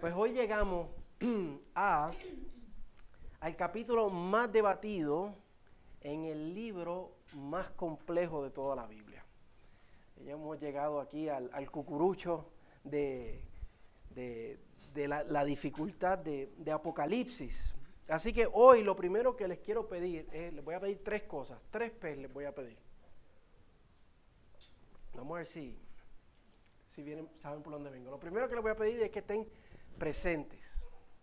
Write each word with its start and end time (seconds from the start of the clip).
Pues 0.00 0.14
hoy 0.14 0.32
llegamos 0.32 0.86
a, 1.74 2.12
al 3.40 3.56
capítulo 3.56 4.10
más 4.10 4.52
debatido 4.52 5.34
en 6.00 6.24
el 6.24 6.54
libro 6.54 7.16
más 7.34 7.70
complejo 7.70 8.44
de 8.44 8.50
toda 8.50 8.76
la 8.76 8.86
Biblia. 8.86 9.24
Ya 10.24 10.34
hemos 10.34 10.60
llegado 10.60 11.00
aquí 11.00 11.28
al, 11.28 11.68
cucurucho 11.72 12.48
de, 12.84 13.42
la, 14.94 15.44
dificultad 15.44 16.18
de, 16.18 16.70
Apocalipsis. 16.72 17.74
Así 18.08 18.32
que 18.32 18.48
hoy 18.52 18.84
lo 18.84 18.94
primero 18.94 19.34
que 19.34 19.48
les 19.48 19.58
quiero 19.58 19.88
pedir, 19.88 20.28
es, 20.32 20.52
les 20.52 20.64
voy 20.64 20.76
a 20.76 20.80
pedir 20.80 21.02
tres 21.02 21.24
cosas, 21.24 21.58
tres 21.72 21.90
P 21.90 22.14
les 22.14 22.32
voy 22.32 22.44
a 22.44 22.54
pedir. 22.54 22.78
Vamos 25.14 25.34
a 25.34 25.38
ver 25.38 25.46
si, 25.46 25.76
si 26.94 27.02
vienen, 27.02 27.28
saben 27.34 27.64
por 27.64 27.72
dónde 27.72 27.90
vengo. 27.90 28.12
Lo 28.12 28.20
primero 28.20 28.48
que 28.48 28.54
les 28.54 28.62
voy 28.62 28.70
a 28.70 28.76
pedir 28.76 29.02
es 29.02 29.10
que 29.10 29.18
estén 29.18 29.48
presentes, 29.98 30.60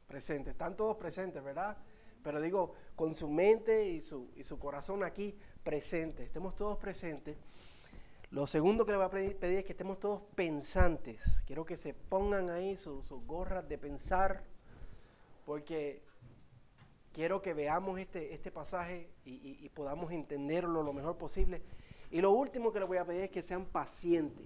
presentes, 0.08 0.52
están 0.52 0.76
todos 0.76 0.98
presentes, 0.98 1.44
¿verdad? 1.44 1.78
Pero 2.24 2.42
digo, 2.42 2.74
con 2.96 3.14
su 3.14 3.30
mente 3.30 3.88
y 3.88 4.02
su, 4.02 4.32
y 4.36 4.44
su 4.44 4.60
corazón 4.60 5.04
aquí 5.04 5.38
presentes, 5.64 6.28
estemos 6.28 6.56
todos 6.56 6.78
presentes. 6.78 7.38
Lo 8.32 8.48
segundo 8.48 8.86
que 8.86 8.92
le 8.92 8.98
voy 8.98 9.06
a 9.06 9.10
pedir, 9.10 9.60
es 9.60 9.66
que 9.66 9.72
estemos 9.72 10.00
todos 10.00 10.22
pensantes. 10.36 11.42
Quiero 11.46 11.66
que 11.66 11.78
se 11.78 11.94
pongan 11.94 12.50
ahí 12.50 12.76
sus, 12.76 13.08
gorras 13.26 13.68
de 13.70 13.78
pensar, 13.78 14.44
porque 15.46 16.02
quiero 17.14 17.42
que 17.42 17.54
veamos 17.54 18.00
este, 18.00 18.34
este 18.34 18.52
pasaje 18.52 19.10
y, 19.24 19.58
y, 19.64 19.70
podamos 19.70 20.12
entenderlo 20.12 20.84
lo 20.84 20.92
mejor 20.92 21.18
posible. 21.18 21.62
Y 22.12 22.22
lo 22.22 22.32
último 22.32 22.74
que 22.74 22.80
le 22.80 22.86
voy 22.86 22.98
a 22.98 23.06
pedir 23.06 23.24
es 23.24 23.30
que 23.30 23.42
sean 23.42 23.66
pacientes. 23.66 24.46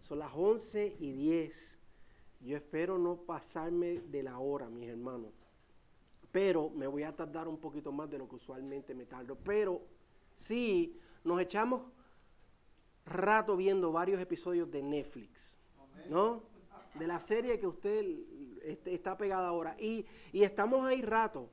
Son 0.00 0.18
las 0.18 0.30
11 0.34 0.96
y 0.98 1.12
10. 1.12 1.78
Yo 2.44 2.58
espero 2.58 2.98
no 2.98 3.16
pasarme 3.16 4.00
de 4.00 4.22
la 4.22 4.38
hora, 4.38 4.68
mis 4.68 4.88
hermanos. 4.88 5.32
Pero 6.30 6.68
me 6.68 6.86
voy 6.86 7.02
a 7.02 7.16
tardar 7.16 7.48
un 7.48 7.56
poquito 7.56 7.90
más 7.90 8.10
de 8.10 8.18
lo 8.18 8.28
que 8.28 8.36
usualmente 8.36 8.94
me 8.94 9.06
tardo. 9.06 9.36
Pero 9.42 9.80
sí, 10.36 11.00
nos 11.24 11.40
echamos 11.40 11.82
rato 13.06 13.56
viendo 13.56 13.92
varios 13.92 14.20
episodios 14.20 14.70
de 14.70 14.82
Netflix, 14.82 15.58
¿no? 16.10 16.42
De 16.94 17.06
la 17.06 17.18
serie 17.18 17.58
que 17.58 17.66
usted 17.66 18.04
está 18.84 19.16
pegada 19.16 19.48
ahora. 19.48 19.74
Y, 19.80 20.04
y 20.30 20.42
estamos 20.42 20.84
ahí 20.84 21.00
rato. 21.00 21.48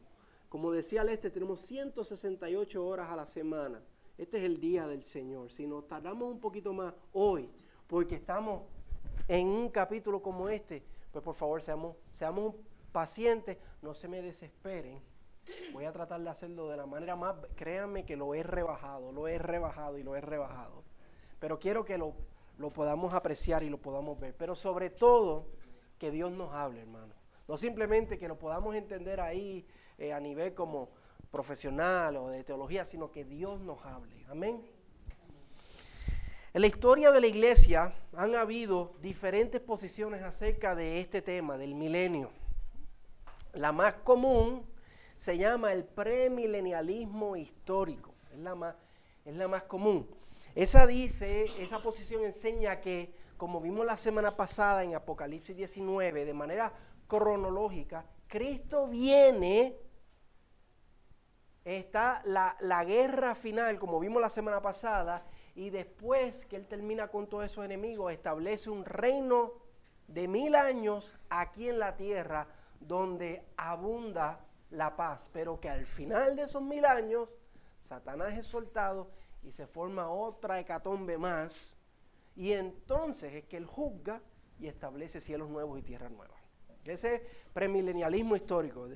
Como 0.49 0.73
decía 0.73 1.05
Leste, 1.05 1.29
tenemos 1.29 1.61
168 1.61 2.85
horas 2.85 3.09
a 3.09 3.15
la 3.15 3.27
semana. 3.27 3.81
Este 4.17 4.39
es 4.39 4.43
el 4.43 4.59
día 4.59 4.87
del 4.87 5.03
Señor. 5.03 5.51
Si 5.51 5.65
nos 5.65 5.87
tardamos 5.87 6.29
un 6.29 6.41
poquito 6.41 6.73
más 6.73 6.93
hoy, 7.13 7.49
porque 7.87 8.15
estamos 8.15 8.63
en 9.31 9.47
un 9.47 9.69
capítulo 9.69 10.21
como 10.21 10.49
este, 10.49 10.83
pues 11.09 11.23
por 11.23 11.35
favor 11.35 11.61
seamos, 11.61 11.95
seamos 12.09 12.53
pacientes, 12.91 13.57
no 13.81 13.93
se 13.93 14.09
me 14.09 14.21
desesperen. 14.21 15.01
Voy 15.71 15.85
a 15.85 15.93
tratar 15.93 16.19
de 16.19 16.29
hacerlo 16.29 16.67
de 16.67 16.75
la 16.75 16.85
manera 16.85 17.15
más, 17.15 17.37
créanme 17.55 18.03
que 18.03 18.17
lo 18.17 18.35
he 18.35 18.43
rebajado, 18.43 19.13
lo 19.13 19.29
he 19.29 19.37
rebajado 19.37 19.97
y 19.97 20.03
lo 20.03 20.17
he 20.17 20.21
rebajado. 20.21 20.83
Pero 21.39 21.59
quiero 21.59 21.85
que 21.85 21.97
lo, 21.97 22.13
podamos 22.73 23.13
apreciar 23.13 23.63
y 23.63 23.69
lo 23.69 23.77
podamos 23.77 24.19
ver. 24.19 24.35
Pero 24.35 24.53
sobre 24.53 24.89
todo, 24.89 25.45
que 25.97 26.11
Dios 26.11 26.29
nos 26.33 26.51
hable, 26.51 26.81
hermano. 26.81 27.13
No 27.47 27.55
simplemente 27.55 28.19
que 28.19 28.27
lo 28.27 28.37
podamos 28.37 28.75
entender 28.75 29.21
ahí 29.21 29.65
eh, 29.97 30.11
a 30.11 30.19
nivel 30.19 30.53
como 30.53 30.89
profesional 31.31 32.17
o 32.17 32.27
de 32.27 32.43
teología, 32.43 32.83
sino 32.83 33.09
que 33.09 33.23
Dios 33.23 33.61
nos 33.61 33.81
hable. 33.85 34.25
Amén. 34.29 34.61
En 36.53 36.59
la 36.59 36.67
historia 36.67 37.11
de 37.11 37.21
la 37.21 37.27
iglesia 37.27 37.93
han 38.13 38.35
habido 38.35 38.95
diferentes 38.99 39.61
posiciones 39.61 40.21
acerca 40.21 40.75
de 40.75 40.99
este 40.99 41.21
tema, 41.21 41.57
del 41.57 41.75
milenio. 41.75 42.29
La 43.53 43.71
más 43.71 43.93
común 43.93 44.65
se 45.15 45.37
llama 45.37 45.71
el 45.71 45.85
premilenialismo 45.85 47.37
histórico, 47.37 48.13
es 48.33 48.39
la 48.39 48.53
más, 48.53 48.75
es 49.23 49.33
la 49.33 49.47
más 49.47 49.63
común. 49.63 50.09
Esa 50.53 50.85
dice, 50.85 51.45
esa 51.57 51.81
posición 51.81 52.25
enseña 52.25 52.81
que, 52.81 53.13
como 53.37 53.61
vimos 53.61 53.85
la 53.85 53.95
semana 53.95 54.35
pasada 54.35 54.83
en 54.83 54.93
Apocalipsis 54.93 55.55
19, 55.55 56.25
de 56.25 56.33
manera 56.33 56.73
cronológica, 57.07 58.03
Cristo 58.27 58.87
viene, 58.87 59.77
está 61.63 62.21
la, 62.25 62.57
la 62.59 62.83
guerra 62.83 63.35
final, 63.35 63.79
como 63.79 64.01
vimos 64.01 64.21
la 64.21 64.29
semana 64.29 64.61
pasada, 64.61 65.23
y 65.61 65.69
después 65.69 66.47
que 66.47 66.55
él 66.55 66.65
termina 66.65 67.09
con 67.09 67.27
todos 67.27 67.45
esos 67.45 67.63
enemigos, 67.63 68.11
establece 68.11 68.71
un 68.71 68.83
reino 68.83 69.53
de 70.07 70.27
mil 70.27 70.55
años 70.55 71.15
aquí 71.29 71.69
en 71.69 71.77
la 71.77 71.95
tierra 71.97 72.47
donde 72.79 73.45
abunda 73.57 74.39
la 74.71 74.95
paz, 74.95 75.27
pero 75.31 75.59
que 75.59 75.69
al 75.69 75.85
final 75.85 76.35
de 76.35 76.45
esos 76.45 76.63
mil 76.63 76.83
años 76.83 77.29
Satanás 77.87 78.39
es 78.39 78.47
soltado 78.47 79.11
y 79.43 79.51
se 79.51 79.67
forma 79.67 80.09
otra 80.09 80.59
hecatombe 80.59 81.19
más 81.19 81.77
y 82.35 82.53
entonces 82.53 83.31
es 83.31 83.45
que 83.45 83.57
él 83.57 83.67
juzga 83.67 84.19
y 84.59 84.65
establece 84.65 85.21
cielos 85.21 85.47
nuevos 85.47 85.77
y 85.77 85.83
tierras 85.83 86.09
nuevas. 86.09 86.41
Ese 86.85 87.23
premilenialismo 87.53 88.35
histórico. 88.35 88.89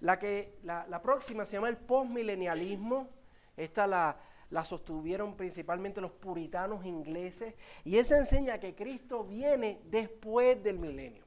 La, 0.00 0.18
que, 0.18 0.56
la, 0.62 0.86
la 0.86 1.02
próxima 1.02 1.44
se 1.44 1.56
llama 1.56 1.68
el 1.68 1.76
postmilenialismo. 1.76 3.10
Esta 3.54 3.86
la, 3.86 4.18
la 4.50 4.64
sostuvieron 4.64 5.36
principalmente 5.36 6.00
los 6.00 6.12
puritanos 6.12 6.84
ingleses, 6.84 7.54
y 7.84 7.98
esa 7.98 8.16
enseña 8.16 8.60
que 8.60 8.74
Cristo 8.74 9.24
viene 9.24 9.80
después 9.84 10.62
del 10.62 10.78
milenio. 10.78 11.24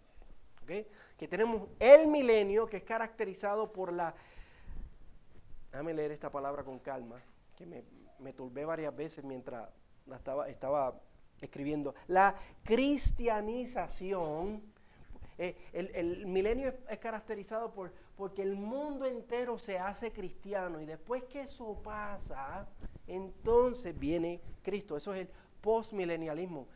Que 0.65 1.27
tenemos 1.27 1.67
el 1.79 2.07
milenio 2.07 2.67
que 2.67 2.77
es 2.77 2.83
caracterizado 2.83 3.71
por 3.73 3.91
la... 3.91 4.13
Déjame 5.71 5.93
leer 5.93 6.11
esta 6.11 6.31
palabra 6.31 6.63
con 6.63 6.79
calma, 6.79 7.21
que 7.55 7.65
me, 7.65 7.83
me 8.19 8.33
turbé 8.33 8.65
varias 8.65 8.95
veces 8.95 9.23
mientras 9.23 9.67
la 10.05 10.47
estaba, 10.47 10.99
escribiendo. 11.41 11.95
La 12.07 12.35
cristianización, 12.63 14.61
eh, 15.37 15.55
el, 15.73 16.25
milenio 16.25 16.73
es, 16.87 16.99
caracterizado 16.99 17.71
por 17.71 17.91
porque 18.17 18.41
el 18.41 18.55
mundo 18.57 19.05
entero 19.05 19.57
se 19.57 19.79
hace 19.79 20.11
cristiano 20.11 20.81
y 20.81 20.85
después 20.85 21.23
que 21.23 21.43
eso 21.43 21.81
pasa, 21.81 22.67
entonces 23.09 23.97
viene 23.97 24.41
Cristo. 24.61 24.97
Eso 24.97 25.13
es 25.13 25.21
el 25.21 25.29
postmilenialismo. 25.61 26.67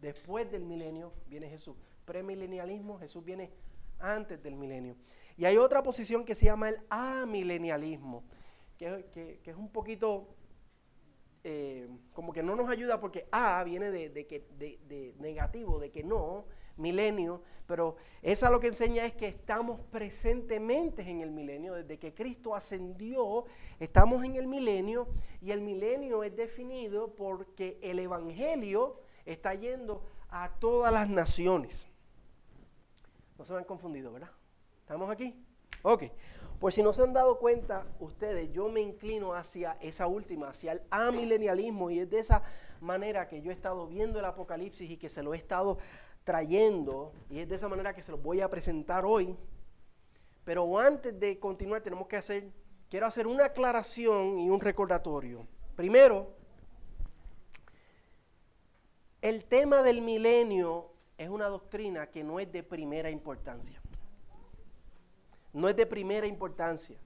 después 0.00 0.50
del 0.50 0.64
milenio 0.64 1.12
viene 1.28 1.48
Jesús. 1.48 1.76
Premilenialismo, 2.04 2.98
Jesús 2.98 3.24
viene 3.24 3.50
antes 3.98 4.42
del 4.42 4.56
milenio. 4.56 4.96
Y 5.36 5.44
hay 5.44 5.56
otra 5.56 5.82
posición 5.82 6.24
que 6.24 6.34
se 6.34 6.46
llama 6.46 6.70
el 6.70 6.80
amilenialismo, 6.88 8.24
que, 8.78 9.40
es 9.44 9.56
un 9.56 9.70
poquito 9.70 10.28
eh, 11.44 11.88
como 12.12 12.32
que 12.32 12.42
no 12.42 12.56
nos 12.56 12.68
ayuda 12.68 13.00
porque 13.00 13.26
A 13.30 13.62
viene 13.64 13.90
de, 13.90 14.10
de 14.10 15.14
negativo, 15.18 15.78
de 15.78 15.90
que 15.90 16.02
no, 16.02 16.46
milenio, 16.76 17.42
pero 17.66 17.96
esa 18.22 18.50
lo 18.50 18.60
que 18.60 18.68
enseña 18.68 19.04
es 19.04 19.14
que 19.14 19.26
estamos 19.28 19.80
presentemente 19.90 21.02
en 21.02 21.20
el 21.20 21.30
milenio, 21.30 21.74
desde 21.74 21.98
que 21.98 22.14
Cristo 22.14 22.54
ascendió, 22.54 23.44
estamos 23.80 24.24
en 24.24 24.36
el 24.36 24.46
milenio 24.46 25.08
y 25.42 25.50
el 25.50 25.60
milenio 25.60 26.22
es 26.22 26.36
definido 26.36 27.14
porque 27.14 27.78
el 27.82 27.98
Evangelio 27.98 29.00
está 29.24 29.54
yendo 29.54 30.04
a 30.28 30.50
todas 30.58 30.92
las 30.92 31.08
naciones. 31.08 31.86
No 33.38 33.44
se 33.44 33.52
me 33.52 33.58
han 33.58 33.64
confundido, 33.64 34.12
¿verdad? 34.12 34.30
¿Estamos 34.80 35.10
aquí? 35.10 35.34
Ok. 35.82 36.04
Pues 36.58 36.74
si 36.74 36.82
no 36.82 36.92
se 36.94 37.02
han 37.02 37.12
dado 37.12 37.38
cuenta 37.38 37.86
ustedes, 38.00 38.50
yo 38.50 38.68
me 38.68 38.80
inclino 38.80 39.34
hacia 39.34 39.76
esa 39.80 40.06
última, 40.06 40.48
hacia 40.48 40.72
el 40.72 40.82
amilenialismo 40.90 41.90
y 41.90 42.00
es 42.00 42.08
de 42.08 42.20
esa 42.20 42.42
manera 42.80 43.28
que 43.28 43.42
yo 43.42 43.50
he 43.50 43.54
estado 43.54 43.86
viendo 43.86 44.18
el 44.18 44.24
Apocalipsis 44.24 44.90
y 44.90 44.96
que 44.96 45.10
se 45.10 45.22
lo 45.22 45.34
he 45.34 45.36
estado 45.36 45.78
trayendo, 46.26 47.12
y 47.30 47.38
es 47.38 47.48
de 47.48 47.54
esa 47.54 47.68
manera 47.68 47.94
que 47.94 48.02
se 48.02 48.10
los 48.10 48.20
voy 48.20 48.40
a 48.40 48.50
presentar 48.50 49.04
hoy. 49.04 49.36
Pero 50.44 50.76
antes 50.76 51.18
de 51.20 51.38
continuar 51.38 51.82
tenemos 51.82 52.08
que 52.08 52.16
hacer, 52.16 52.50
quiero 52.90 53.06
hacer 53.06 53.28
una 53.28 53.44
aclaración 53.44 54.40
y 54.40 54.50
un 54.50 54.60
recordatorio. 54.60 55.46
Primero, 55.76 56.34
el 59.22 59.44
tema 59.44 59.82
del 59.82 60.02
milenio 60.02 60.90
es 61.16 61.28
una 61.28 61.46
doctrina 61.46 62.08
que 62.08 62.24
no 62.24 62.40
es 62.40 62.50
de 62.50 62.64
primera 62.64 63.08
importancia. 63.08 63.80
No 65.52 65.68
es 65.68 65.76
de 65.76 65.86
primera 65.86 66.26
importancia. 66.26 66.98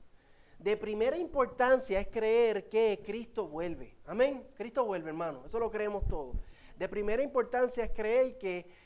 De 0.58 0.78
primera 0.78 1.18
importancia 1.18 2.00
es 2.00 2.08
creer 2.08 2.70
que 2.70 3.02
Cristo 3.04 3.48
vuelve. 3.48 3.96
Amén. 4.06 4.46
Cristo 4.56 4.86
vuelve, 4.86 5.10
hermano. 5.10 5.42
Eso 5.44 5.58
lo 5.58 5.70
creemos 5.70 6.08
todos. 6.08 6.36
De 6.78 6.88
primera 6.88 7.22
importancia 7.22 7.84
es 7.84 7.90
creer 7.90 8.38
que 8.38 8.79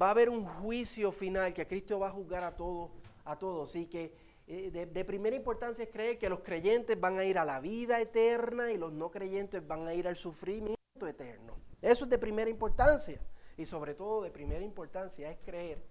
va 0.00 0.08
a 0.08 0.10
haber 0.10 0.28
un 0.28 0.44
juicio 0.44 1.12
final, 1.12 1.52
que 1.52 1.66
Cristo 1.66 1.98
va 1.98 2.08
a 2.08 2.10
juzgar 2.10 2.44
a 2.44 2.56
todos, 2.56 2.90
a 3.24 3.38
todos. 3.38 3.74
Y 3.76 3.86
que 3.86 4.14
eh, 4.46 4.70
de, 4.70 5.04
primera 5.04 5.36
importancia 5.36 5.84
es 5.84 5.90
creer 5.90 6.18
que 6.18 6.28
los 6.28 6.40
creyentes 6.40 6.98
van 6.98 7.18
a 7.18 7.24
ir 7.24 7.38
a 7.38 7.44
la 7.44 7.60
vida 7.60 8.00
eterna 8.00 8.72
y 8.72 8.78
los 8.78 8.92
no 8.92 9.10
creyentes 9.10 9.66
van 9.66 9.86
a 9.86 9.94
ir 9.94 10.08
al 10.08 10.16
sufrimiento 10.16 10.78
eterno. 11.06 11.56
Eso 11.80 12.04
es 12.04 12.10
de 12.10 12.18
primera 12.18 12.50
importancia. 12.50 13.20
Y 13.56 13.64
sobre 13.64 13.94
todo 13.94 14.22
de 14.22 14.30
primera 14.30 14.64
importancia 14.64 15.30
es 15.30 15.38
creer 15.44 15.82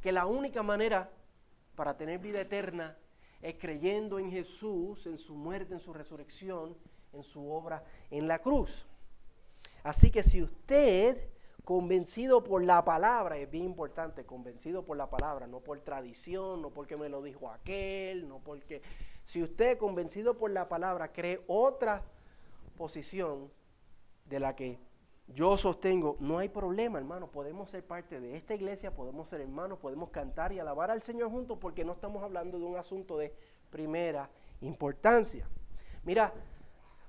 que 0.00 0.12
la 0.12 0.26
única 0.26 0.62
manera 0.62 1.10
para 1.74 1.96
tener 1.96 2.18
vida 2.18 2.40
eterna 2.40 2.96
es 3.42 3.54
creyendo 3.54 4.18
en 4.18 4.30
Jesús, 4.30 5.06
en 5.06 5.18
su 5.18 5.34
muerte, 5.34 5.74
en 5.74 5.80
su 5.80 5.92
resurrección, 5.92 6.76
en 7.12 7.22
su 7.22 7.50
obra 7.50 7.84
en 8.10 8.28
la 8.28 8.38
cruz. 8.38 8.86
Así 9.82 10.10
que 10.10 10.22
si 10.22 10.42
usted, 10.42 11.30
convencido 11.64 12.42
por 12.42 12.64
la 12.64 12.84
palabra, 12.84 13.36
es 13.38 13.50
bien 13.50 13.64
importante, 13.64 14.24
convencido 14.24 14.84
por 14.84 14.96
la 14.96 15.08
palabra, 15.10 15.46
no 15.46 15.60
por 15.60 15.80
tradición, 15.80 16.62
no 16.62 16.70
porque 16.70 16.96
me 16.96 17.08
lo 17.08 17.22
dijo 17.22 17.50
aquel, 17.50 18.28
no 18.28 18.38
porque... 18.38 18.82
Si 19.24 19.42
usted, 19.42 19.78
convencido 19.78 20.36
por 20.36 20.50
la 20.50 20.68
palabra, 20.68 21.12
cree 21.12 21.44
otra 21.46 22.02
posición 22.76 23.52
de 24.24 24.40
la 24.40 24.56
que 24.56 24.80
yo 25.28 25.56
sostengo, 25.56 26.16
no 26.18 26.38
hay 26.38 26.48
problema, 26.48 26.98
hermano. 26.98 27.28
Podemos 27.28 27.70
ser 27.70 27.86
parte 27.86 28.20
de 28.20 28.36
esta 28.36 28.54
iglesia, 28.54 28.92
podemos 28.92 29.28
ser 29.28 29.40
hermanos, 29.40 29.78
podemos 29.78 30.10
cantar 30.10 30.52
y 30.52 30.58
alabar 30.58 30.90
al 30.90 31.02
Señor 31.02 31.30
juntos 31.30 31.58
porque 31.60 31.84
no 31.84 31.92
estamos 31.92 32.22
hablando 32.24 32.58
de 32.58 32.64
un 32.64 32.76
asunto 32.76 33.16
de 33.16 33.32
primera 33.70 34.28
importancia. 34.60 35.46
Mira, 36.02 36.32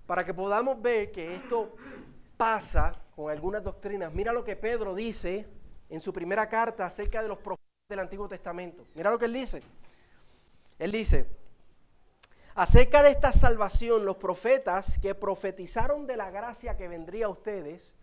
para 0.06 0.24
que 0.24 0.34
podamos 0.34 0.80
ver 0.82 1.12
que 1.12 1.36
esto 1.36 1.74
pasa 2.38 3.02
con 3.16 3.32
algunas 3.32 3.64
doctrinas, 3.64 4.14
mira 4.14 4.34
lo 4.34 4.44
que 4.44 4.56
Pedro 4.56 4.96
dice 4.96 5.48
en 5.90 6.02
su 6.02 6.14
primera 6.14 6.48
carta 6.48 6.86
acerca 6.86 7.22
de 7.22 7.28
los 7.28 7.38
profetas 7.38 7.68
del 7.90 8.00
Antiguo 8.00 8.28
Testamento. 8.28 8.88
Mira 8.96 9.12
lo 9.12 9.20
que 9.20 9.26
él 9.26 9.34
dice. 9.34 9.62
Él 10.80 10.92
dice, 10.92 11.28
acerca 12.56 13.04
de 13.04 13.12
esta 13.12 13.34
salvación, 13.34 14.06
los 14.06 14.16
profetas 14.18 14.98
que 15.00 15.14
profetizaron 15.14 16.08
de 16.08 16.18
la 16.18 16.32
gracia 16.32 16.78
que 16.78 16.88
vendría 16.88 17.28
a 17.28 17.30
ustedes, 17.30 17.96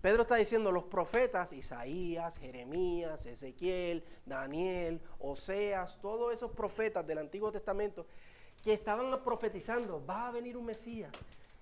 Pedro 0.00 0.22
está 0.22 0.36
diciendo 0.36 0.70
los 0.70 0.84
profetas, 0.84 1.52
Isaías, 1.52 2.36
Jeremías, 2.38 3.26
Ezequiel, 3.26 4.04
Daniel, 4.26 5.00
Oseas, 5.18 5.98
todos 6.00 6.32
esos 6.32 6.52
profetas 6.52 7.06
del 7.06 7.18
Antiguo 7.18 7.50
Testamento 7.50 8.06
que 8.62 8.72
estaban 8.72 9.22
profetizando, 9.22 10.04
va 10.04 10.28
a 10.28 10.30
venir 10.30 10.56
un 10.56 10.66
Mesías. 10.66 11.12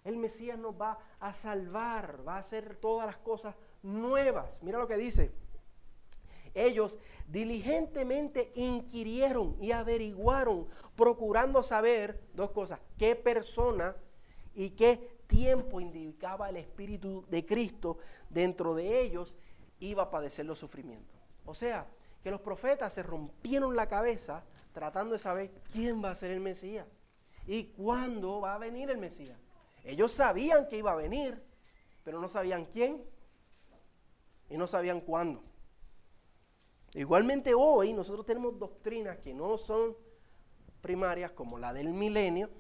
El 0.07 0.19
Mesías 0.19 0.57
nos 0.57 0.81
va 0.81 1.01
a 1.19 1.35
salvar, 1.35 2.21
va 2.27 2.37
a 2.37 2.39
hacer 2.39 2.77
todas 2.77 3.07
las 3.07 3.17
cosas 3.17 3.57
nuevas. 3.83 4.63
Mira 4.63 4.79
lo 4.79 4.87
que 4.87 4.97
dice. 4.97 5.33
Ellos 6.55 6.97
diligentemente 7.27 8.53
inquirieron 8.55 9.57
y 9.61 9.73
averiguaron, 9.73 10.69
procurando 10.95 11.61
saber 11.63 12.21
dos 12.35 12.53
cosas, 12.53 12.79
qué 12.97 13.17
persona 13.17 13.97
y 14.55 14.71
qué 14.71 15.19
tiempo 15.27 15.81
indicaba 15.81 16.51
el 16.51 16.57
Espíritu 16.57 17.27
de 17.29 17.45
Cristo 17.45 17.99
dentro 18.31 18.77
de 18.77 19.01
ellos 19.01 19.37
iba 19.81 20.05
a 20.05 20.11
padecer 20.11 20.47
los 20.47 20.61
sufrimientos. 20.61 21.17
O 21.45 21.53
sea, 21.53 21.89
que 22.23 22.31
los 22.31 22.41
profetas 22.41 22.93
se 22.93 23.03
rompieron 23.03 23.75
la 23.75 23.89
cabeza 23.89 24.45
tratando 24.73 25.15
de 25.15 25.19
saber 25.19 25.51
quién 25.73 26.03
va 26.03 26.13
a 26.13 26.17
ser 26.17 26.31
el 26.31 26.41
Mesías 26.41 26.87
y 27.45 27.65
cuándo 27.65 28.41
va 28.41 28.55
a 28.55 28.59
venir 28.59 28.89
el 28.89 28.99
Mesías. 28.99 29.39
Ellos 29.87 30.11
sabían 30.11 30.67
que 30.69 30.79
iba 30.79 30.91
a 30.91 30.97
venir, 30.97 31.41
pero 32.03 32.21
no 32.21 32.29
sabían 32.29 32.65
quién 32.65 33.05
y 34.51 34.57
no 34.57 34.67
sabían 34.67 35.01
cuándo. 35.01 35.45
Igualmente 36.95 37.55
hoy 37.55 37.93
nosotros 37.93 38.27
tenemos 38.27 38.59
doctrinas 38.59 39.19
que 39.19 39.33
no 39.33 39.57
son 39.57 39.97
primarias 40.81 41.31
como 41.31 41.57
la 41.57 41.73
del 41.73 41.91
milenio, 41.91 42.51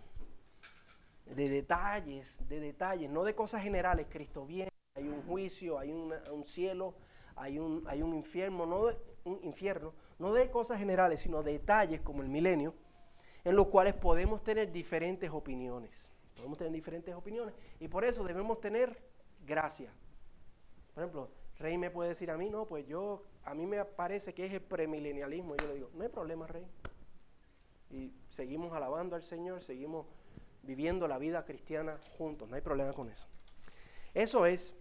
de 1.24 1.48
detalles, 1.48 2.48
de 2.48 2.60
detalles, 2.60 3.10
no 3.10 3.24
de 3.24 3.34
cosas 3.34 3.60
generales. 3.60 4.06
Cristo 4.08 4.46
viene, 4.46 4.70
hay 4.94 5.08
un 5.08 5.22
juicio, 5.22 5.80
hay 5.80 5.90
un 5.90 6.44
cielo, 6.44 6.94
hay 7.34 7.58
un, 7.58 7.82
hay 7.88 8.02
un 8.02 8.14
infierno, 8.14 8.66
no 8.66 8.86
de, 8.86 8.98
un 9.24 9.40
infierno, 9.42 9.94
no 10.20 10.32
de 10.32 10.48
cosas 10.48 10.78
generales, 10.78 11.22
sino 11.22 11.42
detalles 11.42 12.00
como 12.02 12.22
el 12.22 12.28
milenio, 12.28 12.72
en 13.42 13.56
los 13.56 13.66
cuales 13.66 13.94
podemos 13.94 14.44
tener 14.44 14.70
diferentes 14.70 15.28
opiniones. 15.30 16.12
Podemos 16.36 16.58
tener 16.58 16.72
diferentes 16.72 17.14
opiniones 17.14 17.54
y 17.80 17.88
por 17.88 18.04
eso 18.04 18.22
debemos 18.22 18.60
tener 18.60 18.96
gracia. 19.46 19.90
Por 20.94 21.02
ejemplo, 21.02 21.30
Rey 21.58 21.78
me 21.78 21.90
puede 21.90 22.10
decir 22.10 22.30
a 22.30 22.36
mí, 22.36 22.50
no, 22.50 22.66
pues 22.66 22.86
yo, 22.86 23.22
a 23.44 23.54
mí 23.54 23.66
me 23.66 23.84
parece 23.84 24.34
que 24.34 24.46
es 24.46 24.52
el 24.52 24.60
premilenialismo. 24.60 25.54
Y 25.54 25.58
yo 25.58 25.68
le 25.68 25.74
digo, 25.74 25.90
no 25.94 26.02
hay 26.02 26.08
problema, 26.08 26.46
Rey. 26.46 26.66
Y 27.90 28.12
seguimos 28.30 28.72
alabando 28.72 29.16
al 29.16 29.22
Señor, 29.22 29.62
seguimos 29.62 30.06
viviendo 30.62 31.08
la 31.08 31.18
vida 31.18 31.44
cristiana 31.44 31.98
juntos, 32.18 32.48
no 32.48 32.56
hay 32.56 32.62
problema 32.62 32.92
con 32.92 33.08
eso. 33.08 33.26
Eso 34.12 34.46
es 34.46 34.74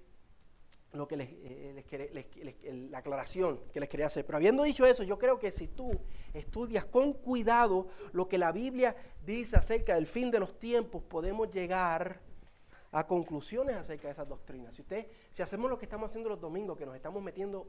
lo 0.96 1.08
que 1.08 1.18
les, 1.18 1.30
eh, 1.32 2.88
la 2.90 3.00
aclaración 3.00 3.60
que 3.74 3.80
les 3.80 3.90
quería 3.90 4.08
hacer. 4.08 4.26
Pero 4.26 4.38
habiendo 4.38 4.64
dicho 4.64 4.86
eso, 4.86 5.04
yo 5.04 5.18
creo 5.18 5.40
que 5.40 5.52
si 5.52 5.68
tú 5.68 5.92
estudias 6.34 6.86
con 6.86 7.14
cuidado 7.14 7.88
lo 8.12 8.28
que 8.28 8.38
la 8.38 8.52
Biblia 8.52 8.96
dice 9.26 9.56
acerca 9.56 9.96
del 9.96 10.08
fin 10.08 10.32
de 10.32 10.40
los 10.40 10.60
tiempos, 10.60 11.04
podemos 11.04 11.52
llegar 11.52 12.22
a 12.92 13.06
conclusiones 13.06 13.76
acerca 13.76 14.08
de 14.08 14.14
esas 14.14 14.30
doctrinas. 14.30 14.74
Si 14.74 14.82
usted, 14.82 15.08
si 15.32 15.42
hacemos 15.42 15.70
lo 15.70 15.78
que 15.78 15.86
estamos 15.86 16.10
haciendo 16.10 16.30
los 16.30 16.40
domingos, 16.40 16.78
que 16.78 16.86
nos 16.86 16.96
estamos 16.96 17.22
metiendo 17.22 17.68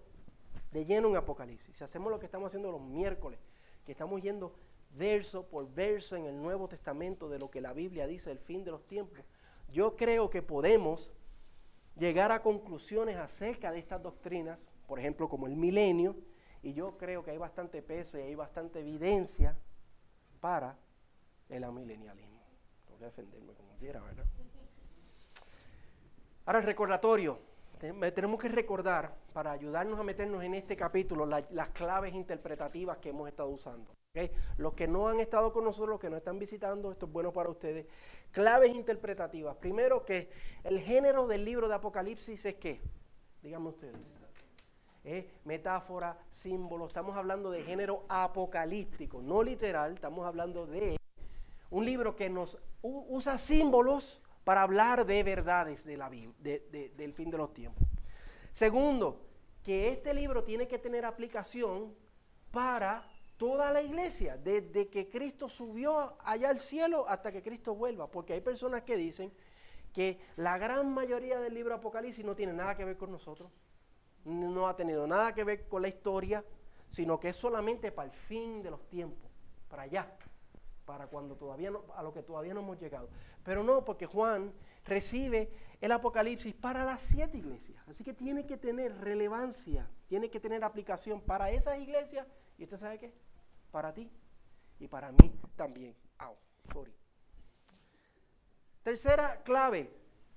de 0.70 0.84
lleno 0.84 1.08
en 1.08 1.16
Apocalipsis, 1.16 1.76
si 1.76 1.82
hacemos 1.82 2.12
lo 2.12 2.20
que 2.20 2.26
estamos 2.26 2.46
haciendo 2.46 2.70
los 2.70 2.80
miércoles, 2.80 3.40
que 3.84 3.92
estamos 3.92 4.22
yendo 4.22 4.54
verso 4.92 5.46
por 5.46 5.68
verso 5.72 6.16
en 6.16 6.26
el 6.26 6.40
Nuevo 6.40 6.68
Testamento 6.68 7.28
de 7.28 7.38
lo 7.38 7.50
que 7.50 7.60
la 7.60 7.72
Biblia 7.72 8.06
dice 8.06 8.30
del 8.30 8.38
fin 8.38 8.64
de 8.64 8.70
los 8.70 8.86
tiempos, 8.86 9.18
yo 9.72 9.96
creo 9.96 10.30
que 10.30 10.42
podemos 10.42 11.10
llegar 11.96 12.32
a 12.32 12.42
conclusiones 12.42 13.16
acerca 13.16 13.72
de 13.72 13.78
estas 13.78 14.02
doctrinas, 14.02 14.66
por 14.86 14.98
ejemplo, 14.98 15.28
como 15.28 15.46
el 15.46 15.56
milenio, 15.56 16.16
y 16.62 16.72
yo 16.72 16.96
creo 16.96 17.24
que 17.24 17.30
hay 17.30 17.38
bastante 17.38 17.82
peso 17.82 18.18
y 18.18 18.22
hay 18.22 18.34
bastante 18.34 18.80
evidencia 18.80 19.56
para 20.40 20.76
el 21.48 21.64
amilenialismo. 21.64 22.40
Tengo 22.86 22.98
que 22.98 23.04
defenderme 23.06 23.52
como 23.54 23.74
quiera, 23.76 24.00
¿verdad? 24.00 24.24
Ahora 26.44 26.58
el 26.60 26.64
recordatorio. 26.64 27.38
Tenemos 27.78 28.40
que 28.40 28.48
recordar, 28.48 29.14
para 29.34 29.52
ayudarnos 29.52 30.00
a 30.00 30.02
meternos 30.02 30.42
en 30.42 30.54
este 30.54 30.76
capítulo, 30.76 31.26
las 31.26 31.68
claves 31.74 32.14
interpretativas 32.14 32.96
que 32.98 33.10
hemos 33.10 33.28
estado 33.28 33.50
usando. 33.50 33.95
Los 34.56 34.74
que 34.74 34.88
no 34.88 35.08
han 35.08 35.20
estado 35.20 35.52
con 35.52 35.64
nosotros, 35.64 35.90
los 35.90 36.00
que 36.00 36.10
no 36.10 36.16
están 36.16 36.38
visitando, 36.38 36.90
esto 36.90 37.06
es 37.06 37.12
bueno 37.12 37.32
para 37.32 37.50
ustedes. 37.50 37.86
Claves 38.30 38.74
interpretativas. 38.74 39.56
Primero 39.56 40.04
que 40.04 40.30
el 40.64 40.80
género 40.80 41.26
del 41.26 41.44
libro 41.44 41.68
de 41.68 41.74
Apocalipsis 41.74 42.44
es 42.44 42.54
qué? 42.56 42.80
Díganme 43.42 43.68
ustedes. 43.68 43.96
Es 45.04 45.26
metáfora, 45.44 46.18
símbolo. 46.30 46.86
Estamos 46.86 47.16
hablando 47.16 47.50
de 47.50 47.62
género 47.62 48.04
apocalíptico, 48.08 49.22
no 49.22 49.42
literal. 49.42 49.94
Estamos 49.94 50.26
hablando 50.26 50.66
de 50.66 50.96
un 51.70 51.84
libro 51.84 52.16
que 52.16 52.28
nos 52.28 52.58
usa 52.82 53.38
símbolos 53.38 54.20
para 54.44 54.62
hablar 54.62 55.06
de 55.06 55.22
verdades 55.22 55.84
del 55.84 57.12
fin 57.14 57.30
de 57.30 57.38
los 57.38 57.52
tiempos. 57.52 57.86
Segundo, 58.52 59.20
que 59.62 59.90
este 59.90 60.14
libro 60.14 60.44
tiene 60.44 60.66
que 60.66 60.78
tener 60.78 61.04
aplicación 61.04 61.94
para 62.50 63.08
toda 63.36 63.72
la 63.72 63.82
iglesia, 63.82 64.36
desde 64.36 64.88
que 64.88 65.08
Cristo 65.08 65.48
subió 65.48 66.16
allá 66.24 66.50
al 66.50 66.58
cielo 66.58 67.06
hasta 67.08 67.30
que 67.32 67.42
Cristo 67.42 67.74
vuelva, 67.74 68.10
porque 68.10 68.32
hay 68.32 68.40
personas 68.40 68.82
que 68.82 68.96
dicen 68.96 69.32
que 69.92 70.18
la 70.36 70.58
gran 70.58 70.92
mayoría 70.92 71.38
del 71.40 71.54
libro 71.54 71.74
Apocalipsis 71.74 72.24
no 72.24 72.34
tiene 72.34 72.52
nada 72.52 72.76
que 72.76 72.84
ver 72.84 72.96
con 72.96 73.10
nosotros, 73.10 73.50
no 74.24 74.68
ha 74.68 74.76
tenido 74.76 75.06
nada 75.06 75.34
que 75.34 75.44
ver 75.44 75.68
con 75.68 75.82
la 75.82 75.88
historia, 75.88 76.44
sino 76.88 77.18
que 77.20 77.30
es 77.30 77.36
solamente 77.36 77.92
para 77.92 78.10
el 78.10 78.14
fin 78.14 78.62
de 78.62 78.70
los 78.70 78.86
tiempos, 78.88 79.30
para 79.68 79.82
allá, 79.82 80.16
para 80.84 81.06
cuando 81.06 81.36
todavía 81.36 81.70
no, 81.70 81.82
a 81.94 82.02
lo 82.02 82.12
que 82.12 82.22
todavía 82.22 82.54
no 82.54 82.60
hemos 82.60 82.80
llegado. 82.80 83.08
Pero 83.42 83.62
no, 83.62 83.84
porque 83.84 84.06
Juan 84.06 84.52
recibe 84.84 85.50
el 85.80 85.92
Apocalipsis 85.92 86.54
para 86.54 86.84
las 86.84 87.02
siete 87.02 87.38
iglesias, 87.38 87.82
así 87.88 88.02
que 88.04 88.14
tiene 88.14 88.46
que 88.46 88.56
tener 88.56 88.96
relevancia, 88.98 89.88
tiene 90.08 90.30
que 90.30 90.40
tener 90.40 90.64
aplicación 90.64 91.20
para 91.20 91.50
esas 91.50 91.78
iglesias, 91.78 92.26
y 92.58 92.64
usted 92.64 92.78
sabe 92.78 92.98
qué, 92.98 93.12
para 93.76 93.92
ti 93.92 94.10
y 94.78 94.88
para 94.88 95.12
mí 95.12 95.38
también. 95.54 95.94
Tercera 98.82 99.42
clave 99.42 99.92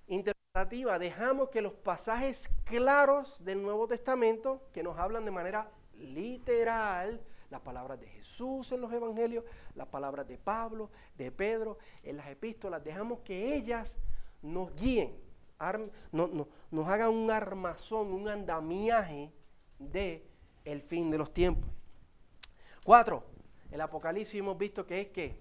interpretativa, 0.08 1.00
dejamos 1.00 1.48
que 1.48 1.62
los 1.62 1.72
pasajes 1.72 2.50
claros 2.66 3.42
del 3.46 3.62
Nuevo 3.62 3.88
Testamento, 3.88 4.68
que 4.74 4.84
nos 4.84 5.00
hablan 5.00 5.24
de 5.24 5.32
manera 5.32 5.72
literal, 5.94 7.22
las 7.50 7.62
palabras 7.62 7.98
de 8.02 8.08
Jesús 8.08 8.74
en 8.74 8.82
los 8.82 8.92
evangelios, 8.92 9.46
las 9.74 9.88
palabras 9.88 10.28
de 10.28 10.38
Pablo, 10.38 10.90
de 11.16 11.32
Pedro, 11.32 11.78
en 12.04 12.18
las 12.18 12.28
epístolas, 12.28 12.84
dejamos 12.84 13.20
que 13.22 13.56
ellas 13.56 13.96
nos 14.42 14.76
guíen, 14.76 15.16
nos 16.72 16.88
hagan 16.90 17.10
un 17.12 17.32
armazón, 17.32 18.12
un 18.12 18.28
andamiaje 18.28 19.32
de 19.78 20.28
el 20.66 20.82
fin 20.82 21.10
de 21.10 21.18
los 21.18 21.34
tiempos. 21.34 21.79
Cuatro, 22.90 23.24
el 23.70 23.82
Apocalipsis 23.82 24.40
hemos 24.40 24.58
visto 24.58 24.84
que 24.84 25.02
es 25.02 25.10
que 25.10 25.40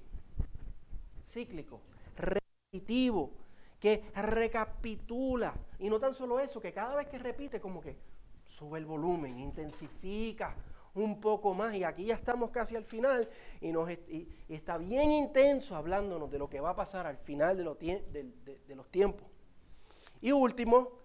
cíclico, 1.24 1.80
repetitivo, 2.14 3.32
que 3.80 4.04
recapitula. 4.14 5.54
Y 5.78 5.88
no 5.88 5.98
tan 5.98 6.12
solo 6.12 6.40
eso, 6.40 6.60
que 6.60 6.74
cada 6.74 6.94
vez 6.94 7.08
que 7.08 7.16
repite 7.16 7.58
como 7.58 7.80
que 7.80 7.96
sube 8.44 8.78
el 8.78 8.84
volumen, 8.84 9.38
intensifica 9.38 10.56
un 10.92 11.22
poco 11.22 11.54
más 11.54 11.74
y 11.74 11.84
aquí 11.84 12.04
ya 12.04 12.16
estamos 12.16 12.50
casi 12.50 12.76
al 12.76 12.84
final 12.84 13.26
y, 13.62 13.72
nos, 13.72 13.88
está 14.50 14.76
bien 14.76 15.10
intenso 15.10 15.74
hablándonos 15.74 16.30
de 16.30 16.38
lo 16.38 16.50
que 16.50 16.60
va 16.60 16.68
a 16.68 16.76
pasar 16.76 17.06
al 17.06 17.16
final 17.16 17.56
de, 17.56 18.30
de 18.68 18.76
los 18.76 18.90
tiempos. 18.90 19.26
Y 20.20 20.32
último, 20.32 20.98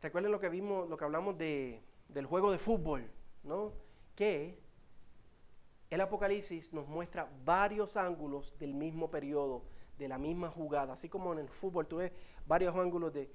recuerden 0.00 0.30
lo 0.30 0.38
que 0.38 0.50
vimos, 0.50 0.88
lo 0.88 0.96
que 0.96 1.04
hablamos 1.04 1.36
de, 1.36 1.82
del 2.10 2.26
juego 2.26 2.52
de 2.52 2.58
fútbol, 2.58 3.10
¿no? 3.42 3.72
Que 4.14 4.62
el 5.94 6.00
Apocalipsis 6.00 6.72
nos 6.72 6.88
muestra 6.88 7.30
varios 7.44 7.96
ángulos 7.96 8.52
del 8.58 8.74
mismo 8.74 9.10
periodo, 9.10 9.62
de 9.96 10.08
la 10.08 10.18
misma 10.18 10.50
jugada. 10.50 10.94
Así 10.94 11.08
como 11.08 11.32
en 11.32 11.38
el 11.38 11.48
fútbol 11.48 11.86
tú 11.86 11.98
ves 11.98 12.10
varios 12.46 12.74
ángulos 12.74 13.12
de, 13.12 13.30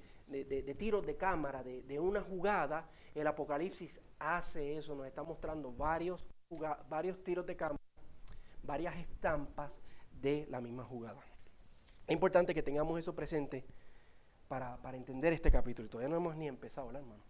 tiros 0.76 1.06
de 1.06 1.16
cámara, 1.16 1.62
de, 1.62 1.98
una 1.98 2.20
jugada, 2.20 2.86
el 3.14 3.26
Apocalipsis 3.26 3.98
hace 4.18 4.76
eso, 4.76 4.94
nos 4.94 5.06
está 5.06 5.22
mostrando 5.22 5.72
varios, 5.72 6.26
varios 6.90 7.24
tiros 7.24 7.46
de 7.46 7.56
cámara, 7.56 7.80
varias 8.62 8.94
estampas 8.96 9.80
de 10.20 10.46
la 10.50 10.60
misma 10.60 10.84
jugada. 10.84 11.20
Es 12.06 12.12
importante 12.12 12.52
que 12.54 12.62
tengamos 12.62 12.98
eso 12.98 13.14
presente 13.14 13.64
para, 14.48 14.78
entender 14.92 15.32
este 15.32 15.50
capítulo. 15.50 15.88
todavía 15.88 16.10
no 16.10 16.16
hemos 16.16 16.36
ni 16.36 16.46
empezado, 16.46 16.88
¿verdad, 16.88 17.02
hermano? 17.02 17.22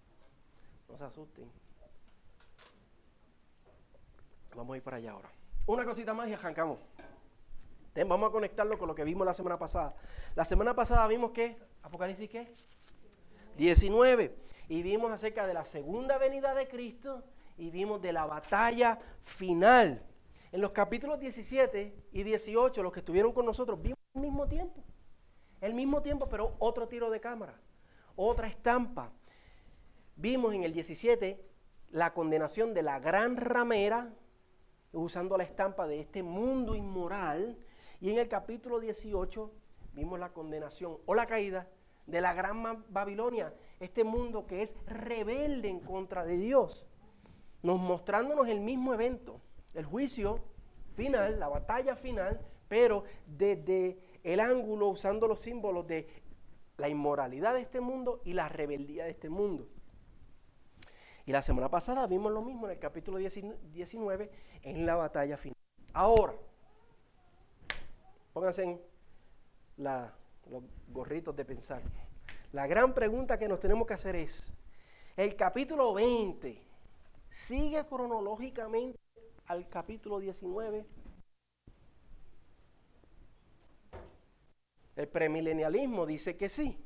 No 0.88 0.99
se 0.99 1.04
asusten. 1.04 1.70
Vamos 4.54 4.75
a 4.75 4.76
ir 4.76 4.83
para 4.83 4.97
allá 4.99 5.12
ahora. 5.12 5.30
Una 5.66 5.85
cosita 5.85 6.12
más 6.14 6.28
y 6.28 6.35
arrancamos. 6.35 6.78
Vamos 8.07 8.28
a 8.28 8.33
conectarlo 8.33 8.78
con 8.78 8.88
lo 8.88 8.95
que 8.95 9.04
vimos 9.04 9.26
la 9.26 9.35
semana 9.35 9.59
pasada. 9.59 9.95
La 10.35 10.45
semana 10.45 10.75
pasada 10.75 11.07
vimos 11.07 11.33
que, 11.33 11.59
Apocalipsis 11.83 12.28
qué? 12.28 12.49
19. 13.57 14.37
Y 14.69 14.83
vimos 14.83 15.11
acerca 15.12 15.47
de 15.47 15.54
la 15.54 15.64
segunda 15.64 16.16
venida 16.16 16.54
de 16.54 16.69
Cristo 16.69 17.23
y 17.59 17.71
vimos 17.71 18.00
de 18.00 18.12
la 18.12 18.26
batalla 18.26 18.99
final. 19.23 20.02
En 20.52 20.61
los 20.61 20.71
capítulos 20.71 21.21
17 21.21 21.95
y 22.12 22.23
18, 22.23 22.83
los 22.83 22.92
que 22.92 23.00
estuvieron 23.00 23.33
con 23.33 23.45
nosotros, 23.45 23.80
vimos 23.80 23.99
el 24.14 24.23
mismo 24.23 24.49
tiempo. 24.49 24.83
El 25.61 25.75
mismo 25.75 26.00
tiempo, 26.00 26.28
pero 26.28 26.57
otro 26.59 26.88
tiro 26.88 27.11
de 27.11 27.21
cámara, 27.21 27.54
otra 28.16 28.47
estampa. 28.47 29.12
Vimos 30.16 30.54
en 30.54 30.64
el 30.64 30.73
17 30.73 31.45
la 31.90 32.14
condenación 32.14 32.73
de 32.73 32.83
la 32.83 32.99
gran 32.99 33.37
ramera, 33.37 34.12
usando 34.92 35.37
la 35.37 35.44
estampa 35.44 35.87
de 35.87 36.00
este 36.00 36.23
mundo 36.23 36.75
inmoral. 36.75 37.59
Y 38.00 38.11
en 38.11 38.18
el 38.18 38.28
capítulo 38.28 38.80
18 38.80 39.50
vimos 39.92 40.18
la 40.18 40.32
condenación 40.32 40.99
o 41.06 41.14
la 41.14 41.26
caída 41.26 41.68
de 42.06 42.20
la 42.20 42.35
gran 42.35 42.85
Babilonia, 42.88 43.54
este 43.78 44.04
mundo 44.04 44.47
que 44.47 44.62
es 44.62 44.75
rebelde 44.87 45.68
en 45.68 45.80
contra 45.80 46.25
de 46.25 46.37
Dios, 46.37 46.87
nos 47.62 47.78
mostrándonos 47.78 48.49
el 48.49 48.61
mismo 48.61 48.94
evento, 48.94 49.40
el 49.75 49.85
juicio 49.85 50.40
final, 50.97 51.38
la 51.38 51.49
batalla 51.49 51.94
final, 51.94 52.40
pero 52.68 53.04
desde 53.26 54.00
el 54.25 54.40
ángulo 54.40 54.88
usando 54.88 55.28
los 55.28 55.40
símbolos 55.40 55.87
de 55.87 56.09
la 56.78 56.88
inmoralidad 56.88 57.54
de 57.54 57.61
este 57.61 57.80
mundo 57.80 58.20
y 58.25 58.32
la 58.32 58.49
rebeldía 58.49 59.04
de 59.04 59.11
este 59.11 59.28
mundo. 59.28 59.68
Y 61.30 61.32
la 61.32 61.42
semana 61.42 61.68
pasada 61.68 62.08
vimos 62.08 62.32
lo 62.32 62.42
mismo 62.42 62.66
en 62.66 62.72
el 62.72 62.80
capítulo 62.80 63.18
19 63.18 64.30
en 64.62 64.84
la 64.84 64.96
batalla 64.96 65.37
final. 65.37 65.54
Ahora, 65.92 66.34
pónganse 68.32 68.64
en 68.64 68.80
los 69.76 70.64
gorritos 70.88 71.37
de 71.37 71.44
pensar. 71.44 71.82
La 72.50 72.66
gran 72.66 72.94
pregunta 72.94 73.38
que 73.38 73.46
nos 73.46 73.60
tenemos 73.60 73.87
que 73.87 73.94
hacer 73.94 74.16
es, 74.16 74.52
¿el 75.16 75.37
capítulo 75.37 75.94
20 75.94 76.60
sigue 77.28 77.87
cronológicamente 77.87 78.99
al 79.46 79.68
capítulo 79.68 80.18
19? 80.18 80.84
El 84.96 85.06
premilenialismo 85.06 86.06
dice 86.06 86.37
que 86.37 86.49
sí, 86.49 86.84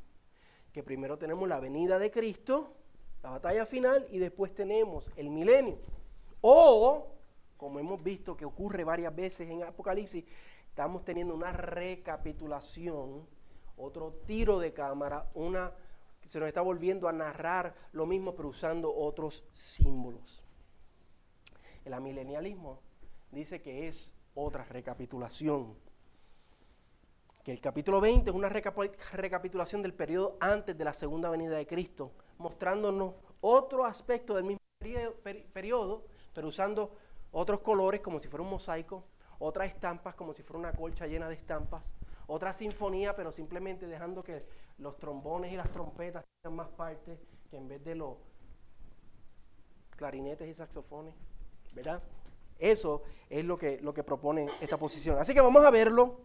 que 0.70 0.82
primero 0.82 1.16
tenemos 1.16 1.48
la 1.48 1.60
venida 1.60 1.98
de 1.98 2.10
Cristo, 2.10 2.76
la 3.24 3.30
batalla 3.30 3.64
final, 3.64 4.06
y 4.10 4.18
después 4.18 4.52
tenemos 4.54 5.10
el 5.16 5.30
milenio. 5.30 5.78
O, 6.42 7.06
como 7.56 7.80
hemos 7.80 8.02
visto 8.02 8.36
que 8.36 8.44
ocurre 8.44 8.84
varias 8.84 9.16
veces 9.16 9.48
en 9.48 9.62
Apocalipsis, 9.62 10.26
estamos 10.68 11.06
teniendo 11.06 11.34
una 11.34 11.50
recapitulación, 11.50 13.26
otro 13.78 14.12
tiro 14.26 14.58
de 14.58 14.74
cámara, 14.74 15.30
una 15.32 15.72
se 16.26 16.38
nos 16.38 16.48
está 16.48 16.60
volviendo 16.60 17.08
a 17.08 17.12
narrar 17.12 17.74
lo 17.92 18.04
mismo 18.04 18.34
pero 18.34 18.50
usando 18.50 18.94
otros 18.94 19.42
símbolos. 19.52 20.42
El 21.86 21.94
amilenialismo 21.94 22.80
dice 23.30 23.62
que 23.62 23.88
es 23.88 24.10
otra 24.34 24.64
recapitulación 24.64 25.74
que 27.42 27.52
el 27.52 27.60
capítulo 27.60 28.00
20 28.00 28.30
es 28.30 28.36
una 28.36 28.48
recapitulación 28.48 29.82
del 29.82 29.92
periodo 29.92 30.38
antes 30.40 30.76
de 30.76 30.84
la 30.84 30.94
segunda 30.94 31.28
venida 31.28 31.56
de 31.56 31.66
Cristo, 31.66 32.12
mostrándonos 32.38 33.14
otro 33.40 33.84
aspecto 33.84 34.34
del 34.34 34.44
mismo 34.44 34.60
periodo, 35.52 36.04
pero 36.32 36.48
usando 36.48 36.94
otros 37.30 37.60
colores 37.60 38.00
como 38.00 38.20
si 38.20 38.28
fuera 38.28 38.42
un 38.42 38.50
mosaico, 38.50 39.04
otras 39.38 39.68
estampas 39.68 40.14
como 40.14 40.32
si 40.32 40.42
fuera 40.42 40.58
una 40.58 40.72
colcha 40.72 41.06
llena 41.06 41.28
de 41.28 41.34
estampas, 41.34 41.94
otra 42.26 42.52
sinfonía, 42.52 43.14
pero 43.14 43.32
simplemente 43.32 43.86
dejando 43.86 44.22
que 44.22 44.46
los 44.78 44.96
trombones 44.98 45.52
y 45.52 45.56
las 45.56 45.70
trompetas 45.70 46.24
tengan 46.42 46.56
más 46.56 46.68
parte 46.68 47.18
que 47.50 47.56
en 47.56 47.68
vez 47.68 47.84
de 47.84 47.94
los 47.94 48.16
clarinetes 49.96 50.48
y 50.48 50.54
saxofones, 50.54 51.14
¿verdad? 51.74 52.02
Eso 52.58 53.02
es 53.28 53.44
lo 53.44 53.58
que, 53.58 53.80
lo 53.80 53.92
que 53.92 54.02
propone 54.02 54.48
esta 54.60 54.78
posición. 54.78 55.18
Así 55.18 55.34
que 55.34 55.40
vamos 55.40 55.64
a 55.64 55.70
verlo. 55.70 56.20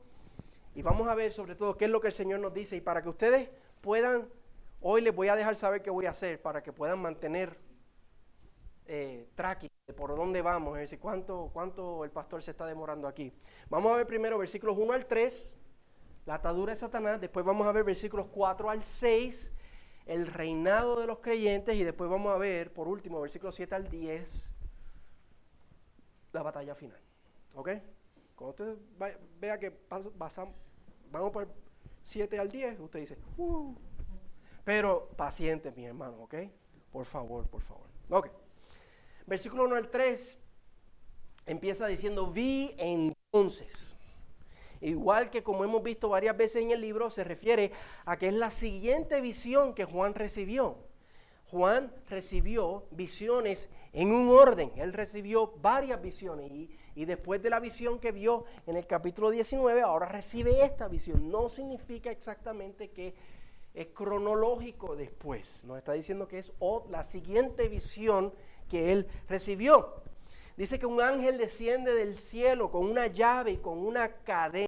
Y 0.76 0.82
vamos 0.82 1.08
a 1.08 1.16
ver 1.16 1.34
sobre 1.34 1.56
todo 1.56 1.76
qué 1.76 1.86
es 1.86 1.92
lo 1.92 2.00
que 2.00 2.08
el 2.08 2.14
Señor 2.14 2.40
nos 2.40 2.54
dice. 2.54 2.76
Y 2.76 2.82
para 2.82 3.02
que 3.02 3.10
ustedes 3.10 3.50
puedan, 3.82 4.30
hoy 4.82 5.02
les 5.02 5.16
voy 5.16 5.28
a 5.28 5.36
dejar 5.36 5.56
saber 5.56 5.82
qué 5.82 5.90
voy 5.90 6.06
a 6.06 6.12
hacer 6.12 6.42
para 6.42 6.64
que 6.64 6.74
puedan 6.74 7.00
mantener 7.00 7.60
eh, 8.86 9.28
tracking 9.36 9.70
de 9.88 9.94
por 9.94 10.16
dónde 10.16 10.42
vamos, 10.42 10.76
es 10.78 10.82
decir, 10.82 11.00
cuánto, 11.00 11.50
cuánto 11.54 12.04
el 12.04 12.12
pastor 12.12 12.42
se 12.42 12.52
está 12.52 12.66
demorando 12.66 13.08
aquí. 13.08 13.32
Vamos 13.70 13.92
a 13.92 13.98
ver 13.98 14.08
primero 14.08 14.38
versículos 14.38 14.78
1 14.78 14.94
al 14.94 15.06
3, 15.06 15.56
la 16.26 16.36
atadura 16.36 16.74
de 16.74 16.80
Satanás. 16.80 17.22
Después 17.22 17.46
vamos 17.46 17.68
a 17.68 17.72
ver 17.72 17.84
versículos 17.84 18.28
4 18.32 18.70
al 18.70 18.84
6, 18.84 19.52
el 20.06 20.28
reinado 20.28 21.00
de 21.00 21.08
los 21.08 21.20
creyentes. 21.20 21.76
Y 21.76 21.84
después 21.84 22.10
vamos 22.10 22.34
a 22.34 22.38
ver, 22.38 22.74
por 22.74 22.88
último, 22.88 23.22
versículos 23.22 23.56
7 23.56 23.76
al 23.76 23.90
10, 23.90 24.50
la 26.34 26.44
batalla 26.44 26.76
final. 26.76 27.02
¿Ok? 27.54 27.70
Cuando 28.36 28.50
usted 28.52 28.78
vea 29.40 29.60
que 29.60 29.76
vamos 31.12 31.32
por 31.32 31.48
7 32.02 32.40
al 32.40 32.50
10, 32.50 32.80
usted 32.80 33.00
dice, 33.00 33.18
uh". 33.38 33.76
Pero 34.70 35.10
paciente, 35.18 35.72
mi 35.72 35.84
hermano, 35.84 36.26
¿ok? 36.26 36.36
Por 36.92 37.08
favor, 37.08 37.48
por 37.48 37.64
favor. 37.64 37.88
Ok. 38.12 38.30
Versículo 39.26 39.64
1 39.64 39.76
al 39.76 39.90
3 39.90 40.38
empieza 41.48 41.88
diciendo, 41.88 42.28
vi 42.28 42.76
entonces. 42.78 43.96
Igual 44.80 45.32
que 45.32 45.42
como 45.42 45.64
hemos 45.64 45.82
visto 45.82 46.10
varias 46.10 46.38
veces 46.38 46.62
en 46.62 46.70
el 46.70 46.82
libro, 46.82 47.10
se 47.10 47.24
refiere 47.24 47.72
a 48.06 48.16
que 48.20 48.28
es 48.28 48.34
la 48.36 48.52
siguiente 48.52 49.20
visión 49.22 49.74
que 49.74 49.86
Juan 49.86 50.14
recibió. 50.14 50.78
Juan 51.48 51.92
recibió 52.08 52.86
visiones 52.92 53.72
en 53.92 54.12
un 54.12 54.30
orden. 54.30 54.72
Él 54.76 54.94
recibió 54.94 55.52
varias 55.64 56.00
visiones 56.00 56.52
y, 56.52 56.70
y 56.94 57.06
después 57.06 57.42
de 57.42 57.50
la 57.50 57.60
visión 57.60 57.98
que 57.98 58.12
vio 58.12 58.46
en 58.68 58.76
el 58.76 58.86
capítulo 58.86 59.32
19, 59.32 59.82
ahora 59.82 60.06
recibe 60.06 60.64
esta 60.64 60.88
visión. 60.88 61.32
No 61.32 61.50
significa 61.50 62.12
exactamente 62.12 62.92
que 62.92 63.16
es 63.80 63.88
cronológico 63.88 64.98
después. 64.98 65.64
Nos 65.64 65.78
está 65.78 65.94
diciendo 65.94 66.28
que 66.28 66.40
es 66.40 66.52
la 66.90 67.04
siguiente 67.04 67.70
visión 67.70 68.34
que 68.68 68.92
él 68.92 69.08
recibió. 69.30 70.04
Dice 70.58 70.78
que 70.78 70.86
un 70.86 71.00
ángel 71.00 71.38
desciende 71.38 71.96
del 71.96 72.16
cielo 72.16 72.70
con 72.72 72.86
una 72.86 73.08
llave 73.08 73.52
y 73.52 73.58
con 73.58 73.78
una 73.78 74.10
cadena. 74.24 74.68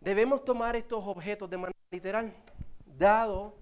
Debemos 0.00 0.44
tomar 0.44 0.74
estos 0.74 1.04
objetos 1.06 1.48
de 1.48 1.56
manera 1.56 1.78
literal, 1.92 2.34
dado 2.84 3.54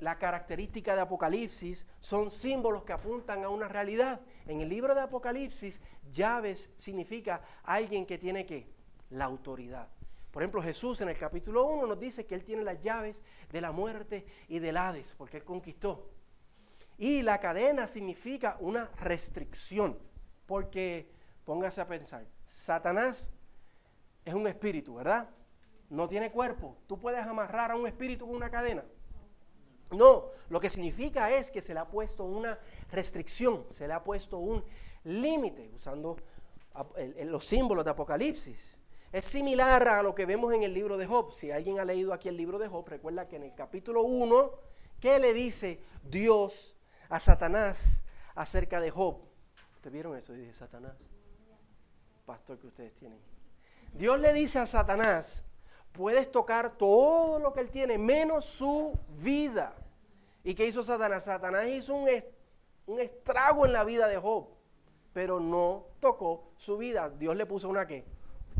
la 0.00 0.18
característica 0.18 0.94
de 0.94 1.02
Apocalipsis 1.02 1.86
son 2.00 2.30
símbolos 2.30 2.84
que 2.84 2.94
apuntan 2.94 3.44
a 3.44 3.50
una 3.50 3.68
realidad. 3.68 4.22
En 4.46 4.62
el 4.62 4.70
libro 4.70 4.94
de 4.94 5.02
Apocalipsis, 5.02 5.78
llaves 6.10 6.70
significa 6.76 7.42
alguien 7.64 8.06
que 8.06 8.16
tiene 8.16 8.46
que 8.46 8.66
la 9.10 9.26
autoridad. 9.26 9.88
Por 10.34 10.42
ejemplo, 10.42 10.60
Jesús 10.60 11.00
en 11.00 11.08
el 11.08 11.16
capítulo 11.16 11.64
1 11.66 11.86
nos 11.86 12.00
dice 12.00 12.26
que 12.26 12.34
Él 12.34 12.42
tiene 12.42 12.64
las 12.64 12.82
llaves 12.82 13.22
de 13.52 13.60
la 13.60 13.70
muerte 13.70 14.26
y 14.48 14.58
del 14.58 14.76
Hades, 14.76 15.14
porque 15.16 15.36
Él 15.36 15.44
conquistó. 15.44 16.10
Y 16.98 17.22
la 17.22 17.38
cadena 17.38 17.86
significa 17.86 18.56
una 18.58 18.90
restricción, 19.00 19.96
porque 20.46 21.08
póngase 21.44 21.80
a 21.80 21.86
pensar, 21.86 22.26
Satanás 22.46 23.32
es 24.24 24.34
un 24.34 24.48
espíritu, 24.48 24.96
¿verdad? 24.96 25.30
No 25.88 26.08
tiene 26.08 26.32
cuerpo. 26.32 26.78
¿Tú 26.88 26.98
puedes 26.98 27.24
amarrar 27.24 27.70
a 27.70 27.76
un 27.76 27.86
espíritu 27.86 28.26
con 28.26 28.34
una 28.34 28.50
cadena? 28.50 28.82
No, 29.92 30.30
lo 30.48 30.58
que 30.58 30.68
significa 30.68 31.30
es 31.30 31.48
que 31.52 31.62
se 31.62 31.74
le 31.74 31.78
ha 31.78 31.86
puesto 31.86 32.24
una 32.24 32.58
restricción, 32.90 33.66
se 33.70 33.86
le 33.86 33.94
ha 33.94 34.02
puesto 34.02 34.38
un 34.38 34.64
límite, 35.04 35.70
usando 35.72 36.16
los 37.22 37.46
símbolos 37.46 37.84
de 37.84 37.92
Apocalipsis. 37.92 38.74
Es 39.14 39.26
similar 39.26 39.86
a 39.86 40.02
lo 40.02 40.12
que 40.12 40.26
vemos 40.26 40.52
en 40.54 40.64
el 40.64 40.74
libro 40.74 40.96
de 40.96 41.06
Job. 41.06 41.30
Si 41.30 41.52
alguien 41.52 41.78
ha 41.78 41.84
leído 41.84 42.12
aquí 42.12 42.28
el 42.28 42.36
libro 42.36 42.58
de 42.58 42.66
Job, 42.66 42.84
recuerda 42.88 43.28
que 43.28 43.36
en 43.36 43.44
el 43.44 43.54
capítulo 43.54 44.02
1, 44.02 44.50
¿qué 44.98 45.20
le 45.20 45.32
dice 45.32 45.78
Dios 46.02 46.76
a 47.08 47.20
Satanás 47.20 47.78
acerca 48.34 48.80
de 48.80 48.90
Job? 48.90 49.20
¿Ustedes 49.76 49.92
vieron 49.92 50.16
eso? 50.16 50.32
Dice 50.32 50.52
Satanás. 50.52 50.96
Pastor 52.26 52.58
que 52.58 52.66
ustedes 52.66 52.92
tienen. 52.96 53.20
Dios 53.92 54.18
le 54.18 54.32
dice 54.32 54.58
a 54.58 54.66
Satanás, 54.66 55.44
puedes 55.92 56.32
tocar 56.32 56.76
todo 56.76 57.38
lo 57.38 57.52
que 57.52 57.60
él 57.60 57.70
tiene, 57.70 57.96
menos 57.98 58.44
su 58.44 58.98
vida. 59.22 59.76
¿Y 60.42 60.56
qué 60.56 60.66
hizo 60.66 60.82
Satanás? 60.82 61.22
Satanás 61.22 61.68
hizo 61.68 61.94
un, 61.94 62.08
un 62.86 62.98
estrago 62.98 63.64
en 63.64 63.74
la 63.74 63.84
vida 63.84 64.08
de 64.08 64.16
Job, 64.16 64.48
pero 65.12 65.38
no 65.38 65.86
tocó 66.00 66.50
su 66.56 66.76
vida. 66.76 67.10
Dios 67.10 67.36
le 67.36 67.46
puso 67.46 67.68
una 67.68 67.86
qué? 67.86 68.12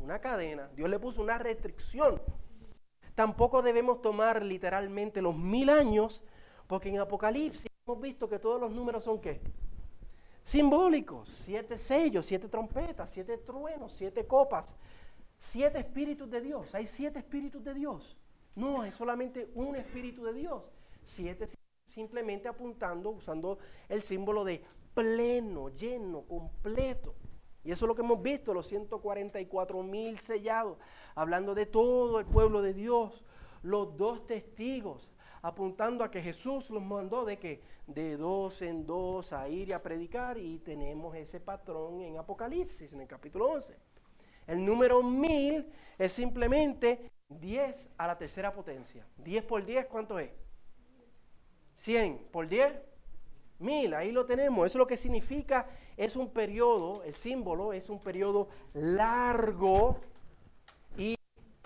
Una 0.03 0.19
cadena. 0.19 0.69
Dios 0.75 0.89
le 0.89 0.99
puso 0.99 1.23
una 1.23 1.39
restricción. 1.39 2.21
Tampoco 3.15 3.63
debemos 3.63 4.03
tomar 4.03 4.43
literalmente 4.43 5.23
los 5.23 5.37
mil 5.37 5.71
años, 5.71 6.23
porque 6.67 6.89
en 6.89 6.99
Apocalipsis 6.99 7.71
hemos 7.87 8.01
visto 8.01 8.29
que 8.29 8.39
todos 8.39 8.61
los 8.61 8.73
números 8.73 9.05
son 9.05 9.21
qué? 9.21 9.41
Simbólicos. 10.43 11.29
Siete 11.29 11.79
sellos, 11.79 12.27
siete 12.27 12.49
trompetas, 12.49 13.11
siete 13.11 13.39
truenos, 13.39 13.93
siete 13.93 14.27
copas, 14.27 14.75
siete 15.39 15.79
espíritus 15.79 16.31
de 16.31 16.41
Dios. 16.41 16.75
Hay 16.75 16.87
siete 16.87 17.21
espíritus 17.21 17.63
de 17.65 17.75
Dios. 17.75 18.17
No, 18.57 18.85
es 18.85 18.95
solamente 18.95 19.51
un 19.55 19.77
espíritu 19.77 20.25
de 20.25 20.33
Dios. 20.33 20.71
Siete 21.05 21.47
simplemente 21.87 22.49
apuntando, 22.49 23.11
usando 23.11 23.59
el 23.89 24.03
símbolo 24.03 24.45
de 24.45 24.65
pleno, 24.95 25.69
lleno, 25.71 26.23
completo. 26.23 27.15
Y 27.65 27.73
eso 27.73 27.87
es 27.87 27.89
lo 27.89 27.95
que 27.95 28.03
hemos 28.03 28.23
visto, 28.23 28.53
los 28.53 28.67
144 28.67 29.83
mil 29.83 30.19
sellados, 30.21 30.79
hablando 31.15 31.55
de 31.55 31.67
todo 31.67 32.21
el 32.21 32.27
pueblo 32.27 32.61
de 32.61 32.75
Dios, 32.75 33.25
los 33.63 33.97
dos 33.97 34.27
testigos, 34.27 35.11
apuntando 35.41 36.05
a 36.05 36.11
que 36.11 36.23
Jesús 36.23 36.69
los 36.71 36.83
mandó 36.83 37.25
de 37.25 37.39
que 37.39 37.63
de 37.87 38.17
dos 38.17 38.63
en 38.63 38.87
dos 38.87 39.33
a 39.33 39.49
ir 39.49 39.69
y 39.69 39.73
a 39.73 39.83
predicar 39.83 40.39
y 40.39 40.59
tenemos 40.59 41.15
ese 41.17 41.41
patrón 41.41 42.03
en 42.03 42.19
Apocalipsis, 42.19 42.93
en 42.93 43.01
el 43.01 43.09
capítulo 43.09 43.51
11. 43.51 43.77
El 44.47 44.65
número 44.65 45.03
mil 45.03 45.71
es 45.99 46.13
simplemente 46.13 47.11
10 47.29 47.91
a 47.97 48.07
la 48.07 48.19
tercera 48.19 48.53
potencia. 48.53 49.07
10 49.19 49.45
por 49.45 49.65
10, 49.65 49.87
¿cuánto 49.87 50.19
es? 50.19 50.31
100 51.75 52.29
por 52.31 52.47
10, 52.47 52.73
mil. 53.65 53.95
Ahí 53.95 54.13
lo 54.13 54.25
tenemos. 54.25 54.67
Eso 54.67 54.79
lo 54.79 54.87
que 54.87 54.97
significa 54.97 55.67
es 55.97 56.15
un 56.15 56.29
periodo, 56.29 57.03
el 57.05 57.15
símbolo 57.15 57.73
es 57.73 57.89
un 57.89 57.99
periodo 57.99 58.49
largo 58.75 60.01
y 60.97 61.17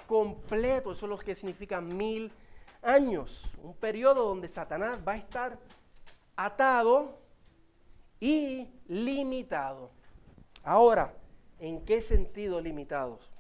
completo. 0.07 0.93
Eso 0.93 1.07
es 1.07 1.11
lo 1.11 1.19
que 1.19 1.35
significa 1.35 1.81
mil 1.81 2.33
años. 2.83 3.53
Un 3.63 3.75
periodo 3.75 4.27
donde 4.27 4.49
Satanás 4.49 4.99
va 5.07 5.13
a 5.13 5.17
estar 5.17 5.59
atado 6.37 7.19
y 8.21 8.69
limitado. 8.87 9.91
Ahora, 10.63 11.15
¿en 11.59 11.85
qué 11.85 12.01
sentido 12.01 12.61
limitados? 12.61 13.31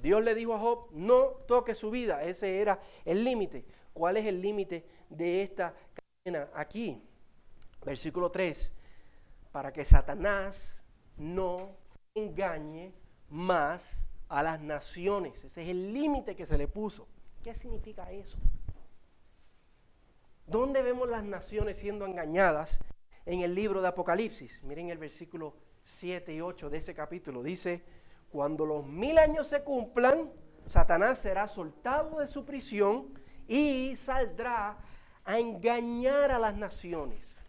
Dios 0.00 0.22
le 0.22 0.34
dijo 0.34 0.54
a 0.54 0.58
Job, 0.58 0.88
no 0.92 1.22
toque 1.46 1.74
su 1.74 1.90
vida. 1.90 2.24
Ese 2.24 2.60
era 2.60 2.80
el 3.04 3.24
límite. 3.24 3.64
¿Cuál 3.92 4.16
es 4.16 4.26
el 4.26 4.40
límite 4.40 4.84
de 5.08 5.42
esta 5.42 5.74
cadena 6.24 6.48
aquí? 6.54 7.02
Versículo 7.84 8.30
3. 8.30 8.72
Para 9.50 9.72
que 9.72 9.84
Satanás 9.84 10.82
no 11.16 11.76
engañe 12.14 12.92
más 13.28 14.06
a 14.28 14.42
las 14.42 14.60
naciones. 14.60 15.44
Ese 15.44 15.62
es 15.62 15.68
el 15.68 15.92
límite 15.92 16.36
que 16.36 16.46
se 16.46 16.58
le 16.58 16.68
puso. 16.68 17.06
¿Qué 17.42 17.54
significa 17.54 18.10
eso? 18.10 18.38
¿Dónde 20.46 20.82
vemos 20.82 21.08
las 21.08 21.24
naciones 21.24 21.78
siendo 21.78 22.06
engañadas 22.06 22.80
en 23.26 23.40
el 23.40 23.54
libro 23.54 23.82
de 23.82 23.88
Apocalipsis? 23.88 24.62
Miren 24.64 24.90
el 24.90 24.98
versículo 24.98 25.54
7 25.82 26.34
y 26.34 26.40
8 26.40 26.70
de 26.70 26.78
ese 26.78 26.94
capítulo. 26.94 27.42
Dice, 27.42 27.82
cuando 28.30 28.64
los 28.64 28.86
mil 28.86 29.18
años 29.18 29.48
se 29.48 29.62
cumplan, 29.62 30.30
Satanás 30.66 31.18
será 31.18 31.48
soltado 31.48 32.18
de 32.18 32.26
su 32.26 32.44
prisión 32.44 33.12
y 33.48 33.96
saldrá 33.96 34.78
a 35.24 35.38
engañar 35.38 36.30
a 36.30 36.38
las 36.38 36.56
naciones 36.56 37.41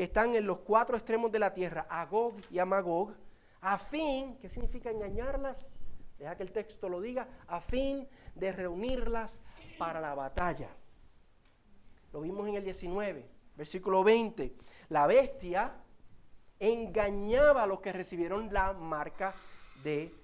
que 0.00 0.04
están 0.04 0.34
en 0.34 0.46
los 0.46 0.60
cuatro 0.60 0.96
extremos 0.96 1.30
de 1.30 1.38
la 1.38 1.52
tierra, 1.52 1.86
a 1.90 2.06
Gog 2.06 2.32
y 2.50 2.58
a 2.58 2.64
Magog, 2.64 3.12
a 3.60 3.76
fin, 3.76 4.38
¿qué 4.40 4.48
significa 4.48 4.90
engañarlas? 4.90 5.68
Deja 6.18 6.38
que 6.38 6.42
el 6.42 6.52
texto 6.52 6.88
lo 6.88 7.02
diga, 7.02 7.28
a 7.46 7.60
fin 7.60 8.08
de 8.34 8.50
reunirlas 8.50 9.42
para 9.76 10.00
la 10.00 10.14
batalla. 10.14 10.70
Lo 12.14 12.22
vimos 12.22 12.48
en 12.48 12.54
el 12.54 12.64
19, 12.64 13.28
versículo 13.56 14.02
20. 14.02 14.56
La 14.88 15.06
bestia 15.06 15.70
engañaba 16.58 17.64
a 17.64 17.66
los 17.66 17.82
que 17.82 17.92
recibieron 17.92 18.50
la 18.50 18.72
marca 18.72 19.34
de, 19.84 20.14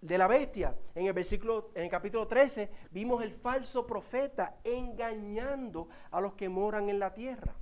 de 0.00 0.16
la 0.16 0.26
bestia. 0.26 0.74
En 0.94 1.04
el 1.04 1.12
versículo, 1.12 1.70
en 1.74 1.84
el 1.84 1.90
capítulo 1.90 2.26
13, 2.26 2.70
vimos 2.92 3.22
el 3.22 3.34
falso 3.34 3.86
profeta 3.86 4.56
engañando 4.64 5.90
a 6.10 6.22
los 6.22 6.32
que 6.32 6.48
moran 6.48 6.88
en 6.88 6.98
la 6.98 7.12
tierra. 7.12 7.59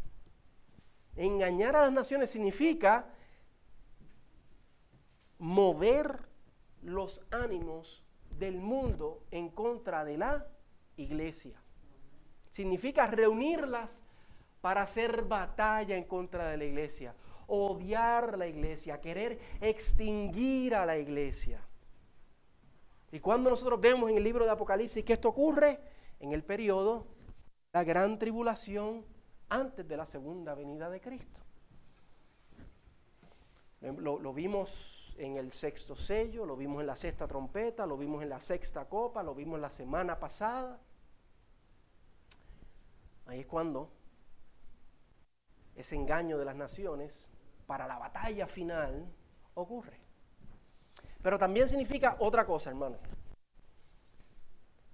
Engañar 1.18 1.76
a 1.76 1.82
las 1.82 1.92
naciones 1.92 2.30
significa 2.30 3.06
mover 5.38 6.26
los 6.82 7.20
ánimos 7.30 8.02
del 8.38 8.56
mundo 8.56 9.22
en 9.30 9.50
contra 9.50 10.04
de 10.04 10.16
la 10.16 10.46
iglesia. 10.96 11.60
Significa 12.48 13.06
reunirlas 13.06 14.00
para 14.62 14.82
hacer 14.82 15.24
batalla 15.24 15.96
en 15.96 16.04
contra 16.04 16.48
de 16.48 16.56
la 16.56 16.64
iglesia 16.64 17.14
odiar 17.48 18.36
la 18.36 18.46
iglesia, 18.46 19.00
querer 19.00 19.40
extinguir 19.60 20.74
a 20.74 20.86
la 20.86 20.98
iglesia. 20.98 21.60
Y 23.10 23.20
cuando 23.20 23.50
nosotros 23.50 23.80
vemos 23.80 24.10
en 24.10 24.18
el 24.18 24.24
libro 24.24 24.44
de 24.44 24.50
Apocalipsis 24.50 25.04
que 25.04 25.14
esto 25.14 25.30
ocurre, 25.30 25.80
en 26.20 26.32
el 26.32 26.44
periodo, 26.44 27.06
la 27.72 27.84
gran 27.84 28.18
tribulación 28.18 29.04
antes 29.48 29.86
de 29.86 29.96
la 29.96 30.06
segunda 30.06 30.54
venida 30.54 30.90
de 30.90 31.00
Cristo. 31.00 31.40
Lo, 33.80 34.18
lo, 34.18 34.32
vimos 34.32 35.14
en 35.18 35.36
el 35.36 35.52
sexto 35.52 35.94
sello, 35.94 36.44
lo 36.44 36.56
vimos 36.56 36.80
en 36.80 36.88
la 36.88 36.96
sexta 36.96 37.28
trompeta, 37.28 37.86
lo 37.86 37.96
vimos 37.96 38.22
en 38.22 38.28
la 38.28 38.40
sexta 38.40 38.86
copa, 38.86 39.22
lo 39.22 39.34
vimos 39.34 39.60
la 39.60 39.70
semana 39.70 40.18
pasada. 40.18 40.80
Ahí 43.26 43.40
es 43.40 43.46
cuando 43.46 43.90
ese 45.76 45.94
engaño 45.94 46.38
de 46.38 46.44
las 46.44 46.56
naciones 46.56 47.30
para 47.66 47.86
la 47.86 47.98
batalla 47.98 48.46
final 48.48 49.06
ocurre. 49.54 50.00
Pero 51.22 51.38
también 51.38 51.68
significa 51.68 52.16
otra 52.18 52.44
cosa, 52.44 52.70
hermano. 52.70 52.96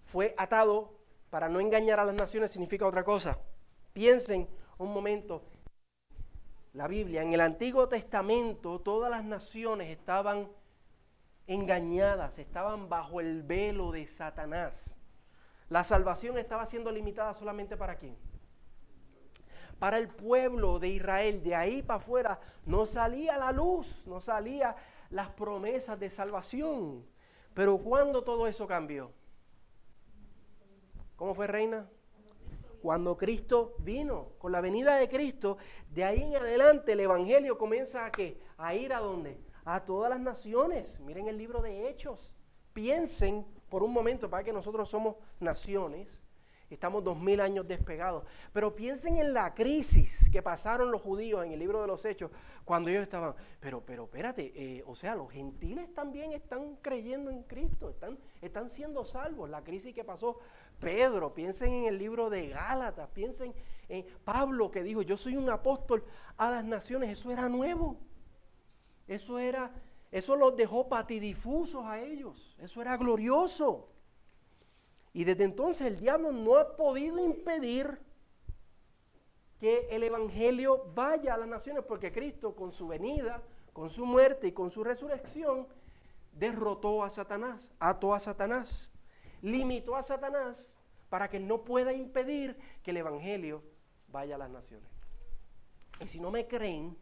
Fue 0.05 0.35
atado 0.37 0.93
para 1.31 1.49
no 1.49 1.61
engañar 1.61 2.01
a 2.01 2.05
las 2.05 2.15
naciones, 2.15 2.51
significa 2.51 2.87
otra 2.87 3.05
cosa. 3.05 3.39
Piensen 3.95 4.47
un 4.77 4.93
momento, 4.93 5.43
la 6.75 6.87
Biblia, 6.87 7.23
en 7.23 7.33
el 7.33 7.41
Antiguo 7.41 7.89
Testamento 7.89 8.79
todas 8.81 9.11
las 9.11 9.25
naciones 9.25 9.89
estaban 9.89 10.51
engañadas, 11.47 12.39
estaban 12.39 12.91
bajo 12.91 13.21
el 13.21 13.43
velo 13.43 13.93
de 13.93 14.07
Satanás. 14.07 14.95
La 15.71 15.85
salvación 15.85 16.37
estaba 16.37 16.67
siendo 16.67 16.93
limitada 16.93 17.33
solamente 17.33 17.77
para 17.77 17.97
quién? 17.97 18.17
para 19.79 19.99
el 19.99 20.09
pueblo 20.09 20.79
de 20.79 20.89
Israel. 20.89 21.43
De 21.43 21.55
ahí 21.55 21.83
para 21.83 21.99
afuera 21.99 22.41
no 22.67 22.87
salía 22.87 23.37
la 23.37 23.53
luz, 23.53 24.07
no 24.07 24.21
salía 24.21 24.75
las 25.11 25.29
promesas 25.31 25.99
de 25.99 26.11
salvación. 26.11 27.05
Pero 27.53 27.79
cuando 27.79 28.23
todo 28.23 28.47
eso 28.47 28.67
cambió? 28.67 29.13
¿Cómo 31.17 31.35
fue, 31.35 31.47
reina? 31.47 31.89
Cuando 32.85 33.17
Cristo 33.17 33.77
vino, 33.79 34.33
con 34.37 34.53
la 34.53 34.61
venida 34.61 34.97
de 34.97 35.09
Cristo, 35.09 35.57
de 35.89 36.05
ahí 36.05 36.23
en 36.23 36.37
adelante 36.37 36.93
el 36.93 37.01
Evangelio 37.01 37.57
comienza 37.57 38.05
a 38.05 38.13
qué? 38.13 38.39
A 38.59 38.75
ir 38.75 38.93
a 38.93 39.01
dónde? 39.01 39.41
A 39.65 39.87
todas 39.87 40.11
las 40.11 40.21
naciones. 40.21 41.01
Miren 41.01 41.27
el 41.29 41.39
libro 41.39 41.63
de 41.63 41.89
Hechos. 41.89 42.31
Piensen 42.75 43.47
por 43.71 43.83
un 43.83 43.91
momento, 43.91 44.29
para 44.29 44.45
que 44.45 44.53
nosotros 44.53 44.91
somos 44.91 45.17
naciones, 45.41 46.23
Estamos 46.75 47.03
dos 47.03 47.19
mil 47.19 47.41
años 47.41 47.67
despegados. 47.67 48.25
Pero 48.53 48.75
piensen 48.75 49.17
en 49.17 49.33
la 49.33 49.55
crisis 49.55 50.11
que 50.31 50.43
pasaron 50.43 50.91
los 50.91 51.01
judíos 51.01 51.45
en 51.45 51.53
el 51.53 51.59
libro 51.59 51.81
de 51.81 51.87
los 51.87 52.05
Hechos 52.05 52.31
cuando 52.65 52.91
ellos 52.91 53.03
estaban. 53.03 53.35
Pero, 53.61 53.81
pero 53.81 54.05
espérate, 54.05 54.53
eh, 54.55 54.83
o 54.87 54.95
sea, 54.95 55.15
los 55.15 55.31
gentiles 55.31 55.93
también 55.95 56.33
están 56.33 56.77
creyendo 56.83 57.31
en 57.31 57.43
Cristo, 57.45 57.91
están, 57.91 58.19
están 58.43 58.71
siendo 58.71 59.05
salvos. 59.05 59.49
La 59.49 59.63
crisis 59.63 59.95
que 59.95 60.05
pasó 60.05 60.39
Pedro, 60.79 61.33
piensen 61.33 61.73
en 61.73 61.85
el 61.87 61.99
libro 61.99 62.29
de 62.29 62.49
Gálatas, 62.49 63.09
piensen 63.11 63.55
en 63.89 64.05
Pablo 64.25 64.71
que 64.71 64.83
dijo, 64.83 65.03
yo 65.03 65.17
soy 65.17 65.37
un 65.37 65.49
apóstol 65.51 66.05
a 66.37 66.51
las 66.51 66.65
naciones. 66.65 67.11
Eso 67.11 67.31
era 67.31 67.49
nuevo. 67.49 67.97
Eso 69.07 69.39
era, 69.39 69.71
eso 70.11 70.37
los 70.37 70.57
dejó 70.57 70.89
patidifusos 70.89 71.85
a 71.85 72.01
ellos. 72.01 72.57
Eso 72.59 72.83
era 72.83 72.97
glorioso. 72.97 73.94
Y 75.15 75.25
desde 75.25 75.45
entonces 75.45 75.87
el 75.87 75.99
diablo 75.99 76.33
no 76.33 76.59
ha 76.59 76.77
podido 76.77 77.25
impedir 77.25 77.99
que 79.61 79.87
el 79.91 80.03
Evangelio 80.03 80.91
vaya 80.93 81.35
a 81.35 81.39
las 81.39 81.49
naciones, 81.49 81.85
porque 81.87 82.13
Cristo 82.13 82.55
con 82.55 82.73
su 82.73 82.89
venida, 82.89 83.41
con 83.73 83.89
su 83.89 84.05
muerte 84.05 84.49
y 84.49 84.53
con 84.53 84.73
su 84.73 84.83
resurrección, 84.83 85.69
derrotó 86.33 87.05
a 87.05 87.11
Satanás, 87.11 87.73
ató 87.79 88.13
a 88.13 88.19
Satanás, 88.19 88.91
limitó 89.41 89.95
a 89.95 90.03
Satanás 90.03 90.79
para 91.09 91.31
que 91.31 91.39
no 91.39 91.63
pueda 91.63 91.93
impedir 91.93 92.59
que 92.83 92.91
el 92.91 92.97
Evangelio 92.97 93.63
vaya 94.09 94.35
a 94.35 94.39
las 94.39 94.51
naciones. 94.51 94.89
Y 96.01 96.09
si 96.09 96.19
no 96.19 96.33
me 96.33 96.49
creen, 96.49 96.97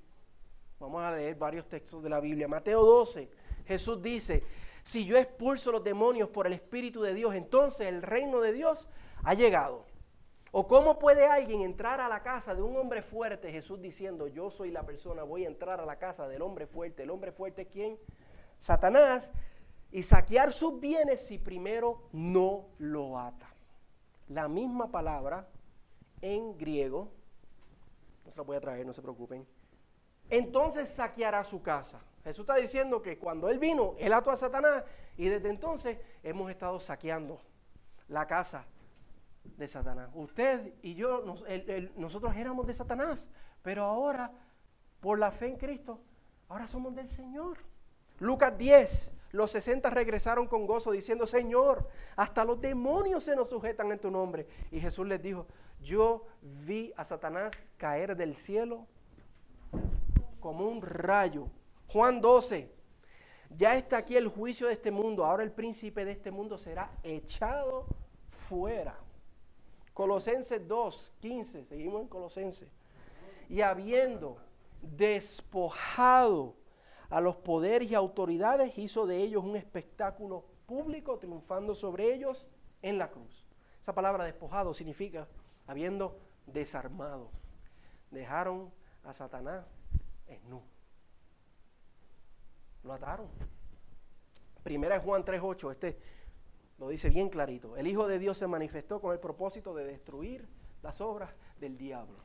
vamos 0.79 1.03
a 1.03 1.16
leer 1.16 1.35
varios 1.37 1.66
textos 1.66 2.03
de 2.03 2.11
la 2.11 2.20
Biblia. 2.20 2.46
Mateo 2.46 2.85
12, 2.85 3.31
Jesús 3.66 4.03
dice, 4.03 4.44
si 4.83 5.05
yo 5.05 5.16
expulso 5.16 5.73
los 5.73 5.85
demonios 5.85 6.29
por 6.29 6.47
el 6.47 6.53
Espíritu 6.53 7.03
de 7.03 7.14
Dios, 7.14 7.35
entonces 7.35 7.87
el 7.87 8.03
reino 8.03 8.40
de 8.40 8.53
Dios 8.53 8.88
ha 9.23 9.35
llegado. 9.35 9.85
¿O 10.55 10.66
cómo 10.66 10.99
puede 10.99 11.27
alguien 11.27 11.62
entrar 11.62 12.01
a 12.01 12.09
la 12.09 12.23
casa 12.23 12.55
de 12.55 12.61
un 12.61 12.77
hombre 12.77 13.01
fuerte? 13.01 13.51
Jesús 13.51 13.81
diciendo, 13.81 14.27
yo 14.29 14.51
soy 14.51 14.71
la 14.71 14.85
persona, 14.85 15.23
voy 15.23 15.45
a 15.45 15.49
entrar 15.49 15.81
a 15.81 15.87
la 15.87 15.97
casa 15.97 16.29
del 16.29 16.42
hombre 16.42 16.66
fuerte. 16.66 17.05
¿El 17.05 17.11
hombre 17.11 17.33
fuerte 17.33 17.66
quién? 17.66 17.99
Satanás. 18.61 19.33
Y 19.90 20.03
saquear 20.03 20.53
sus 20.53 20.79
bienes 20.79 21.23
si 21.23 21.38
primero 21.38 22.03
no 22.12 22.66
lo 22.79 23.18
ata. 23.18 23.49
La 24.29 24.47
misma 24.47 24.90
palabra 24.90 25.49
en 26.21 26.57
griego, 26.59 27.11
no 28.25 28.31
se 28.31 28.37
la 28.37 28.42
voy 28.45 28.57
a 28.57 28.61
traer, 28.61 28.85
no 28.85 28.92
se 28.92 29.03
preocupen. 29.03 29.47
Entonces 30.29 30.90
saqueará 30.90 31.45
su 31.45 31.62
casa. 31.62 32.01
Jesús 32.25 32.43
está 32.43 32.57
diciendo 32.57 33.03
que 33.03 33.19
cuando 33.19 33.49
Él 33.49 33.59
vino, 33.59 33.95
Él 33.99 34.13
ató 34.13 34.31
a 34.31 34.37
Satanás 34.37 34.85
y 35.17 35.29
desde 35.29 35.49
entonces 35.49 35.99
hemos 36.23 36.51
estado 36.51 36.79
saqueando 36.79 37.41
la 38.09 38.27
casa 38.27 38.65
de 39.57 39.67
Satanás. 39.69 40.11
Usted 40.15 40.75
y 40.83 40.95
yo, 40.95 41.25
nosotros 41.97 42.37
éramos 42.37 42.67
de 42.67 42.75
Satanás, 42.75 43.29
pero 43.63 43.85
ahora, 43.85 44.31
por 45.01 45.19
la 45.19 45.33
fe 45.33 45.47
en 45.49 45.57
Cristo, 45.57 46.01
ahora 46.49 46.69
somos 46.69 46.95
del 46.95 47.11
Señor. 47.11 47.59
Lucas 48.21 48.57
10, 48.57 49.11
los 49.33 49.51
60 49.51 49.91
regresaron 49.91 50.47
con 50.47 50.67
gozo 50.67 50.93
diciendo, 50.93 51.27
Señor, 51.27 51.89
hasta 52.17 52.45
los 52.45 52.61
demonios 52.61 53.25
se 53.25 53.35
nos 53.35 53.49
sujetan 53.49 53.91
en 53.91 53.99
tu 53.99 54.11
nombre. 54.11 54.47
Y 54.71 54.79
Jesús 54.79 55.07
les 55.07 55.21
dijo, 55.21 55.47
yo 55.81 56.25
vi 56.41 56.93
a 56.97 57.05
Satanás 57.05 57.51
caer 57.79 58.17
del 58.17 58.37
cielo 58.37 58.87
como 60.39 60.69
un 60.69 60.83
rayo 60.83 61.49
Juan 61.93 62.23
12. 62.23 62.73
Ya 63.55 63.77
está 63.77 63.99
aquí 63.99 64.17
el 64.17 64.29
juicio 64.29 64.67
de 64.67 64.73
este 64.73 64.91
mundo. 64.91 65.27
Ahora 65.27 65.43
el 65.43 65.53
príncipe 65.53 66.07
de 66.07 66.13
este 66.13 66.31
mundo 66.31 66.57
será 66.57 66.91
echado 67.03 67.87
fuera. 68.31 68.99
Colosenses 69.93 70.67
2, 70.67 71.13
15. 71.21 71.67
Seguimos 71.67 72.01
en 72.01 72.09
Colosenses. 72.09 72.71
Y 73.51 73.61
habiendo 73.61 74.39
despojado 74.81 76.55
a 77.11 77.21
los 77.21 77.37
poderes 77.37 77.91
y 77.91 77.95
autoridades, 77.95 78.79
hizo 78.79 79.07
de 79.07 79.19
ellos 79.19 79.45
un 79.45 79.57
espectáculo 79.57 80.47
público, 80.65 81.19
triunfando 81.19 81.75
sobre 81.75 82.15
ellos 82.15 82.47
en 82.81 82.97
la 82.97 83.11
cruz. 83.11 83.45
Esa 83.83 83.95
palabra 83.95 84.25
despojado 84.25 84.73
significa 84.73 85.29
habiendo 85.67 86.19
desarmado. 86.47 87.29
Dejaron 88.11 88.73
a 89.05 89.13
Satanás 89.13 89.67
en 90.27 90.49
nu. 90.49 90.72
Lo 92.85 92.92
ataron. 92.92 93.29
Primera 94.62 94.97
es 94.97 95.03
Juan 95.03 95.25
3.8, 95.25 95.71
este 95.71 95.99
lo 96.79 96.88
dice 96.88 97.11
bien 97.11 97.29
clarito. 97.29 97.77
El 97.77 97.87
Hijo 97.87 98.09
de 98.09 98.18
Dios 98.18 98.38
se 98.38 98.47
manifestó 98.47 99.01
con 99.01 99.12
el 99.12 99.21
propósito 99.21 99.75
de 99.75 99.85
destruir 99.85 100.49
las 100.83 101.01
obras 101.01 101.33
del 101.61 101.77
diablo. 101.77 102.18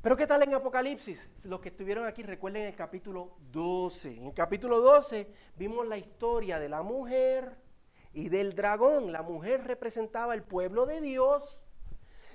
Pero 0.00 0.16
¿qué 0.16 0.26
tal 0.26 0.42
en 0.42 0.52
Apocalipsis? 0.54 1.28
Los 1.44 1.60
que 1.60 1.68
estuvieron 1.68 2.06
aquí 2.06 2.24
recuerden 2.24 2.64
el 2.64 2.74
capítulo 2.74 3.36
12. 3.52 4.16
En 4.16 4.26
el 4.26 4.34
capítulo 4.34 4.80
12 4.80 5.32
vimos 5.54 5.86
la 5.86 5.96
historia 5.96 6.58
de 6.58 6.68
la 6.68 6.82
mujer 6.82 7.56
y 8.12 8.28
del 8.28 8.56
dragón. 8.56 9.12
La 9.12 9.22
mujer 9.22 9.64
representaba 9.64 10.34
el 10.34 10.42
pueblo 10.42 10.86
de 10.86 11.00
Dios 11.00 11.60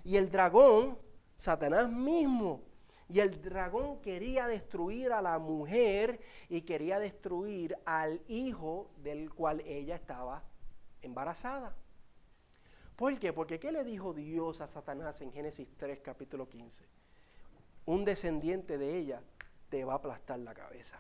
y 0.06 0.16
el 0.16 0.32
dragón, 0.32 0.98
Satanás 1.38 1.92
mismo, 1.92 2.64
y 3.10 3.20
el 3.20 3.42
dragón 3.42 4.02
quería 4.02 4.48
destruir 4.48 5.14
a 5.14 5.22
la 5.22 5.40
mujer 5.40 6.20
y 6.50 6.62
quería 6.62 7.00
destruir 7.00 7.78
al 7.86 8.22
hijo 8.28 8.90
del 8.98 9.34
cual 9.34 9.62
ella 9.62 9.96
estaba 9.96 10.44
embarazada. 11.02 11.74
¿Por 12.96 13.18
qué? 13.20 13.32
Porque 13.32 13.60
¿qué 13.60 13.72
le 13.72 13.84
dijo 13.84 14.14
Dios 14.14 14.60
a 14.60 14.68
Satanás 14.68 15.22
en 15.22 15.32
Génesis 15.32 15.68
3, 15.78 16.00
capítulo 16.00 16.50
15? 16.50 16.86
Un 17.86 18.04
descendiente 18.04 18.78
de 18.78 18.98
ella 18.98 19.22
te 19.70 19.86
va 19.86 19.94
a 19.94 19.98
aplastar 19.98 20.40
la 20.40 20.54
cabeza. 20.54 21.00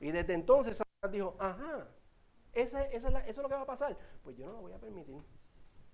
Y 0.00 0.12
desde 0.12 0.34
entonces 0.34 0.76
Satanás 0.76 1.12
dijo, 1.12 1.36
ajá, 1.40 1.88
eso 2.52 2.78
es 2.78 3.36
lo 3.36 3.48
que 3.48 3.54
va 3.54 3.62
a 3.62 3.66
pasar. 3.66 3.96
Pues 4.22 4.36
yo 4.36 4.46
no 4.46 4.52
lo 4.52 4.60
voy 4.60 4.72
a 4.72 4.78
permitir. 4.78 5.22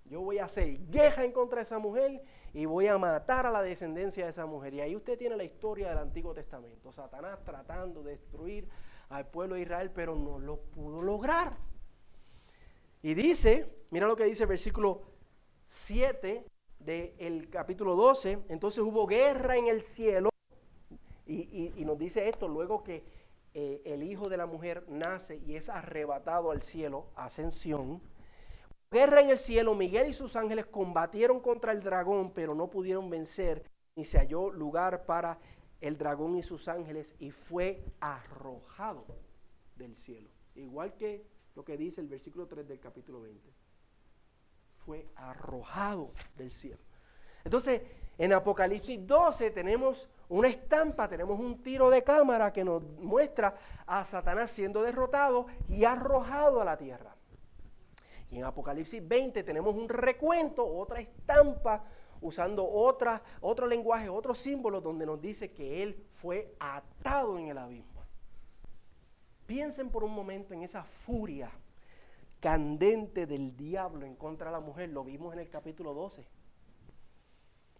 Yo 0.05 0.21
voy 0.21 0.39
a 0.39 0.45
hacer 0.45 0.79
guerra 0.91 1.25
en 1.25 1.33
contra 1.33 1.59
de 1.59 1.63
esa 1.63 1.79
mujer 1.79 2.23
y 2.53 2.67
voy 2.67 2.87
a 2.87 2.99
matar 2.99 3.47
a 3.47 3.51
la 3.51 3.63
descendencia 3.63 4.25
de 4.25 4.31
esa 4.31 4.47
mujer. 4.47 4.75
Y 4.75 4.81
ahí 4.81 4.95
usted 4.95 5.17
tiene 5.17 5.37
la 5.37 5.45
historia 5.45 5.89
del 5.89 5.99
Antiguo 5.99 6.35
Testamento. 6.35 6.93
Satanás 6.93 7.43
tratando 7.45 8.03
de 8.03 8.13
destruir 8.13 8.69
al 9.09 9.27
pueblo 9.27 9.55
de 9.55 9.63
Israel, 9.63 9.91
pero 9.95 10.15
no 10.15 10.39
lo 10.39 10.59
pudo 10.61 11.03
lograr. 11.03 11.57
Y 13.03 13.15
dice, 13.15 13.69
mira 13.91 14.07
lo 14.07 14.17
que 14.17 14.25
dice 14.25 14.45
el 14.45 14.49
versículo 14.49 15.03
7 15.67 16.45
del 16.79 17.49
capítulo 17.51 17.97
12, 17.97 18.45
entonces 18.49 18.81
hubo 18.81 19.07
guerra 19.07 19.57
en 19.57 19.69
el 19.69 19.83
cielo. 19.83 20.31
Y, 21.27 21.73
nos 21.85 21.99
dice 21.99 22.29
esto, 22.29 22.49
luego 22.49 22.83
que 22.83 23.05
eh, 23.55 23.81
el 23.85 24.03
hijo 24.03 24.29
de 24.29 24.37
la 24.37 24.47
mujer 24.47 24.85
nace 24.89 25.41
y 25.47 25.57
es 25.57 25.69
arrebatado 25.69 26.51
al 26.51 26.63
cielo, 26.63 27.07
ascensión 27.17 28.01
guerra 28.93 29.21
en 29.21 29.31
el 29.31 29.39
cielo, 29.39 29.75
Miguel 29.75 30.09
y 30.09 30.13
sus 30.13 30.37
ángeles 30.37 30.67
combatieron 30.67 31.41
contra 31.41 31.73
el 31.73 31.83
dragón, 31.83 32.33
pero 32.33 32.55
no 32.55 32.69
pudieron 32.69 33.11
vencer, 33.11 33.65
ni 33.97 34.05
se 34.05 34.19
halló 34.19 34.51
lugar 34.51 35.05
para 35.07 35.39
el 35.81 35.97
dragón 35.97 36.37
y 36.37 36.43
sus 36.43 36.69
ángeles, 36.69 37.17
y 37.19 37.33
fue 37.33 37.85
arrojado 37.99 39.05
del 39.75 39.97
cielo. 39.97 40.31
Igual 40.55 40.95
que 40.95 41.27
lo 41.55 41.65
que 41.65 41.77
dice 41.77 42.01
el 42.01 42.09
versículo 42.09 42.47
3 42.47 42.69
del 42.69 42.79
capítulo 42.79 43.21
20. 43.23 43.53
Fue 44.85 45.09
arrojado 45.17 46.13
del 46.37 46.53
cielo. 46.53 46.81
Entonces, 47.45 47.83
en 48.19 48.33
Apocalipsis 48.33 49.07
12 49.07 49.51
tenemos 49.51 50.09
una 50.29 50.49
estampa, 50.49 51.09
tenemos 51.09 51.39
un 51.41 51.63
tiro 51.63 51.91
de 51.91 52.03
cámara 52.03 52.53
que 52.53 52.65
nos 52.65 52.83
muestra 52.83 53.57
a 53.87 54.05
Satanás 54.05 54.51
siendo 54.51 54.83
derrotado 54.83 55.47
y 55.69 55.85
arrojado 55.85 56.61
a 56.61 56.65
la 56.65 56.77
tierra. 56.77 57.17
Y 58.33 58.39
en 58.39 58.45
Apocalipsis 58.45 59.07
20 59.07 59.43
tenemos 59.43 59.75
un 59.77 59.91
recuento, 59.91 60.67
otra 60.67 61.01
estampa, 61.01 61.85
usando 62.23 62.67
otra, 62.67 63.23
otro 63.43 63.67
lenguaje, 63.67 64.09
otro 64.09 64.35
símbolo, 64.35 64.81
donde 64.81 65.05
nos 65.05 65.21
dice 65.21 65.53
que 65.53 65.83
Él 65.83 66.07
fue 66.13 66.57
atado 66.59 67.39
en 67.39 67.49
el 67.49 67.59
abismo. 67.59 68.01
Piensen 69.45 69.91
por 69.91 70.03
un 70.03 70.15
momento 70.15 70.55
en 70.55 70.63
esa 70.63 70.83
furia 70.83 71.51
candente 72.41 73.27
del 73.27 73.55
diablo 73.55 74.07
en 74.07 74.17
contra 74.17 74.47
de 74.47 74.53
la 74.53 74.61
mujer. 74.61 74.89
Lo 74.89 75.05
vimos 75.05 75.35
en 75.35 75.41
el 75.41 75.51
capítulo 75.51 75.93
12. 75.93 76.27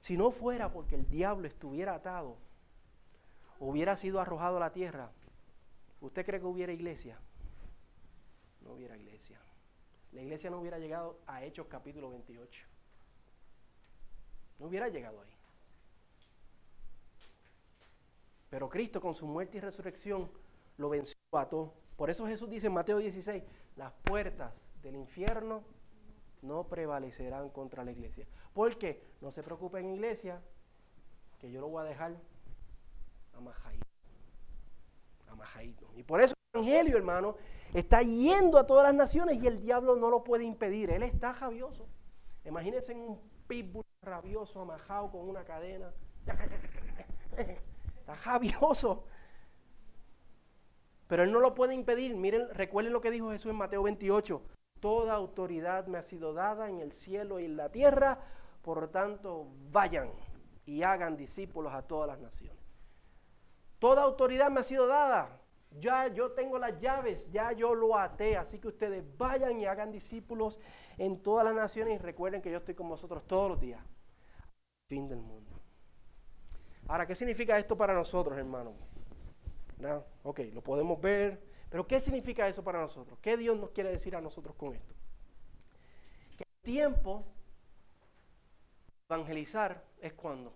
Si 0.01 0.19
no 0.19 0.33
fuera 0.33 0.71
porque 0.71 0.97
el 0.97 1.09
diablo 1.09 1.47
estuviera 1.47 1.95
atado, 1.95 2.37
hubiera 3.59 3.97
sido 3.97 4.21
arrojado 4.21 4.59
a 4.59 4.61
la 4.61 4.73
tierra, 4.73 5.13
¿usted 6.03 6.27
cree 6.27 6.41
que 6.41 6.47
hubiera 6.47 6.75
iglesia? 6.75 7.19
No 8.61 8.73
hubiera 8.75 8.99
iglesia 8.99 9.42
la 10.13 10.23
iglesia 10.23 10.51
no 10.51 10.61
hubiera 10.61 10.79
llegado 10.79 11.19
a 11.27 11.43
Hechos 11.43 11.67
capítulo 11.69 12.11
28. 12.11 12.67
No 14.59 14.67
hubiera 14.67 14.89
llegado 14.89 15.21
ahí. 15.21 15.31
Pero 18.51 18.69
Cristo 18.69 19.01
con 19.01 19.15
su 19.15 19.27
muerte 19.27 19.57
y 19.57 19.61
resurrección 19.61 20.31
lo 20.77 20.91
venció, 20.91 21.17
ató. 21.33 21.73
Por 21.97 22.11
eso 22.11 22.27
Jesús 22.27 22.51
dice 22.51 22.67
en 22.67 22.75
Mateo 22.75 22.99
16, 22.99 23.43
las 23.77 23.93
puertas 24.05 24.53
del 24.83 24.97
infierno 24.97 25.65
no 26.43 26.65
prevalecerán 26.69 27.49
contra 27.49 27.85
la 27.85 27.93
iglesia. 27.93 28.27
¿Por 28.53 28.77
qué? 28.77 29.03
No 29.21 29.31
se 29.31 29.43
preocupen, 29.43 29.89
iglesia, 29.95 30.43
que 31.39 31.51
yo 31.51 31.61
lo 31.61 31.69
voy 31.69 31.83
a 31.83 31.89
dejar 31.89 32.17
amajadito. 33.33 33.87
Amajadito. 35.29 35.91
Y 35.97 36.03
por 36.03 36.21
eso 36.21 36.35
el 36.53 36.61
Evangelio, 36.61 36.99
hermano, 36.99 37.37
está 37.73 38.03
yendo 38.03 38.59
a 38.59 38.67
todas 38.67 38.85
las 38.85 38.95
naciones 38.95 39.43
y 39.43 39.47
el 39.47 39.61
diablo 39.61 39.97
no 39.97 40.11
lo 40.11 40.25
puede 40.25 40.45
impedir. 40.45 40.91
Él 40.91 41.03
está 41.03 41.33
rabioso. 41.33 41.87
Imagínense 42.45 42.95
un 42.95 43.19
pitbull 43.47 43.85
rabioso, 44.03 44.61
amajado 44.61 45.11
con 45.11 45.29
una 45.29 45.45
cadena. 45.45 45.93
Está 47.99 48.15
rabioso. 48.17 49.05
Pero 51.07 51.23
él 51.23 51.33
no 51.33 51.41
lo 51.41 51.55
puede 51.55 51.75
impedir. 51.75 52.17
Miren, 52.17 52.49
recuerden 52.53 52.93
lo 52.93 53.01
que 53.01 53.11
dijo 53.11 53.31
Jesús 53.31 53.51
en 53.51 53.57
Mateo 53.57 53.83
28. 53.83 54.43
Toda 54.81 55.15
autoridad 55.15 55.87
me 55.87 55.99
ha 55.99 56.03
sido 56.03 56.33
dada 56.33 56.69
en 56.69 56.81
el 56.81 56.93
cielo 56.93 57.39
y 57.39 57.45
en 57.45 57.57
la 57.57 57.71
tierra. 57.71 58.19
Por 58.63 58.89
tanto, 58.89 59.47
vayan 59.71 60.11
y 60.67 60.83
hagan 60.83 61.17
discípulos 61.17 61.73
a 61.75 61.83
todas 61.83 62.09
las 62.09 62.19
naciones. 62.19 62.59
Toda 63.79 64.03
autoridad 64.03 64.51
me 64.51 64.61
ha 64.61 64.65
sido 64.65 64.87
dada. 64.87 65.42
Ya 65.79 66.09
yo 66.09 66.33
tengo 66.33 66.59
las 66.59 66.79
llaves, 66.81 67.31
ya 67.31 67.53
yo 67.53 67.75
lo 67.75 67.97
até. 67.97 68.37
Así 68.37 68.59
que 68.59 68.69
ustedes 68.69 69.05
vayan 69.17 69.59
y 69.59 69.67
hagan 69.67 69.91
discípulos 69.91 70.61
en 70.99 71.23
todas 71.23 71.45
las 71.45 71.55
naciones 71.55 71.95
y 71.95 71.99
recuerden 71.99 72.43
que 72.43 72.51
yo 72.51 72.59
estoy 72.59 72.75
con 72.75 72.89
vosotros 72.89 73.27
todos 73.27 73.51
los 73.51 73.61
días. 73.61 73.83
Fin 74.89 75.09
del 75.09 75.21
mundo. 75.21 75.53
Ahora, 76.89 77.07
¿qué 77.07 77.17
significa 77.17 77.59
esto 77.59 77.77
para 77.77 77.95
nosotros, 77.95 78.37
hermano? 78.37 78.75
¿No? 79.79 80.05
Ok, 80.23 80.41
lo 80.53 80.63
podemos 80.63 81.01
ver, 81.01 81.43
pero 81.71 81.87
¿qué 81.87 82.01
significa 82.01 82.47
eso 82.47 82.63
para 82.63 82.81
nosotros? 82.81 83.19
¿Qué 83.21 83.37
Dios 83.37 83.57
nos 83.59 83.71
quiere 83.71 83.91
decir 83.91 84.15
a 84.15 84.21
nosotros 84.21 84.55
con 84.57 84.75
esto? 84.75 84.95
Que 86.37 86.45
el 86.45 86.63
tiempo 86.63 87.25
evangelizar 89.09 89.85
es 90.01 90.13
cuando? 90.13 90.53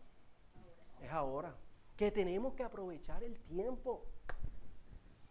Es 1.01 1.11
ahora. 1.11 1.55
Que 1.97 2.11
tenemos 2.11 2.55
que 2.55 2.63
aprovechar 2.63 3.23
el 3.23 3.39
tiempo. 3.41 4.05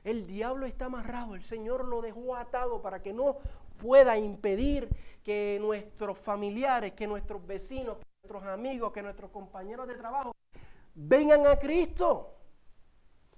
El 0.05 0.27
diablo 0.27 0.67
está 0.67 0.85
amarrado, 0.85 1.33
el 1.33 1.43
Señor 1.43 1.83
lo 1.83 1.99
dejó 1.99 2.35
atado 2.35 2.81
para 2.81 3.01
que 3.01 3.11
no 3.11 3.39
pueda 3.77 4.17
impedir 4.17 4.87
que 5.23 5.57
nuestros 5.59 6.17
familiares, 6.19 6.93
que 6.93 7.07
nuestros 7.07 7.45
vecinos, 7.45 7.97
que 7.97 8.05
nuestros 8.21 8.43
amigos, 8.43 8.93
que 8.93 9.01
nuestros 9.01 9.31
compañeros 9.31 9.87
de 9.87 9.95
trabajo 9.95 10.31
vengan 10.93 11.47
a 11.47 11.57
Cristo. 11.57 12.37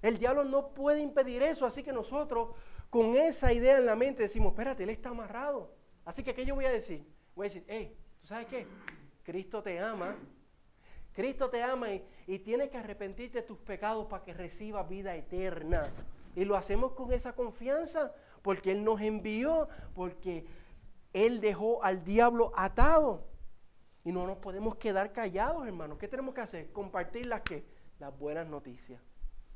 El 0.02 0.18
diablo 0.18 0.44
no 0.44 0.68
puede 0.74 1.00
impedir 1.00 1.42
eso, 1.42 1.64
así 1.64 1.82
que 1.82 1.92
nosotros 1.92 2.50
con 2.90 3.16
esa 3.16 3.50
idea 3.50 3.78
en 3.78 3.86
la 3.86 3.96
mente 3.96 4.22
decimos, 4.22 4.52
espérate, 4.52 4.82
él 4.82 4.90
está 4.90 5.08
amarrado. 5.08 5.74
Así 6.04 6.22
que, 6.22 6.34
¿qué 6.34 6.44
yo 6.44 6.54
voy 6.54 6.66
a 6.66 6.70
decir? 6.70 7.02
Voy 7.34 7.46
a 7.46 7.48
decir, 7.48 7.64
hey, 7.66 7.96
¿tú 8.20 8.26
sabes 8.26 8.46
qué? 8.46 8.66
Cristo 9.24 9.62
te 9.62 9.78
ama. 9.78 10.16
Cristo 11.14 11.50
te 11.50 11.62
ama 11.62 11.88
y, 12.26 12.38
tienes 12.40 12.70
que 12.70 12.76
arrepentirte 12.76 13.38
de 13.38 13.46
tus 13.46 13.58
pecados 13.58 14.06
para 14.06 14.22
que 14.22 14.34
recibas 14.34 14.88
vida 14.88 15.16
eterna. 15.16 15.90
Y 16.34 16.44
lo 16.44 16.56
hacemos 16.56 16.92
con 16.92 17.12
esa 17.12 17.34
confianza 17.34 18.12
porque 18.42 18.72
Él 18.72 18.84
nos 18.84 19.00
envió, 19.00 19.68
porque 19.94 20.46
Él 21.12 21.40
dejó 21.40 21.82
al 21.82 22.04
diablo 22.04 22.52
atado. 22.56 23.26
Y 24.04 24.12
no 24.12 24.26
nos 24.26 24.38
podemos 24.38 24.76
quedar 24.76 25.12
callados, 25.12 25.66
hermanos. 25.66 25.98
¿Qué 25.98 26.08
tenemos 26.08 26.34
que 26.34 26.40
hacer? 26.40 26.72
Compartir 26.72 27.26
las, 27.26 27.42
¿qué? 27.42 27.64
las 27.98 28.16
buenas 28.18 28.46
noticias. 28.46 29.00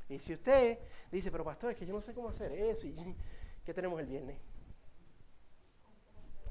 Y 0.09 0.19
si 0.19 0.33
usted 0.33 0.79
dice, 1.11 1.31
pero 1.31 1.43
pastor, 1.43 1.71
es 1.71 1.77
que 1.77 1.85
yo 1.85 1.93
no 1.93 2.01
sé 2.01 2.13
cómo 2.13 2.29
hacer 2.29 2.51
eso, 2.51 2.87
¿qué 3.65 3.73
tenemos 3.73 3.99
el 3.99 4.05
viernes? 4.05 4.37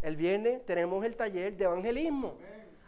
El 0.00 0.16
viernes 0.16 0.64
tenemos 0.66 1.04
el 1.04 1.14
taller 1.16 1.56
de 1.56 1.64
evangelismo. 1.64 2.36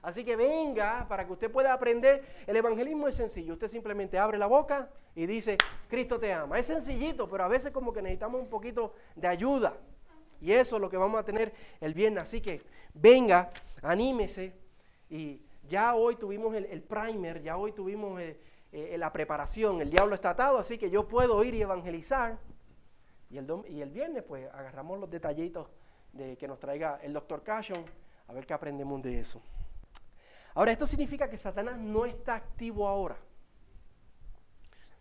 Así 0.05 0.23
que 0.23 0.37
venga 0.37 1.07
para 1.09 1.27
que 1.27 1.33
usted 1.33 1.51
pueda 1.51 1.73
aprender. 1.73 2.23
El 2.47 2.57
evangelismo 2.57 3.09
es 3.09 3.15
sencillo. 3.15 3.55
Usted 3.55 3.69
simplemente 3.69 4.19
abre 4.19 4.37
la 4.37 4.47
boca 4.47 4.91
y 5.15 5.25
dice, 5.25 5.57
Cristo 5.89 6.21
te 6.21 6.31
ama. 6.31 6.59
Es 6.59 6.67
sencillito, 6.67 7.27
pero 7.27 7.45
a 7.45 7.49
veces 7.49 7.73
como 7.73 7.91
que 7.91 8.03
necesitamos 8.03 8.43
un 8.43 8.49
poquito 8.49 8.93
de 9.17 9.29
ayuda. 9.29 9.75
Y 10.43 10.53
eso 10.53 10.77
es 10.77 10.83
lo 10.83 10.91
que 10.91 10.99
vamos 10.99 11.19
a 11.19 11.25
tener 11.25 11.55
el 11.81 11.95
viernes. 11.95 12.25
Así 12.25 12.43
que 12.43 12.61
venga, 12.93 13.51
anímese. 13.81 14.53
Y 15.09 15.41
ya 15.67 15.95
hoy 15.95 16.17
tuvimos 16.17 16.55
el, 16.55 16.83
primer, 16.83 17.43
ya 17.43 17.57
hoy 17.57 17.73
tuvimos 17.73 18.21
eh, 18.21 18.39
eh, 18.73 18.97
la 18.99 19.11
preparación. 19.11 19.81
El 19.81 19.89
diablo 19.89 20.15
está 20.15 20.31
atado, 20.31 20.59
así 20.59 20.77
que 20.77 20.91
yo 20.91 21.09
puedo 21.09 21.43
ir 21.45 21.55
y 21.55 21.63
evangelizar. 21.63 22.39
Y 23.31 23.39
el, 23.39 23.47
y 23.69 23.81
el 23.81 23.89
viernes 23.89 24.23
pues 24.23 24.53
agarramos 24.53 25.01
los 25.01 25.09
detallitos 25.09 25.67
de 26.13 26.37
que 26.37 26.47
nos 26.47 26.61
traiga 26.61 27.01
el 27.03 27.15
doctor 27.15 27.43
Cashon, 27.43 27.87
a 28.29 28.35
ver 28.35 28.47
qué 28.47 28.53
aprendemos 28.53 29.03
de 29.03 29.21
eso. 29.21 29.41
Ahora, 30.55 30.73
esto 30.73 30.87
significa 30.87 31.29
que 31.29 31.37
Satanás 31.37 31.79
no 31.79 32.05
está 32.05 32.37
activo 32.37 32.87
ahora. 32.87 33.17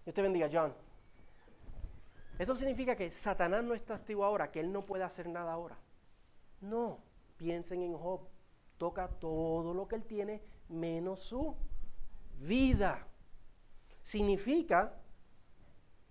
Dios 0.03 0.13
te 0.13 0.21
bendiga, 0.21 0.49
John. 0.51 0.73
Eso 2.39 2.55
significa 2.55 2.95
que 2.95 3.11
Satanás 3.11 3.63
no 3.63 3.75
está 3.75 3.95
activo 3.95 4.25
ahora, 4.25 4.51
que 4.51 4.59
él 4.59 4.71
no 4.73 4.85
puede 4.85 5.03
hacer 5.03 5.27
nada 5.27 5.53
ahora. 5.53 5.77
No, 6.61 6.99
piensen 7.37 7.83
en 7.83 7.95
Job. 7.95 8.21
Toca 8.77 9.07
todo 9.07 9.73
lo 9.73 9.87
que 9.87 9.95
él 9.95 10.03
tiene 10.03 10.41
menos 10.67 11.19
su 11.19 11.55
vida. 12.39 13.07
Significa 14.01 14.95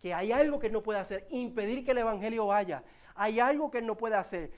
que 0.00 0.14
hay 0.14 0.32
algo 0.32 0.58
que 0.58 0.68
él 0.68 0.72
no 0.72 0.82
puede 0.82 1.00
hacer, 1.00 1.26
impedir 1.30 1.84
que 1.84 1.90
el 1.90 1.98
Evangelio 1.98 2.46
vaya. 2.46 2.84
Hay 3.14 3.40
algo 3.40 3.70
que 3.70 3.78
él 3.78 3.86
no 3.86 3.96
puede 3.96 4.14
hacer, 4.14 4.52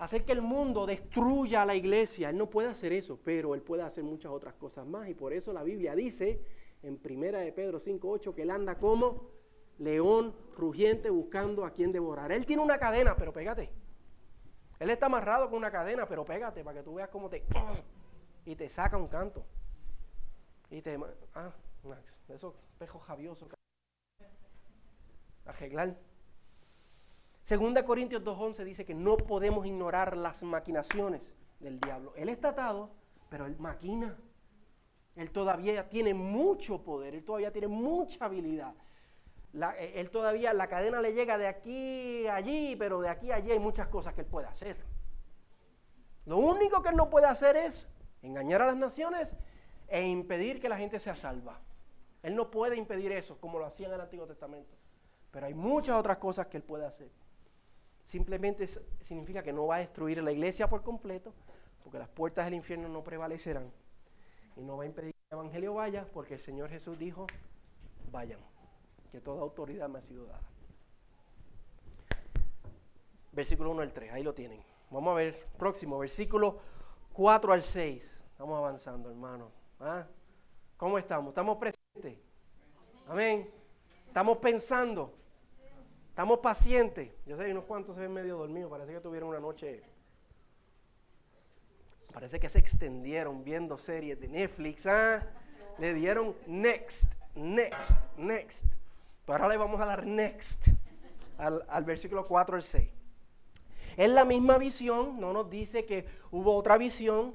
hacer 0.00 0.24
que 0.24 0.32
el 0.32 0.40
mundo 0.40 0.86
destruya 0.86 1.62
a 1.62 1.66
la 1.66 1.74
iglesia. 1.74 2.30
Él 2.30 2.38
no 2.38 2.48
puede 2.48 2.68
hacer 2.68 2.92
eso, 2.92 3.20
pero 3.22 3.54
él 3.54 3.60
puede 3.60 3.82
hacer 3.82 4.02
muchas 4.02 4.32
otras 4.32 4.54
cosas 4.54 4.86
más. 4.86 5.08
Y 5.08 5.14
por 5.14 5.32
eso 5.32 5.52
la 5.52 5.62
Biblia 5.62 5.94
dice 5.94 6.42
en 6.82 6.96
Primera 6.96 7.40
de 7.40 7.52
Pedro 7.52 7.78
5.8 7.78 8.34
que 8.34 8.42
él 8.42 8.50
anda 8.50 8.78
como 8.78 9.30
león 9.78 10.34
rugiente 10.56 11.10
buscando 11.10 11.66
a 11.66 11.72
quien 11.72 11.92
devorar. 11.92 12.32
Él 12.32 12.46
tiene 12.46 12.62
una 12.62 12.78
cadena, 12.78 13.14
pero 13.14 13.32
pégate. 13.32 13.70
Él 14.78 14.88
está 14.88 15.06
amarrado 15.06 15.50
con 15.50 15.58
una 15.58 15.70
cadena, 15.70 16.06
pero 16.06 16.24
pégate 16.24 16.64
para 16.64 16.78
que 16.78 16.84
tú 16.84 16.94
veas 16.94 17.10
cómo 17.10 17.28
te... 17.28 17.44
Y 18.46 18.56
te 18.56 18.70
saca 18.70 18.96
un 18.96 19.06
canto. 19.06 19.44
Y 20.70 20.80
te... 20.80 20.98
Ah, 21.34 21.52
esos 22.28 22.54
pejos 22.78 23.02
javiosos. 23.02 23.50
Arreglar. 25.44 25.94
Segunda 27.50 27.84
Corintios 27.84 28.22
2.11 28.22 28.62
dice 28.62 28.84
que 28.84 28.94
no 28.94 29.16
podemos 29.16 29.66
ignorar 29.66 30.16
las 30.16 30.40
maquinaciones 30.44 31.26
del 31.58 31.80
diablo. 31.80 32.12
Él 32.14 32.28
está 32.28 32.50
atado, 32.50 32.90
pero 33.28 33.44
él 33.44 33.56
maquina. 33.58 34.16
Él 35.16 35.32
todavía 35.32 35.88
tiene 35.88 36.14
mucho 36.14 36.84
poder, 36.84 37.16
él 37.16 37.24
todavía 37.24 37.50
tiene 37.50 37.66
mucha 37.66 38.26
habilidad. 38.26 38.72
Eh, 39.52 39.94
él 39.96 40.10
todavía, 40.10 40.52
la 40.54 40.68
cadena 40.68 41.00
le 41.00 41.12
llega 41.12 41.38
de 41.38 41.48
aquí 41.48 42.24
a 42.28 42.36
allí, 42.36 42.76
pero 42.76 43.00
de 43.00 43.08
aquí 43.08 43.32
a 43.32 43.34
allí 43.34 43.50
hay 43.50 43.58
muchas 43.58 43.88
cosas 43.88 44.14
que 44.14 44.20
él 44.20 44.28
puede 44.28 44.46
hacer. 44.46 44.76
Lo 46.26 46.38
único 46.38 46.80
que 46.82 46.90
él 46.90 46.96
no 46.96 47.10
puede 47.10 47.26
hacer 47.26 47.56
es 47.56 47.90
engañar 48.22 48.62
a 48.62 48.66
las 48.66 48.76
naciones 48.76 49.34
e 49.88 50.06
impedir 50.06 50.60
que 50.60 50.68
la 50.68 50.78
gente 50.78 51.00
sea 51.00 51.16
salva. 51.16 51.58
Él 52.22 52.36
no 52.36 52.48
puede 52.48 52.76
impedir 52.76 53.10
eso 53.10 53.40
como 53.40 53.58
lo 53.58 53.66
hacía 53.66 53.88
en 53.88 53.94
el 53.94 54.02
Antiguo 54.02 54.28
Testamento. 54.28 54.76
Pero 55.32 55.46
hay 55.46 55.54
muchas 55.54 55.96
otras 55.98 56.18
cosas 56.18 56.46
que 56.46 56.56
él 56.56 56.62
puede 56.62 56.86
hacer. 56.86 57.10
Simplemente 58.04 58.66
significa 59.00 59.42
que 59.42 59.52
no 59.52 59.66
va 59.66 59.76
a 59.76 59.78
destruir 59.78 60.22
la 60.22 60.32
iglesia 60.32 60.68
por 60.68 60.82
completo, 60.82 61.32
porque 61.82 61.98
las 61.98 62.08
puertas 62.08 62.44
del 62.44 62.54
infierno 62.54 62.88
no 62.88 63.04
prevalecerán. 63.04 63.70
Y 64.56 64.62
no 64.62 64.76
va 64.76 64.84
a 64.84 64.86
impedir 64.86 65.12
que 65.12 65.20
el 65.30 65.38
Evangelio 65.38 65.74
vaya, 65.74 66.06
porque 66.12 66.34
el 66.34 66.40
Señor 66.40 66.70
Jesús 66.70 66.98
dijo, 66.98 67.26
vayan, 68.10 68.40
que 69.12 69.20
toda 69.20 69.42
autoridad 69.42 69.88
me 69.88 69.98
ha 69.98 70.02
sido 70.02 70.26
dada. 70.26 70.42
Versículo 73.32 73.70
1 73.70 73.82
al 73.82 73.92
3, 73.92 74.12
ahí 74.12 74.22
lo 74.22 74.34
tienen. 74.34 74.62
Vamos 74.90 75.12
a 75.12 75.14
ver, 75.14 75.46
próximo, 75.56 75.98
versículo 75.98 76.58
4 77.12 77.52
al 77.52 77.62
6. 77.62 78.16
Estamos 78.32 78.58
avanzando, 78.58 79.08
hermano. 79.08 79.52
¿Ah? 79.78 80.04
¿Cómo 80.76 80.98
estamos? 80.98 81.30
¿Estamos 81.30 81.58
presentes? 81.58 82.18
Amén. 83.06 83.48
Estamos 84.06 84.38
pensando. 84.38 85.14
Estamos 86.20 86.40
pacientes. 86.40 87.10
Yo 87.24 87.34
sé 87.38 87.50
unos 87.50 87.64
cuantos 87.64 87.94
se 87.94 88.02
ven 88.02 88.12
medio 88.12 88.36
dormidos. 88.36 88.70
Parece 88.70 88.92
que 88.92 89.00
tuvieron 89.00 89.30
una 89.30 89.40
noche. 89.40 89.82
Parece 92.12 92.38
que 92.38 92.50
se 92.50 92.58
extendieron 92.58 93.42
viendo 93.42 93.78
series 93.78 94.20
de 94.20 94.28
Netflix. 94.28 94.84
¿ah? 94.84 95.26
Le 95.78 95.94
dieron 95.94 96.36
next, 96.46 97.04
next, 97.34 97.92
next. 98.18 98.66
Pero 99.24 99.38
ahora 99.38 99.48
le 99.48 99.56
vamos 99.56 99.80
a 99.80 99.86
dar 99.86 100.04
next 100.04 100.68
al, 101.38 101.64
al 101.66 101.84
versículo 101.84 102.26
4 102.26 102.56
al 102.56 102.64
6. 102.64 102.90
Es 103.96 104.10
la 104.10 104.26
misma 104.26 104.58
visión, 104.58 105.18
no 105.18 105.32
nos 105.32 105.48
dice 105.48 105.86
que 105.86 106.04
hubo 106.30 106.54
otra 106.54 106.76
visión, 106.76 107.32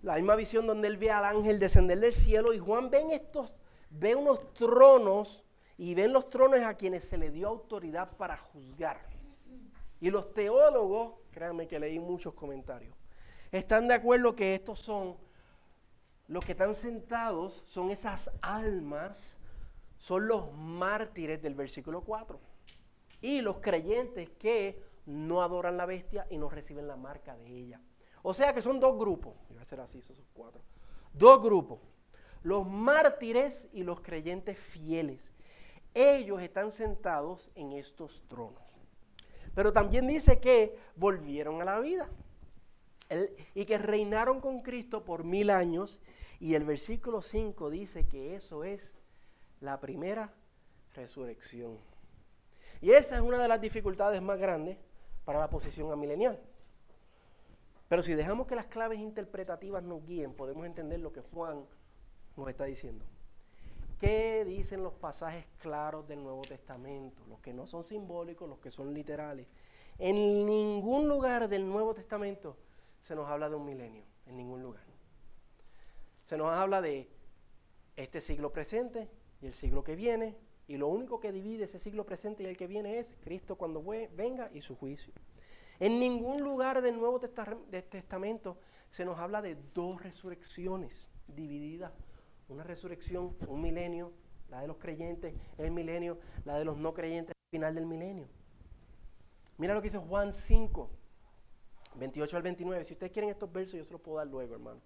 la 0.00 0.14
misma 0.14 0.36
visión 0.36 0.66
donde 0.66 0.88
él 0.88 0.96
ve 0.96 1.10
al 1.10 1.26
ángel 1.26 1.58
descender 1.58 2.00
del 2.00 2.14
cielo 2.14 2.54
y 2.54 2.58
Juan 2.58 2.88
ve 2.88 3.14
estos, 3.14 3.52
ve 3.90 4.14
unos 4.14 4.54
tronos 4.54 5.45
y 5.78 5.94
ven 5.94 6.12
los 6.12 6.28
tronos 6.28 6.60
a 6.60 6.74
quienes 6.74 7.04
se 7.04 7.18
le 7.18 7.30
dio 7.30 7.48
autoridad 7.48 8.16
para 8.16 8.36
juzgar. 8.36 9.00
Y 10.00 10.10
los 10.10 10.32
teólogos, 10.32 11.14
créanme 11.30 11.66
que 11.66 11.78
leí 11.78 11.98
muchos 11.98 12.34
comentarios, 12.34 12.94
están 13.52 13.88
de 13.88 13.94
acuerdo 13.94 14.34
que 14.34 14.54
estos 14.54 14.78
son 14.78 15.16
los 16.28 16.44
que 16.44 16.52
están 16.52 16.74
sentados, 16.74 17.62
son 17.66 17.90
esas 17.90 18.30
almas, 18.42 19.38
son 19.98 20.26
los 20.26 20.52
mártires 20.52 21.40
del 21.42 21.54
versículo 21.54 22.02
4. 22.02 22.38
Y 23.20 23.40
los 23.40 23.60
creyentes 23.60 24.30
que 24.30 24.82
no 25.06 25.42
adoran 25.42 25.76
la 25.76 25.86
bestia 25.86 26.26
y 26.30 26.38
no 26.38 26.48
reciben 26.48 26.88
la 26.88 26.96
marca 26.96 27.36
de 27.36 27.46
ella. 27.46 27.80
O 28.22 28.34
sea 28.34 28.52
que 28.52 28.60
son 28.60 28.80
dos 28.80 28.98
grupos. 28.98 29.34
Iba 29.50 29.62
a 29.62 29.64
ser 29.64 29.80
así, 29.80 29.98
esos 29.98 30.20
cuatro. 30.34 30.60
Dos 31.12 31.42
grupos. 31.42 31.80
Los 32.42 32.66
mártires 32.68 33.68
y 33.72 33.84
los 33.84 34.00
creyentes 34.00 34.58
fieles. 34.58 35.32
Ellos 35.98 36.42
están 36.42 36.72
sentados 36.72 37.50
en 37.54 37.72
estos 37.72 38.22
tronos. 38.28 38.62
Pero 39.54 39.72
también 39.72 40.06
dice 40.06 40.40
que 40.40 40.78
volvieron 40.94 41.62
a 41.62 41.64
la 41.64 41.80
vida. 41.80 42.10
y 43.54 43.64
que 43.64 43.78
reinaron 43.78 44.40
con 44.40 44.60
Cristo 44.60 45.04
por 45.04 45.24
mil 45.24 45.48
años. 45.48 45.98
Y 46.38 46.54
el 46.54 46.64
versículo 46.64 47.22
5 47.22 47.70
dice 47.70 48.06
que 48.06 48.36
eso 48.36 48.62
es 48.62 48.92
la 49.60 49.80
primera 49.80 50.34
resurrección. 50.94 51.78
Y 52.82 52.90
esa 52.90 53.14
es 53.14 53.22
una 53.22 53.38
de 53.38 53.48
las 53.48 53.62
dificultades 53.62 54.20
más 54.20 54.38
grandes 54.38 54.76
para 55.24 55.38
la 55.38 55.48
posición 55.48 55.90
amilenial. 55.90 56.38
Pero 57.88 58.02
si 58.02 58.14
dejamos 58.14 58.46
que 58.46 58.54
las 58.54 58.66
claves 58.66 58.98
interpretativas 58.98 59.82
nos 59.82 60.04
guíen, 60.04 60.34
podemos 60.34 60.66
entender 60.66 61.00
lo 61.00 61.10
que 61.10 61.22
Juan 61.22 61.64
nos 62.36 62.48
está 62.50 62.66
diciendo. 62.66 63.06
¿Qué 63.98 64.44
dicen 64.44 64.82
los 64.82 64.92
pasajes 64.92 65.46
claros 65.58 66.06
del 66.06 66.22
Nuevo 66.22 66.42
Testamento? 66.42 67.24
Los 67.28 67.40
que 67.40 67.54
no 67.54 67.66
son 67.66 67.82
simbólicos, 67.82 68.48
los 68.48 68.58
que 68.58 68.70
son 68.70 68.92
literales. 68.92 69.46
En 69.98 70.44
ningún 70.44 71.08
lugar 71.08 71.48
del 71.48 71.66
Nuevo 71.66 71.94
Testamento 71.94 72.58
se 73.00 73.14
nos 73.14 73.26
habla 73.28 73.48
de 73.48 73.56
un 73.56 73.64
milenio, 73.64 74.04
en 74.26 74.36
ningún 74.36 74.62
lugar. 74.62 74.84
Se 76.24 76.36
nos 76.36 76.54
habla 76.54 76.82
de 76.82 77.08
este 77.96 78.20
siglo 78.20 78.52
presente 78.52 79.08
y 79.40 79.46
el 79.46 79.54
siglo 79.54 79.82
que 79.82 79.96
viene, 79.96 80.36
y 80.68 80.76
lo 80.76 80.88
único 80.88 81.18
que 81.18 81.32
divide 81.32 81.64
ese 81.64 81.78
siglo 81.78 82.04
presente 82.04 82.42
y 82.42 82.46
el 82.46 82.56
que 82.56 82.66
viene 82.66 82.98
es 82.98 83.16
Cristo 83.22 83.56
cuando 83.56 83.82
venga 83.82 84.50
y 84.52 84.60
su 84.60 84.76
juicio. 84.76 85.14
En 85.78 85.98
ningún 85.98 86.42
lugar 86.42 86.82
del 86.82 86.98
Nuevo 86.98 87.20
Testamento 87.20 88.58
se 88.90 89.04
nos 89.04 89.18
habla 89.18 89.40
de 89.40 89.56
dos 89.72 90.02
resurrecciones 90.02 91.08
divididas. 91.28 91.92
Una 92.48 92.62
resurrección, 92.62 93.36
un 93.48 93.60
milenio, 93.60 94.12
la 94.48 94.60
de 94.60 94.68
los 94.68 94.76
creyentes, 94.76 95.34
el 95.58 95.70
milenio, 95.72 96.18
la 96.44 96.58
de 96.58 96.64
los 96.64 96.76
no 96.76 96.94
creyentes, 96.94 97.34
el 97.34 97.58
final 97.58 97.74
del 97.74 97.86
milenio. 97.86 98.28
Mira 99.58 99.74
lo 99.74 99.80
que 99.80 99.88
dice 99.88 99.98
Juan 99.98 100.32
5, 100.32 100.90
28 101.96 102.36
al 102.36 102.42
29. 102.42 102.84
Si 102.84 102.92
ustedes 102.92 103.12
quieren 103.12 103.30
estos 103.30 103.50
versos, 103.52 103.74
yo 103.78 103.84
se 103.84 103.92
los 103.92 104.00
puedo 104.00 104.18
dar 104.18 104.28
luego, 104.28 104.54
hermano. 104.54 104.80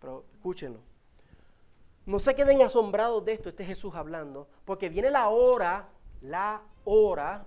Pero 0.00 0.26
escúchenlo. 0.32 0.80
No 2.04 2.18
se 2.18 2.34
queden 2.34 2.62
asombrados 2.62 3.24
de 3.24 3.32
esto, 3.32 3.48
este 3.48 3.64
Jesús 3.64 3.94
hablando, 3.94 4.48
porque 4.64 4.88
viene 4.88 5.10
la 5.10 5.28
hora, 5.28 5.88
la 6.22 6.62
hora, 6.84 7.46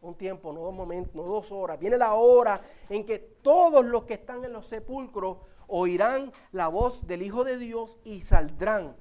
un 0.00 0.14
tiempo, 0.14 0.52
no 0.52 0.60
dos 0.60 0.74
momentos, 0.74 1.14
no 1.14 1.22
dos 1.22 1.50
horas, 1.52 1.78
viene 1.78 1.96
la 1.96 2.14
hora 2.14 2.60
en 2.88 3.06
que 3.06 3.18
todos 3.18 3.84
los 3.84 4.04
que 4.04 4.14
están 4.14 4.44
en 4.44 4.52
los 4.52 4.66
sepulcros 4.66 5.38
oirán 5.66 6.32
la 6.52 6.68
voz 6.68 7.06
del 7.06 7.22
Hijo 7.22 7.44
de 7.44 7.58
Dios 7.58 7.98
y 8.04 8.22
saldrán. 8.22 8.96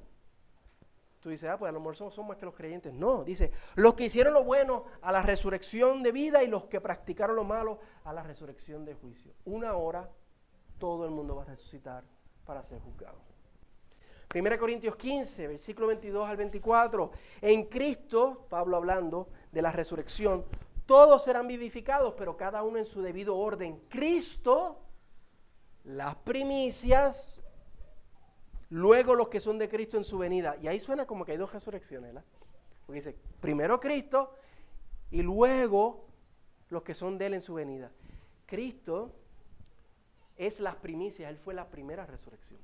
Tú 1.20 1.30
dices, 1.30 1.50
ah, 1.50 1.58
pues 1.58 1.70
a 1.70 1.72
lo 1.72 1.80
mejor 1.80 1.96
son, 1.96 2.28
más 2.28 2.36
que 2.36 2.46
los 2.46 2.54
creyentes. 2.54 2.94
No, 2.94 3.24
dice, 3.24 3.52
los 3.76 3.94
que 3.94 4.06
hicieron 4.06 4.34
lo 4.34 4.44
bueno 4.44 4.84
a 5.02 5.12
la 5.12 5.24
resurrección 5.24 6.04
de 6.04 6.12
vida 6.12 6.44
y 6.44 6.48
los 6.48 6.66
que 6.66 6.82
practicaron 6.82 7.38
lo 7.38 7.46
malo 7.46 7.80
a 8.04 8.12
la 8.12 8.24
resurrección 8.24 8.84
de 8.84 8.94
juicio. 8.94 9.32
Una 9.46 9.76
hora 9.76 10.10
todo 10.78 11.06
el 11.06 11.12
mundo 11.12 11.36
va 11.38 11.44
a 11.44 11.46
resucitar 11.46 12.04
para 12.46 12.62
ser 12.62 12.82
juzgado. 12.82 13.18
1 14.36 14.60
Corintios 14.60 14.98
15, 14.98 15.48
versículo 15.48 15.88
22 15.88 16.28
al 16.28 16.36
24. 16.36 17.12
En 17.42 17.66
Cristo, 17.66 18.46
Pablo 18.50 18.76
hablando 18.76 19.30
de 19.52 19.62
la 19.62 19.72
resurrección, 19.72 20.44
todos 20.86 21.24
serán 21.24 21.48
vivificados, 21.48 22.16
pero 22.18 22.36
cada 22.36 22.64
uno 22.64 22.80
en 22.80 22.86
su 22.86 23.02
debido 23.02 23.38
orden. 23.38 23.82
Cristo, 23.88 24.83
las 25.84 26.16
primicias, 26.16 27.42
luego 28.70 29.16
los 29.16 29.30
que 29.30 29.40
son 29.40 29.58
de 29.58 29.70
Cristo 29.70 29.98
en 29.98 30.04
su 30.04 30.18
venida. 30.18 30.56
Y 30.62 30.68
ahí 30.68 30.80
suena 30.80 31.06
como 31.06 31.26
que 31.26 31.34
hay 31.34 31.38
dos 31.38 31.54
resurrecciones, 31.54 32.14
¿verdad? 32.14 32.26
Porque 32.86 33.00
dice, 33.00 33.16
primero 33.40 33.80
Cristo 33.80 34.36
y 35.12 35.22
luego 35.22 36.06
los 36.70 36.84
que 36.84 36.94
son 36.94 37.18
de 37.18 37.28
Él 37.28 37.34
en 37.36 37.42
su 37.42 37.54
venida. 37.56 37.92
Cristo 38.46 39.16
es 40.38 40.60
las 40.60 40.76
primicias, 40.76 41.30
Él 41.30 41.38
fue 41.38 41.54
la 41.54 41.70
primera 41.70 42.06
resurrección 42.06 42.60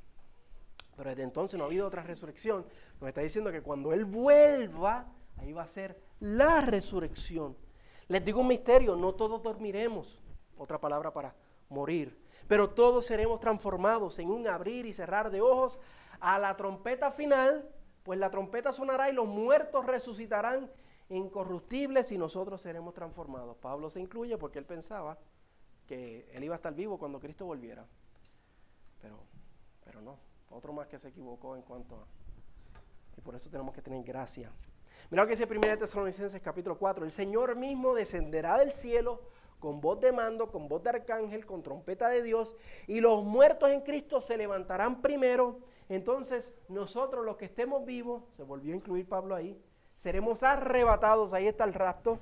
pero 1.00 1.12
desde 1.12 1.24
entonces 1.24 1.58
no 1.58 1.64
ha 1.64 1.68
habido 1.68 1.88
otra 1.88 2.04
resurrección. 2.04 2.66
Nos 3.00 3.08
está 3.08 3.22
diciendo 3.22 3.54
que 3.54 3.62
cuando 3.62 3.94
Él 3.94 4.04
vuelva, 4.04 5.06
ahí 5.38 5.54
va 5.54 5.64
a 5.64 5.68
ser 5.70 5.98
la 6.20 6.60
resurrección. 6.60 7.56
Les 8.10 8.26
digo 8.26 8.42
un 8.42 8.50
misterio, 8.50 8.98
no 8.98 9.16
todos 9.16 9.42
dormiremos, 9.42 10.20
otra 10.58 10.78
palabra 10.78 11.14
para 11.14 11.34
morir, 11.70 12.20
pero 12.50 12.72
todos 12.72 13.06
seremos 13.06 13.40
transformados 13.40 14.18
en 14.18 14.32
un 14.32 14.48
abrir 14.48 14.88
y 14.88 14.94
cerrar 14.94 15.30
de 15.30 15.40
ojos 15.40 15.80
a 16.20 16.40
la 16.40 16.58
trompeta 16.58 17.12
final, 17.12 17.70
pues 18.02 18.18
la 18.18 18.32
trompeta 18.32 18.74
sonará 18.74 19.08
y 19.08 19.14
los 19.14 19.28
muertos 19.28 19.86
resucitarán 19.86 20.70
incorruptibles 21.10 22.12
y 22.12 22.18
nosotros 22.18 22.60
seremos 22.60 22.96
transformados. 22.96 23.56
Pablo 23.58 23.92
se 23.92 24.00
incluye 24.00 24.36
porque 24.40 24.58
él 24.58 24.66
pensaba 24.66 25.20
que 25.86 26.28
él 26.34 26.44
iba 26.44 26.56
a 26.56 26.58
estar 26.58 26.74
vivo 26.74 26.98
cuando 26.98 27.20
Cristo 27.20 27.46
volviera, 27.46 27.86
pero, 29.00 29.20
pero 29.86 30.02
no. 30.02 30.18
Otro 30.50 30.74
más 30.74 30.88
que 30.88 30.98
se 30.98 31.10
equivocó 31.10 31.56
en 31.56 31.62
cuanto 31.62 31.98
a... 31.98 32.06
Y 33.16 33.22
por 33.22 33.36
eso 33.36 33.52
tenemos 33.52 33.76
que 33.76 33.84
tener 33.84 34.04
gracia. 34.04 34.52
Mira 35.12 35.22
lo 35.22 35.28
que 35.28 35.36
dice 35.36 35.48
1 35.48 35.78
Tesalonicenses 35.78 36.42
capítulo 36.42 36.80
4. 36.80 37.06
El 37.06 37.12
Señor 37.12 37.56
mismo 37.56 37.94
descenderá 37.94 38.58
del 38.58 38.72
cielo 38.72 39.22
con 39.60 39.82
voz 39.82 40.00
de 40.00 40.12
mando, 40.12 40.52
con 40.52 40.68
voz 40.68 40.84
de 40.84 40.90
arcángel, 40.90 41.46
con 41.46 41.62
trompeta 41.64 42.10
de 42.10 42.24
Dios, 42.24 42.56
y 42.88 43.02
los 43.02 43.24
muertos 43.24 43.70
en 43.70 43.82
Cristo 43.82 44.22
se 44.22 44.38
levantarán 44.38 45.02
primero. 45.02 45.60
Entonces 45.90 46.52
nosotros 46.68 47.26
los 47.26 47.38
que 47.38 47.46
estemos 47.46 47.86
vivos, 47.86 48.24
se 48.36 48.44
volvió 48.44 48.74
a 48.74 48.78
incluir 48.78 49.08
Pablo 49.08 49.36
ahí, 49.36 49.62
seremos 49.94 50.44
arrebatados, 50.44 51.34
ahí 51.34 51.48
está 51.48 51.64
el 51.64 51.74
rapto, 51.74 52.20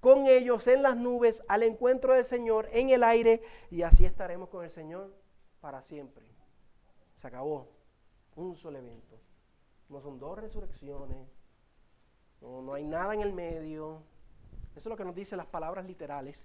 con 0.00 0.26
ellos 0.26 0.66
en 0.66 0.82
las 0.82 0.96
nubes 0.96 1.44
al 1.48 1.62
encuentro 1.62 2.14
del 2.14 2.24
Señor 2.24 2.68
en 2.72 2.90
el 2.90 3.04
aire, 3.04 3.42
y 3.70 3.82
así 3.82 4.04
estaremos 4.04 4.48
con 4.48 4.64
el 4.64 4.70
Señor 4.70 5.14
para 5.60 5.82
siempre. 5.82 6.26
Se 7.16 7.28
acabó. 7.28 7.68
Un 8.34 8.56
solo 8.56 8.78
evento. 8.78 9.20
No 9.88 10.00
son 10.00 10.18
dos 10.18 10.38
resurrecciones. 10.38 11.28
No, 12.40 12.72
hay 12.74 12.84
nada 12.84 13.14
en 13.14 13.20
el 13.20 13.32
medio. 13.32 14.02
Eso 14.74 14.88
es 14.88 14.90
lo 14.90 14.96
que 14.96 15.04
nos 15.04 15.14
dicen 15.14 15.38
las 15.38 15.46
palabras 15.46 15.86
literales 15.86 16.44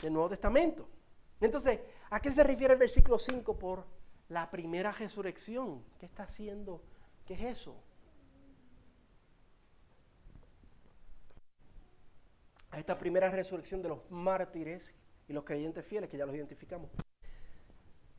del 0.00 0.12
Nuevo 0.12 0.28
Testamento. 0.28 0.88
Entonces, 1.40 1.80
¿a 2.10 2.20
qué 2.20 2.30
se 2.30 2.44
refiere 2.44 2.74
el 2.74 2.78
versículo 2.78 3.18
5 3.18 3.58
por 3.58 3.84
la 4.28 4.50
primera 4.50 4.92
resurrección? 4.92 5.82
¿Qué 5.98 6.06
está 6.06 6.22
haciendo? 6.22 6.80
¿Qué 7.26 7.34
es 7.34 7.58
eso? 7.58 7.74
A 12.70 12.78
esta 12.78 12.96
primera 12.96 13.28
resurrección 13.30 13.82
de 13.82 13.88
los 13.90 14.10
mártires 14.10 14.94
y 15.28 15.32
los 15.32 15.44
creyentes 15.44 15.84
fieles, 15.84 16.08
que 16.08 16.16
ya 16.16 16.26
los 16.26 16.34
identificamos. 16.34 16.90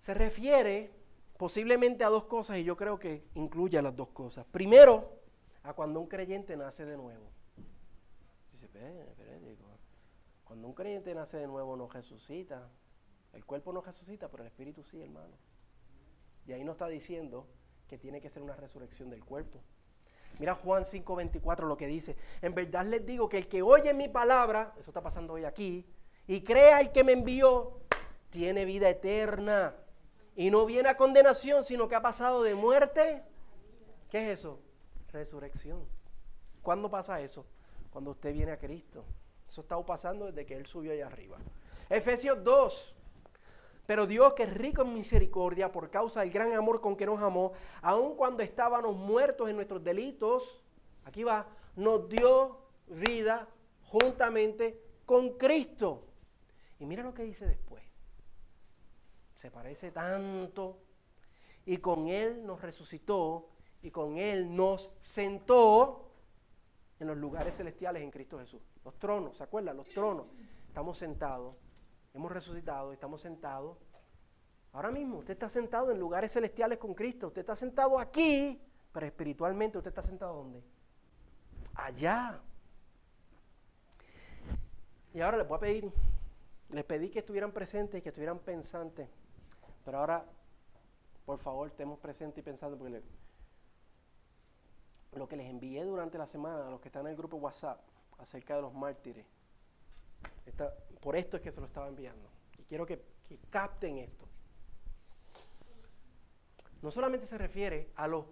Se 0.02 0.14
refiere 0.14 0.92
posiblemente 1.38 2.04
a 2.04 2.10
dos 2.10 2.26
cosas 2.26 2.58
y 2.58 2.64
yo 2.64 2.76
creo 2.76 3.00
que 3.00 3.24
incluye 3.36 3.78
a 3.78 3.82
las 3.82 3.96
dos 3.96 4.10
cosas. 4.10 4.46
Primero, 4.52 5.20
a 5.64 5.74
cuando 5.74 6.00
un 6.00 6.08
creyente 6.08 6.56
nace 6.56 6.86
de 6.86 6.98
nuevo. 6.98 7.32
Cuando 10.44 10.68
un 10.68 10.74
creyente 10.74 11.16
nace 11.16 11.38
de 11.38 11.48
nuevo 11.48 11.76
no 11.76 11.88
resucita. 11.88 12.70
El 13.34 13.46
cuerpo 13.46 13.74
no 13.74 13.82
resucita, 13.82 14.30
pero 14.30 14.44
el 14.44 14.48
espíritu 14.48 14.84
sí, 14.84 15.02
hermano. 15.02 15.36
Y 16.46 16.54
ahí 16.54 16.64
no 16.64 16.74
está 16.74 16.88
diciendo 16.88 17.48
que 17.88 17.98
tiene 17.98 18.22
que 18.22 18.30
ser 18.30 18.44
una 18.44 18.56
resurrección 18.56 19.10
del 19.10 19.24
cuerpo. 19.24 19.62
Mira 20.40 20.56
Juan 20.56 20.84
5:24 20.84 21.68
lo 21.68 21.78
que 21.78 21.88
dice. 21.88 22.16
En 22.42 22.54
verdad 22.54 22.86
les 22.86 23.06
digo 23.06 23.30
que 23.30 23.38
el 23.38 23.48
que 23.48 23.62
oye 23.62 23.94
mi 23.94 24.08
palabra, 24.08 24.74
eso 24.80 24.90
está 24.92 25.02
pasando 25.02 25.34
hoy 25.34 25.46
aquí, 25.46 25.86
y 26.28 26.42
crea 26.42 26.80
el 26.80 26.92
que 26.92 27.04
me 27.04 27.14
envió, 27.14 27.82
tiene 28.30 28.66
vida 28.66 28.90
eterna 28.90 29.76
y 30.36 30.50
no 30.50 30.66
viene 30.66 30.90
a 30.90 30.98
condenación, 30.98 31.64
sino 31.64 31.88
que 31.88 31.96
ha 31.96 32.02
pasado 32.02 32.44
de 32.44 32.56
muerte. 32.56 33.24
¿Qué 34.10 34.32
es 34.32 34.40
eso? 34.40 34.60
Resurrección. 35.12 35.88
¿Cuándo 36.62 36.90
pasa 36.90 37.22
eso? 37.22 37.46
Cuando 37.94 38.12
usted 38.12 38.34
viene 38.34 38.52
a 38.52 38.58
Cristo. 38.58 39.06
Eso 39.48 39.62
está 39.62 39.80
pasando 39.86 40.26
desde 40.26 40.46
que 40.46 40.58
Él 40.58 40.66
subió 40.66 40.92
allá 40.92 41.08
arriba. 41.08 41.38
Efesios 41.90 42.44
2. 42.44 42.96
Pero 43.86 44.08
Dios, 44.08 44.34
que 44.34 44.44
es 44.44 44.54
rico 44.54 44.82
en 44.82 44.94
misericordia 44.94 45.72
por 45.72 45.90
causa 45.90 46.22
del 46.22 46.32
gran 46.32 46.54
amor 46.54 46.82
con 46.82 46.98
que 46.98 47.06
nos 47.06 47.22
amó, 47.22 47.54
aun 47.82 48.16
cuando 48.16 48.44
estábamos 48.44 48.96
muertos 48.96 49.50
en 49.50 49.56
nuestros 49.56 49.84
delitos, 49.84 50.64
aquí 51.06 51.24
va, 51.24 51.48
nos 51.76 52.10
dio 52.10 52.58
vida 52.88 53.48
juntamente 53.84 54.82
con 55.06 55.38
Cristo. 55.38 56.08
Y 56.80 56.86
mira 56.86 57.04
lo 57.04 57.14
que 57.14 57.24
dice 57.24 57.46
después 57.46 57.74
se 59.44 59.52
parece 59.52 59.92
tanto. 59.92 60.80
Y 61.66 61.80
con 61.80 62.08
Él 62.08 62.46
nos 62.46 62.62
resucitó 62.62 63.50
y 63.82 63.92
con 63.92 64.18
Él 64.18 64.56
nos 64.56 64.90
sentó 65.02 66.13
en 67.04 67.08
los 67.10 67.18
lugares 67.18 67.56
celestiales 67.56 68.02
en 68.02 68.10
Cristo 68.10 68.40
Jesús. 68.40 68.62
Los 68.84 68.98
tronos, 68.98 69.38
¿se 69.38 69.44
acuerdan? 69.44 69.78
Los 69.78 69.88
tronos. 69.90 70.28
Estamos 70.68 70.98
sentados, 70.98 71.56
hemos 72.14 72.32
resucitado, 72.32 72.92
estamos 72.92 73.22
sentados. 73.22 73.78
Ahora 74.72 74.90
mismo 74.90 75.20
usted 75.20 75.34
está 75.34 75.50
sentado 75.50 75.92
en 75.92 76.00
lugares 76.00 76.32
celestiales 76.34 76.80
con 76.80 76.96
Cristo. 76.96 77.28
Usted 77.28 77.42
está 77.42 77.56
sentado 77.56 78.00
aquí, 78.00 78.60
pero 78.92 79.06
espiritualmente 79.06 79.78
usted 79.78 79.90
está 79.90 80.02
sentado 80.02 80.36
¿dónde? 80.36 80.64
Allá. 81.76 82.42
Y 85.14 85.22
ahora 85.22 85.38
les 85.38 85.48
voy 85.48 85.58
a 85.58 85.60
pedir, 85.60 85.92
les 86.70 86.84
pedí 86.86 87.10
que 87.10 87.20
estuvieran 87.20 87.52
presentes 87.52 88.00
y 88.00 88.02
que 88.02 88.10
estuvieran 88.10 88.40
pensantes. 88.40 89.08
Pero 89.86 90.00
ahora, 90.00 90.26
por 91.26 91.38
favor, 91.38 91.68
estemos 91.68 92.00
presentes 92.00 92.40
y 92.40 92.42
pensando, 92.42 92.78
porque 92.78 93.04
lo 95.16 95.28
que 95.28 95.36
les 95.36 95.50
envié 95.50 95.84
durante 95.84 96.18
la 96.18 96.28
semana 96.28 96.68
a 96.68 96.72
los 96.72 96.82
que 96.82 96.90
están 96.90 97.06
en 97.06 97.12
el 97.12 97.18
grupo 97.18 97.38
WhatsApp 97.38 97.80
acerca 98.18 98.56
de 98.56 98.62
los 98.62 98.74
mártires, 98.74 99.26
por 101.02 101.16
esto 101.16 101.38
es 101.38 101.44
que 101.44 101.52
se 101.52 101.60
lo 101.60 101.68
estaba 101.68 101.88
enviando. 101.88 102.30
Y 102.58 102.64
quiero 102.64 102.86
que, 102.86 103.02
que 103.28 103.38
capten 103.50 103.98
esto. 103.98 104.28
No 106.82 106.92
solamente 106.92 107.26
se 107.26 107.38
refiere 107.38 107.92
a 107.96 108.08
los 108.08 108.26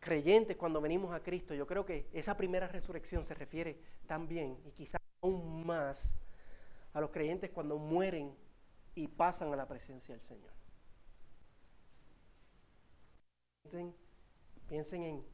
creyentes 0.00 0.56
cuando 0.56 0.80
venimos 0.80 1.14
a 1.14 1.20
Cristo, 1.20 1.54
yo 1.54 1.66
creo 1.66 1.84
que 1.84 2.08
esa 2.12 2.36
primera 2.36 2.66
resurrección 2.66 3.24
se 3.24 3.34
refiere 3.34 3.78
también, 4.06 4.58
y 4.64 4.72
quizás 4.72 5.00
aún 5.22 5.64
más, 5.64 6.16
a 6.92 7.00
los 7.00 7.10
creyentes 7.10 7.50
cuando 7.50 7.78
mueren 7.78 8.34
y 8.94 9.08
pasan 9.08 9.52
a 9.52 9.56
la 9.56 9.66
presencia 9.66 10.14
del 10.14 10.24
Señor. 10.24 10.52
Piensen, 14.68 15.02
en, 15.02 15.24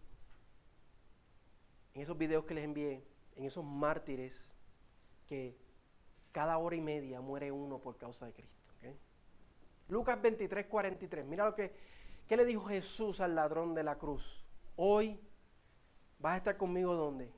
en 1.98 2.02
esos 2.02 2.16
videos 2.16 2.44
que 2.44 2.54
les 2.54 2.64
envié, 2.64 3.04
en 3.34 3.44
esos 3.44 3.64
mártires 3.64 4.48
que 5.26 5.58
cada 6.30 6.56
hora 6.58 6.76
y 6.76 6.80
media 6.80 7.20
muere 7.20 7.50
uno 7.50 7.80
por 7.80 7.96
causa 7.96 8.26
de 8.26 8.34
Cristo. 8.34 8.54
Lucas 9.88 10.22
23, 10.22 10.66
43. 10.66 11.26
Mira 11.26 11.46
lo 11.46 11.56
que 11.56 11.74
¿qué 12.28 12.36
le 12.36 12.44
dijo 12.44 12.66
Jesús 12.66 13.20
al 13.20 13.34
ladrón 13.34 13.74
de 13.74 13.82
la 13.82 13.96
cruz. 13.96 14.46
Hoy 14.76 15.18
vas 16.20 16.34
a 16.34 16.36
estar 16.36 16.56
conmigo 16.56 16.94
¿dónde? 16.94 17.32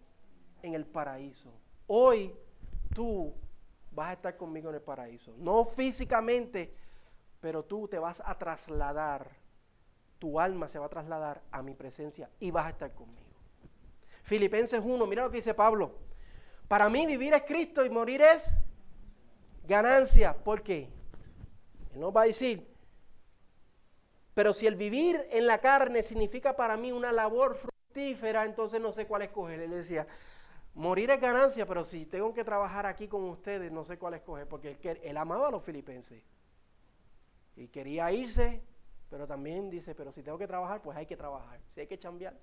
En 0.60 0.74
el 0.74 0.84
paraíso. 0.84 1.54
Hoy 1.86 2.34
tú 2.94 3.32
vas 3.92 4.08
a 4.08 4.12
estar 4.12 4.36
conmigo 4.36 4.68
en 4.68 4.74
el 4.74 4.82
paraíso. 4.82 5.34
No 5.38 5.64
físicamente, 5.64 6.74
pero 7.40 7.64
tú 7.64 7.88
te 7.88 7.98
vas 7.98 8.20
a 8.22 8.36
trasladar 8.36 9.30
tu 10.18 10.38
alma 10.38 10.68
se 10.68 10.78
va 10.78 10.84
a 10.84 10.90
trasladar 10.90 11.40
a 11.50 11.62
mi 11.62 11.72
presencia 11.72 12.28
y 12.40 12.50
vas 12.50 12.66
a 12.66 12.70
estar 12.70 12.94
conmigo. 12.94 13.29
Filipenses 14.30 14.80
1, 14.80 15.06
mira 15.08 15.24
lo 15.24 15.30
que 15.32 15.38
dice 15.38 15.54
Pablo. 15.54 15.90
Para 16.68 16.88
mí 16.88 17.04
vivir 17.04 17.34
es 17.34 17.42
Cristo 17.42 17.84
y 17.84 17.90
morir 17.90 18.22
es 18.22 18.52
ganancia. 19.66 20.36
¿Por 20.36 20.62
qué? 20.62 20.88
Él 21.92 21.98
nos 21.98 22.14
va 22.14 22.22
a 22.22 22.26
decir, 22.26 22.64
pero 24.32 24.54
si 24.54 24.68
el 24.68 24.76
vivir 24.76 25.20
en 25.32 25.48
la 25.48 25.58
carne 25.58 26.04
significa 26.04 26.54
para 26.54 26.76
mí 26.76 26.92
una 26.92 27.10
labor 27.10 27.56
fructífera, 27.56 28.44
entonces 28.44 28.80
no 28.80 28.92
sé 28.92 29.04
cuál 29.04 29.22
escoger. 29.22 29.58
Él 29.62 29.72
decía, 29.72 30.06
morir 30.74 31.10
es 31.10 31.20
ganancia, 31.20 31.66
pero 31.66 31.84
si 31.84 32.06
tengo 32.06 32.32
que 32.32 32.44
trabajar 32.44 32.86
aquí 32.86 33.08
con 33.08 33.24
ustedes, 33.24 33.72
no 33.72 33.82
sé 33.82 33.98
cuál 33.98 34.14
escoger, 34.14 34.46
porque 34.46 34.78
él, 35.02 35.16
amaba 35.16 35.48
a 35.48 35.50
los 35.50 35.64
filipenses. 35.64 36.22
Y 37.56 37.66
quería 37.66 38.12
irse 38.12 38.62
pero 39.08 39.26
también 39.26 39.70
dice, 39.70 39.92
pero 39.96 40.12
si 40.12 40.22
tengo 40.22 40.38
que 40.38 40.46
trabajar, 40.46 40.80
pues 40.82 40.96
hay 40.96 41.04
que 41.04 41.16
trabajar. 41.16 41.58
Si 41.70 41.80
hay 41.80 41.88
que 41.88 41.98
chambear. 41.98 42.36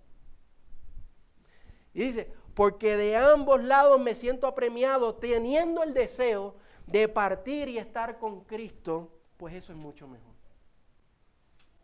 Y 1.97 2.01
dice, 2.01 2.31
porque 2.53 2.95
de 2.95 3.15
ambos 3.15 3.63
lados 3.63 3.99
me 3.99 4.13
siento 4.13 4.45
apremiado 4.45 5.15
teniendo 5.15 5.81
el 5.81 5.95
deseo 5.95 6.55
de 6.85 7.09
partir 7.09 7.69
y 7.69 7.79
estar 7.79 8.19
con 8.19 8.41
Cristo, 8.43 9.11
pues 9.35 9.55
eso 9.55 9.71
es 9.71 9.79
mucho 9.79 10.07
mejor. 10.07 10.35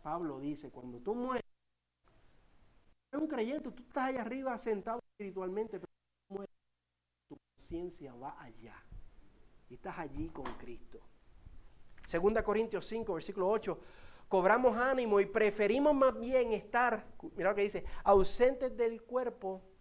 Pablo 0.03 0.39
dice, 0.39 0.69
cuando 0.69 0.99
tú 0.99 1.15
mueres, 1.15 1.41
eres 3.11 3.23
un 3.23 3.27
creyente, 3.27 3.71
tú 3.71 3.81
estás 3.81 4.09
allá 4.09 4.21
arriba 4.21 4.55
sentado 4.59 4.99
espiritualmente, 5.13 5.79
pero 5.79 5.91
tú 6.27 6.35
mueres, 6.35 6.55
tu 7.27 7.35
conciencia 7.57 8.13
va 8.13 8.39
allá. 8.39 8.75
Y 9.67 9.73
estás 9.73 9.97
allí 9.97 10.29
con 10.29 10.45
Cristo. 10.59 10.99
Segunda 12.05 12.43
Corintios 12.43 12.85
5, 12.85 13.15
versículo 13.15 13.49
8 13.49 13.79
cobramos 14.27 14.77
ánimo 14.77 15.19
y 15.19 15.25
preferimos 15.25 15.93
más 15.93 16.19
bien 16.19 16.53
estar, 16.53 17.05
mira 17.35 17.49
lo 17.49 17.55
que 17.55 17.61
dice, 17.63 17.85
ausentes 18.03 18.75
del 18.75 19.03
cuerpo 19.03 19.72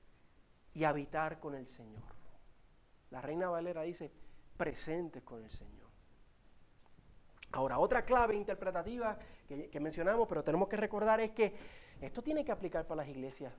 y 0.74 0.84
habitar 0.84 1.38
con 1.38 1.54
el 1.54 1.66
Señor. 1.66 2.02
La 3.10 3.20
reina 3.20 3.48
Valera 3.48 3.82
dice, 3.82 4.10
presentes 4.56 5.22
con 5.22 5.42
el 5.44 5.50
Señor. 5.50 5.90
Ahora, 7.52 7.78
otra 7.78 8.04
clave 8.04 8.34
interpretativa 8.34 9.18
que, 9.46 9.80
mencionamos, 9.80 10.26
pero 10.26 10.42
tenemos 10.42 10.68
que 10.68 10.76
recordar 10.76 11.20
es 11.20 11.32
que 11.32 11.54
esto 12.00 12.22
tiene 12.22 12.44
que 12.44 12.52
aplicar 12.52 12.86
para 12.86 13.02
las 13.02 13.08
iglesias, 13.08 13.52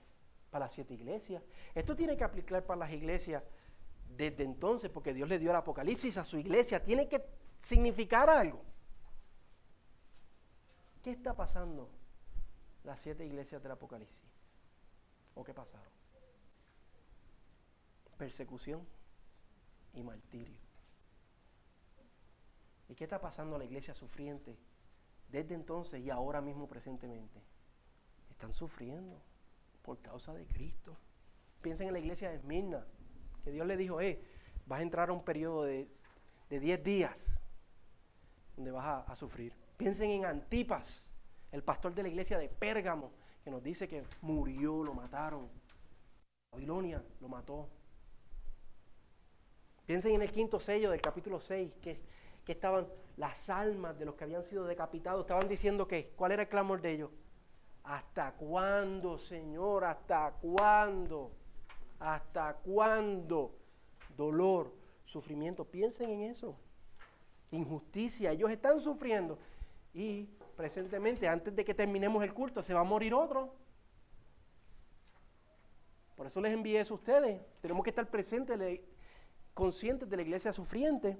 para 0.49 0.65
las 0.65 0.73
siete 0.73 0.95
iglesias. 0.95 1.43
Esto 1.75 1.95
tiene 1.95 2.17
que 2.17 2.23
aplicar 2.23 2.65
para 2.65 2.79
las 2.79 2.91
iglesias 2.91 3.43
desde 4.09 4.43
entonces, 4.43 4.89
porque 4.89 5.13
Dios 5.13 5.29
le 5.29 5.37
dio 5.37 5.51
el 5.51 5.55
Apocalipsis 5.55 6.17
a 6.17 6.25
su 6.25 6.37
iglesia. 6.39 6.83
Tiene 6.83 7.07
que 7.07 7.23
significar 7.61 8.29
algo. 8.29 8.63
¿Qué 11.03 11.11
está 11.11 11.35
pasando 11.35 11.89
las 12.83 12.99
siete 12.99 13.25
iglesias 13.25 13.61
del 13.61 13.73
Apocalipsis? 13.73 14.17
¿O 15.35 15.43
qué 15.43 15.53
pasaron? 15.53 16.02
Persecución 18.23 18.87
y 19.93 20.01
martirio. 20.01 20.55
¿Y 22.87 22.95
qué 22.95 23.03
está 23.03 23.19
pasando 23.19 23.57
a 23.57 23.59
la 23.59 23.65
iglesia 23.65 23.93
sufriente 23.93 24.57
desde 25.27 25.55
entonces 25.55 25.99
y 25.99 26.09
ahora 26.09 26.39
mismo 26.39 26.65
presentemente? 26.65 27.41
Están 28.29 28.53
sufriendo 28.53 29.21
por 29.81 29.99
causa 30.01 30.33
de 30.33 30.47
Cristo. 30.47 30.95
Piensen 31.61 31.87
en 31.87 31.93
la 31.95 31.99
iglesia 31.99 32.29
de 32.29 32.37
Esmirna, 32.37 32.87
que 33.43 33.51
Dios 33.51 33.67
le 33.67 33.75
dijo, 33.75 33.99
eh, 33.99 34.23
vas 34.67 34.79
a 34.79 34.83
entrar 34.83 35.09
a 35.09 35.11
un 35.11 35.25
periodo 35.25 35.63
de 35.65 35.89
10 36.49 36.81
días 36.81 37.37
donde 38.55 38.71
vas 38.71 39.03
a 39.05 39.15
sufrir. 39.17 39.51
Piensen 39.75 40.11
en 40.11 40.23
Antipas, 40.23 41.11
el 41.51 41.61
pastor 41.61 41.93
de 41.93 42.03
la 42.03 42.07
iglesia 42.07 42.37
de 42.37 42.47
Pérgamo, 42.47 43.11
que 43.43 43.51
nos 43.51 43.61
dice 43.61 43.85
que 43.85 44.05
murió, 44.21 44.81
lo 44.81 44.93
mataron. 44.93 45.49
Babilonia 46.53 47.03
lo 47.19 47.27
mató. 47.27 47.82
Piensen 49.85 50.13
en 50.13 50.21
el 50.21 50.31
quinto 50.31 50.59
sello 50.59 50.91
del 50.91 51.01
capítulo 51.01 51.39
6, 51.39 51.73
que, 51.81 51.99
que 52.45 52.51
estaban 52.53 52.87
las 53.17 53.49
almas 53.49 53.97
de 53.99 54.05
los 54.05 54.15
que 54.15 54.23
habían 54.23 54.43
sido 54.43 54.65
decapitados, 54.65 55.21
estaban 55.21 55.47
diciendo 55.47 55.87
que, 55.87 56.13
¿cuál 56.15 56.31
era 56.31 56.43
el 56.43 56.49
clamor 56.49 56.81
de 56.81 56.91
ellos? 56.91 57.09
¿Hasta 57.83 58.31
cuándo, 58.33 59.17
Señor? 59.17 59.83
¿Hasta 59.83 60.31
cuándo? 60.41 61.31
¿Hasta 61.99 62.53
cuándo? 62.55 63.55
Dolor, 64.15 64.73
sufrimiento. 65.05 65.65
Piensen 65.65 66.09
en 66.09 66.21
eso. 66.23 66.55
Injusticia. 67.51 68.31
Ellos 68.31 68.49
están 68.51 68.79
sufriendo. 68.79 69.37
Y 69.93 70.29
presentemente, 70.55 71.27
antes 71.27 71.53
de 71.53 71.65
que 71.65 71.73
terminemos 71.73 72.23
el 72.23 72.33
culto, 72.33 72.63
se 72.63 72.73
va 72.73 72.79
a 72.79 72.85
morir 72.85 73.13
otro. 73.13 73.53
Por 76.15 76.27
eso 76.27 76.39
les 76.39 76.53
envié 76.53 76.79
eso 76.79 76.93
a 76.93 76.97
ustedes. 76.97 77.41
Tenemos 77.61 77.83
que 77.83 77.89
estar 77.89 78.09
presentes, 78.09 78.57
conscientes 79.53 80.09
de 80.09 80.15
la 80.15 80.21
iglesia 80.23 80.53
sufriente. 80.53 81.17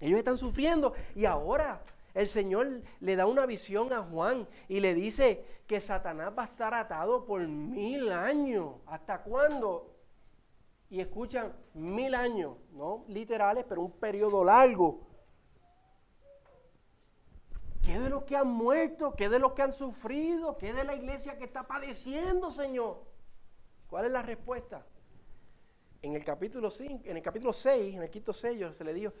Ellos 0.00 0.18
están 0.18 0.38
sufriendo 0.38 0.92
y 1.14 1.24
ahora 1.24 1.82
el 2.14 2.28
Señor 2.28 2.82
le 3.00 3.16
da 3.16 3.26
una 3.26 3.46
visión 3.46 3.92
a 3.92 4.02
Juan 4.02 4.48
y 4.68 4.80
le 4.80 4.94
dice 4.94 5.44
que 5.66 5.80
Satanás 5.80 6.32
va 6.36 6.44
a 6.44 6.46
estar 6.46 6.74
atado 6.74 7.24
por 7.24 7.46
mil 7.46 8.10
años. 8.12 8.76
¿Hasta 8.86 9.22
cuándo? 9.22 9.94
Y 10.88 11.00
escuchan, 11.00 11.54
mil 11.74 12.14
años, 12.14 12.56
no 12.72 13.04
literales, 13.08 13.64
pero 13.68 13.82
un 13.82 13.92
periodo 13.92 14.44
largo. 14.44 15.00
¿Qué 17.82 17.98
de 17.98 18.08
los 18.08 18.24
que 18.24 18.36
han 18.36 18.48
muerto? 18.48 19.14
¿Qué 19.14 19.28
de 19.28 19.38
los 19.38 19.52
que 19.52 19.62
han 19.62 19.72
sufrido? 19.72 20.56
¿Qué 20.58 20.72
de 20.72 20.84
la 20.84 20.94
iglesia 20.94 21.38
que 21.38 21.44
está 21.44 21.66
padeciendo, 21.66 22.50
Señor? 22.50 23.04
¿Cuál 23.88 24.06
es 24.06 24.10
la 24.12 24.22
respuesta? 24.22 24.84
En 26.06 26.14
el 26.14 26.22
capítulo 26.22 26.70
5, 26.70 27.02
en 27.04 27.16
el 27.16 27.22
capítulo 27.22 27.52
6, 27.52 27.96
en 27.96 28.02
el 28.04 28.08
quinto 28.08 28.32
sello, 28.32 28.72
se 28.72 28.84
le 28.84 28.94
dijo, 28.94 29.12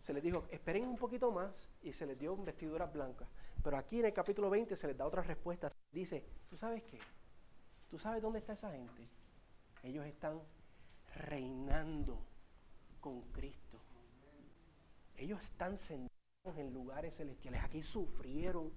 se 0.00 0.12
les 0.12 0.20
dijo, 0.20 0.46
esperen 0.50 0.84
un 0.88 0.96
poquito 0.96 1.30
más 1.30 1.70
y 1.80 1.92
se 1.92 2.06
les 2.06 2.18
dio 2.18 2.36
vestiduras 2.36 2.92
blancas. 2.92 3.28
Pero 3.62 3.76
aquí 3.76 4.00
en 4.00 4.06
el 4.06 4.12
capítulo 4.12 4.50
20 4.50 4.76
se 4.76 4.88
les 4.88 4.96
da 4.96 5.06
otra 5.06 5.22
respuesta. 5.22 5.68
Dice, 5.92 6.24
¿tú 6.50 6.56
sabes 6.56 6.82
qué? 6.82 6.98
¿Tú 7.88 8.00
sabes 8.00 8.20
dónde 8.20 8.40
está 8.40 8.54
esa 8.54 8.72
gente? 8.72 9.08
Ellos 9.84 10.04
están 10.06 10.40
reinando 11.14 12.18
con 13.00 13.22
Cristo. 13.30 13.78
Ellos 15.16 15.40
están 15.40 15.78
sentados 15.78 16.58
en 16.58 16.74
lugares 16.74 17.14
celestiales. 17.14 17.62
Aquí 17.62 17.80
sufrieron. 17.80 18.72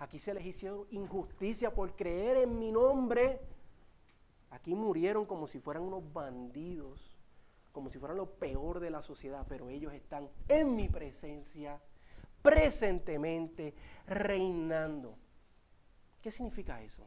Aquí 0.00 0.18
se 0.18 0.34
les 0.34 0.44
hicieron 0.44 0.84
injusticia 0.90 1.72
por 1.72 1.94
creer 1.94 2.38
en 2.38 2.58
mi 2.58 2.72
nombre. 2.72 3.40
Aquí 4.50 4.74
murieron 4.74 5.26
como 5.26 5.46
si 5.46 5.60
fueran 5.60 5.82
unos 5.82 6.12
bandidos, 6.12 7.16
como 7.72 7.90
si 7.90 7.98
fueran 7.98 8.16
lo 8.16 8.30
peor 8.30 8.80
de 8.80 8.90
la 8.90 9.02
sociedad, 9.02 9.44
pero 9.48 9.68
ellos 9.68 9.92
están 9.92 10.28
en 10.48 10.74
mi 10.74 10.88
presencia, 10.88 11.80
presentemente, 12.42 13.74
reinando. 14.06 15.16
¿Qué 16.22 16.30
significa 16.30 16.82
eso? 16.82 17.06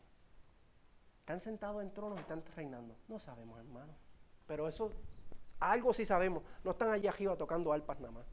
¿Están 1.19 1.39
sentados 1.39 1.81
en 1.81 1.91
tronos 1.93 2.19
y 2.19 2.21
están 2.21 2.43
reinando? 2.55 2.95
No 3.07 3.19
sabemos, 3.19 3.59
hermano. 3.59 3.93
Pero 4.45 4.67
eso, 4.67 4.91
algo 5.59 5.93
sí 5.93 6.05
sabemos. 6.05 6.43
No 6.63 6.71
están 6.71 6.91
allá 6.91 7.09
arriba 7.09 7.35
tocando 7.35 7.73
alpas 7.73 7.99
nada 7.99 8.11
más. 8.11 8.27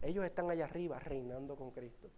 Ellos 0.00 0.24
están 0.24 0.50
allá 0.50 0.64
arriba 0.64 0.98
reinando 0.98 1.56
con 1.56 1.70
Cristo. 1.72 2.10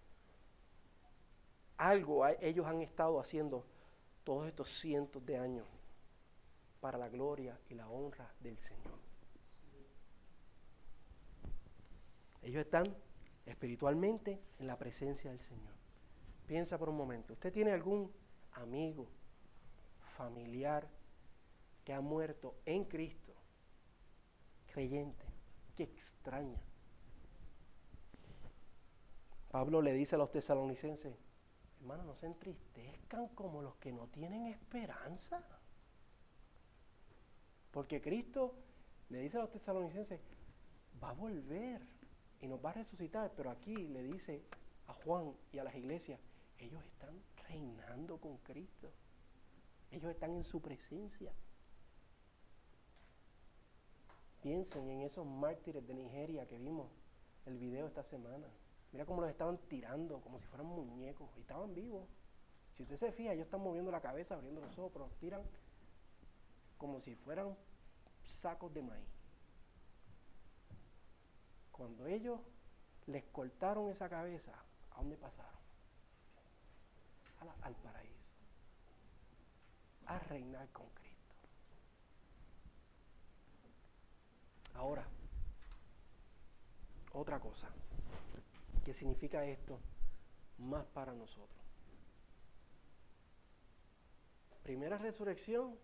Algo 1.79 2.27
ellos 2.27 2.67
han 2.67 2.83
estado 2.83 3.19
haciendo 3.19 3.65
todos 4.23 4.47
estos 4.47 4.69
cientos 4.69 5.25
de 5.25 5.39
años 5.39 5.80
para 6.81 6.99
la 6.99 7.09
gloria 7.09 7.59
y 7.69 7.75
la 7.75 7.89
honra 7.89 8.33
del 8.41 8.59
Señor. 8.59 8.99
Ellos 12.43 12.65
están 12.65 12.97
espiritualmente 13.47 14.41
en 14.59 14.67
la 14.67 14.79
presencia 14.79 15.31
del 15.31 15.41
Señor. 15.41 15.75
Piensa 16.47 16.79
por 16.79 16.89
un 16.89 16.97
momento, 16.97 17.35
¿usted 17.35 17.53
tiene 17.53 17.73
algún 17.73 18.13
amigo, 18.53 19.07
familiar 20.17 20.89
que 21.85 21.93
ha 21.93 22.01
muerto 22.01 22.57
en 22.65 22.85
Cristo? 22.85 23.35
Creyente, 24.67 25.27
que 25.77 25.85
extraña. 25.85 26.61
Pablo 29.51 29.83
le 29.83 29.93
dice 29.93 30.15
a 30.15 30.19
los 30.19 30.31
tesalonicenses, 30.31 31.17
hermanos, 31.81 32.07
no 32.07 32.15
se 32.15 32.27
entristezcan 32.27 33.29
como 33.29 33.63
los 33.63 33.77
que 33.77 33.93
no 33.93 34.07
tienen 34.09 34.47
esperanza. 34.47 35.45
Porque 37.71 38.01
Cristo 38.01 38.55
le 39.09 39.21
dice 39.21 39.37
a 39.37 39.41
los 39.41 39.51
tesalonicenses, 39.51 40.21
va 41.03 41.11
a 41.11 41.15
volver 41.15 41.81
y 42.41 42.49
nos 42.49 42.65
va 42.65 42.71
a 42.71 42.75
resucitar. 42.75 43.33
Pero 43.37 43.51
aquí 43.51 43.75
le 43.75 44.03
dice 44.03 44.43
a 44.87 44.93
Juan 44.93 45.35
y 45.53 45.59
a 45.59 45.65
las 45.65 45.75
iglesias, 45.75 46.21
ellos 46.59 46.85
están 46.85 47.15
reinando 47.49 48.19
con 48.19 48.39
Cristo. 48.39 48.91
Ellos 49.91 50.11
están 50.11 50.33
en 50.33 50.45
su 50.45 50.61
presencia. 50.61 51.33
Piensen 54.43 54.89
en 54.89 55.03
esos 55.03 55.27
mártires 55.27 55.87
de 55.87 55.95
Nigeria 55.95 56.47
que 56.47 56.59
vimos 56.59 56.89
el 57.47 57.59
video 57.59 57.87
esta 57.87 58.03
semana. 58.03 58.47
Mira 58.93 59.05
cómo 59.05 59.21
los 59.21 59.31
estaban 59.31 59.59
tirando 59.69 60.21
como 60.21 60.39
si 60.39 60.47
fueran 60.47 60.67
muñecos 60.67 61.29
y 61.37 61.41
estaban 61.41 61.75
vivos. 61.75 62.09
Si 62.73 62.83
usted 62.83 62.97
se 62.97 63.13
fija, 63.13 63.33
ellos 63.33 63.45
están 63.45 63.61
moviendo 63.61 63.91
la 63.91 64.01
cabeza, 64.01 64.35
abriendo 64.35 64.61
los 64.61 64.77
ojos, 64.79 64.91
pero 64.93 65.07
los 65.07 65.15
tiran 65.19 65.43
como 66.81 66.99
si 66.99 67.15
fueran 67.15 67.55
sacos 68.25 68.73
de 68.73 68.83
maíz. 68.83 69.07
Cuando 71.71 72.07
ellos 72.07 72.41
les 73.07 73.23
cortaron 73.25 73.91
esa 73.91 74.09
cabeza, 74.09 74.55
¿a 74.93 74.97
dónde 74.97 75.17
pasaron? 75.19 75.61
al 77.63 77.75
paraíso. 77.77 78.35
A 80.07 80.19
reinar 80.19 80.69
con 80.71 80.87
Cristo. 80.91 81.35
Ahora, 84.75 85.07
otra 87.13 87.41
cosa. 87.41 87.69
¿Qué 88.85 88.93
significa 88.95 89.45
esto 89.45 89.79
más 90.59 90.87
para 90.87 91.13
nosotros? 91.13 91.61
Primera 94.63 94.99
resurrección 94.99 95.79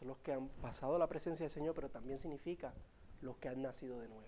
los 0.00 0.18
que 0.18 0.32
han 0.32 0.48
pasado 0.48 0.98
la 0.98 1.08
presencia 1.08 1.44
del 1.44 1.50
Señor, 1.50 1.74
pero 1.74 1.90
también 1.90 2.18
significa 2.18 2.72
los 3.20 3.36
que 3.36 3.48
han 3.48 3.62
nacido 3.62 4.00
de 4.00 4.08
nuevo. 4.08 4.26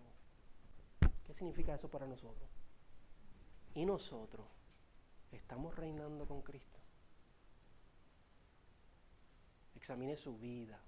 ¿Qué 1.27 1.35
significa 1.35 1.75
eso 1.75 1.89
para 1.89 2.07
nosotros? 2.07 2.49
Y 3.75 3.87
nosotros 3.87 4.47
estamos 5.31 5.75
reinando 5.77 6.27
con 6.27 6.43
Cristo. 6.43 6.79
Examine 9.75 10.17
su 10.17 10.37
vida. 10.39 10.79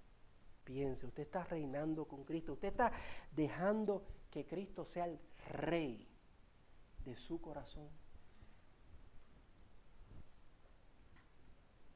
Piense, 0.65 1.07
usted 1.07 1.23
está 1.25 1.45
reinando 1.45 2.07
con 2.07 2.25
Cristo. 2.25 2.53
Usted 2.53 2.69
está 2.69 2.93
dejando 3.35 4.05
que 4.31 4.47
Cristo 4.47 4.85
sea 4.85 5.07
el 5.07 5.19
rey 5.51 6.07
de 7.05 7.17
su 7.17 7.41
corazón. 7.41 7.89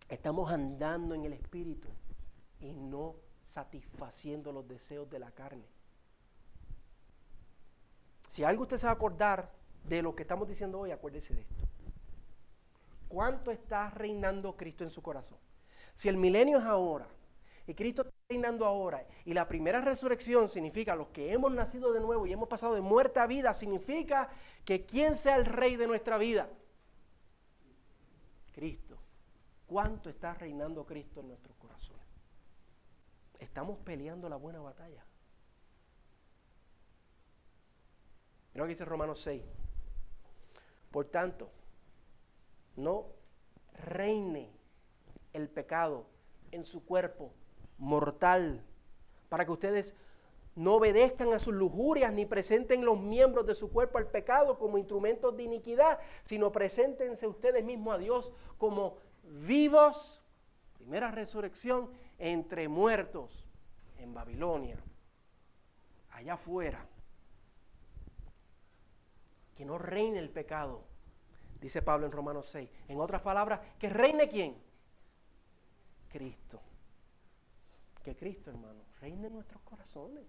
Estamos 0.08 0.50
andando 0.50 1.14
en 1.14 1.24
el 1.24 1.34
Espíritu 1.34 1.88
y 2.60 2.72
no 2.72 3.16
satisfaciendo 3.50 4.52
los 4.52 4.66
deseos 4.68 5.08
de 5.10 5.18
la 5.18 5.30
carne. 5.30 5.64
Si 8.28 8.44
algo 8.44 8.62
usted 8.62 8.76
se 8.76 8.86
va 8.86 8.92
a 8.92 8.94
acordar 8.94 9.50
de 9.84 10.02
lo 10.02 10.14
que 10.14 10.22
estamos 10.22 10.46
diciendo 10.46 10.80
hoy, 10.80 10.90
acuérdese 10.90 11.34
de 11.34 11.40
esto. 11.40 11.54
¿Cuánto 13.08 13.50
está 13.50 13.90
reinando 13.90 14.56
Cristo 14.56 14.84
en 14.84 14.90
su 14.90 15.02
corazón? 15.02 15.38
Si 15.94 16.08
el 16.08 16.16
milenio 16.16 16.58
es 16.58 16.64
ahora 16.64 17.08
y 17.66 17.74
Cristo 17.74 18.02
está 18.02 18.14
reinando 18.28 18.66
ahora 18.66 19.06
y 19.24 19.32
la 19.32 19.48
primera 19.48 19.80
resurrección 19.80 20.50
significa 20.50 20.94
los 20.94 21.08
que 21.08 21.32
hemos 21.32 21.50
nacido 21.52 21.92
de 21.92 22.00
nuevo 22.00 22.26
y 22.26 22.32
hemos 22.32 22.48
pasado 22.48 22.74
de 22.74 22.82
muerte 22.82 23.18
a 23.18 23.26
vida, 23.26 23.54
significa 23.54 24.28
que 24.64 24.84
¿quién 24.84 25.16
sea 25.16 25.36
el 25.36 25.46
rey 25.46 25.76
de 25.76 25.86
nuestra 25.86 26.18
vida? 26.18 26.48
Cristo. 28.52 28.98
¿Cuánto 29.66 30.08
está 30.10 30.34
reinando 30.34 30.84
Cristo 30.84 31.20
en 31.20 31.28
nuestros 31.28 31.56
corazones? 31.56 32.07
Estamos 33.38 33.78
peleando 33.78 34.28
la 34.28 34.36
buena 34.36 34.60
batalla. 34.60 35.04
Mira 38.52 38.64
lo 38.64 38.64
que 38.64 38.70
dice 38.70 38.84
Romanos 38.84 39.20
6. 39.20 39.42
Por 40.90 41.04
tanto, 41.06 41.50
no 42.76 43.06
reine 43.74 44.50
el 45.32 45.48
pecado 45.48 46.06
en 46.50 46.64
su 46.64 46.84
cuerpo 46.84 47.32
mortal, 47.76 48.64
para 49.28 49.44
que 49.44 49.52
ustedes 49.52 49.94
no 50.56 50.74
obedezcan 50.74 51.32
a 51.32 51.38
sus 51.38 51.54
lujurias 51.54 52.12
ni 52.12 52.26
presenten 52.26 52.84
los 52.84 52.98
miembros 52.98 53.46
de 53.46 53.54
su 53.54 53.70
cuerpo 53.70 53.98
al 53.98 54.08
pecado 54.08 54.58
como 54.58 54.76
instrumentos 54.76 55.36
de 55.36 55.44
iniquidad, 55.44 56.00
sino 56.24 56.50
preséntense 56.50 57.28
ustedes 57.28 57.64
mismos 57.64 57.94
a 57.94 57.98
Dios 57.98 58.32
como 58.56 58.96
vivos, 59.22 60.20
primera 60.74 61.12
resurrección, 61.12 61.90
entre 62.18 62.68
muertos 62.68 63.44
en 63.98 64.12
Babilonia, 64.12 64.76
allá 66.10 66.34
afuera. 66.34 66.84
Que 69.56 69.64
no 69.64 69.78
reine 69.78 70.18
el 70.18 70.30
pecado, 70.30 70.84
dice 71.60 71.82
Pablo 71.82 72.06
en 72.06 72.12
Romanos 72.12 72.46
6. 72.46 72.68
En 72.88 73.00
otras 73.00 73.22
palabras, 73.22 73.60
que 73.78 73.88
reine 73.88 74.28
quién? 74.28 74.56
Cristo. 76.08 76.60
Que 78.02 78.16
Cristo, 78.16 78.50
hermano, 78.50 78.82
reine 79.00 79.26
en 79.26 79.34
nuestros 79.34 79.60
corazones. 79.62 80.24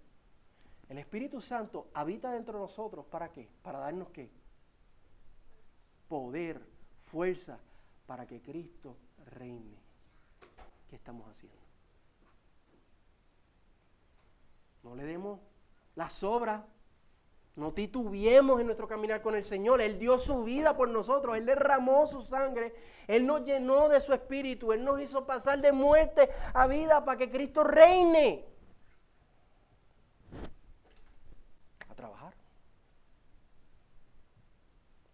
El 0.89 0.97
Espíritu 0.97 1.39
Santo 1.39 1.89
habita 1.93 2.31
dentro 2.31 2.55
de 2.55 2.61
nosotros, 2.61 3.05
¿para 3.05 3.31
qué? 3.31 3.47
Para 3.61 3.77
darnos 3.77 4.09
qué? 4.09 4.31
Poder, 6.07 6.59
fuerza, 7.03 7.59
para 8.07 8.25
que 8.25 8.41
Cristo 8.41 8.97
reine. 9.37 9.77
¿Qué 10.89 10.95
estamos 10.95 11.29
haciendo? 11.29 11.68
No 14.83 14.95
le 14.95 15.03
demos 15.03 15.39
la 15.95 16.09
sobra. 16.09 16.65
No 17.55 17.73
titubiemos 17.73 18.61
en 18.61 18.67
nuestro 18.67 18.87
caminar 18.87 19.21
con 19.21 19.35
el 19.35 19.43
Señor. 19.43 19.81
Él 19.81 19.99
dio 19.99 20.17
su 20.17 20.43
vida 20.43 20.77
por 20.77 20.87
nosotros. 20.89 21.35
Él 21.35 21.45
derramó 21.45 22.07
su 22.07 22.21
sangre. 22.21 22.73
Él 23.07 23.25
nos 23.25 23.43
llenó 23.43 23.89
de 23.89 23.99
su 23.99 24.13
espíritu. 24.13 24.71
Él 24.71 24.85
nos 24.85 25.01
hizo 25.01 25.25
pasar 25.25 25.59
de 25.59 25.73
muerte 25.73 26.29
a 26.53 26.67
vida 26.67 27.03
para 27.03 27.17
que 27.17 27.29
Cristo 27.29 27.63
reine. 27.65 28.45
A 31.89 31.95
trabajar. 31.95 32.33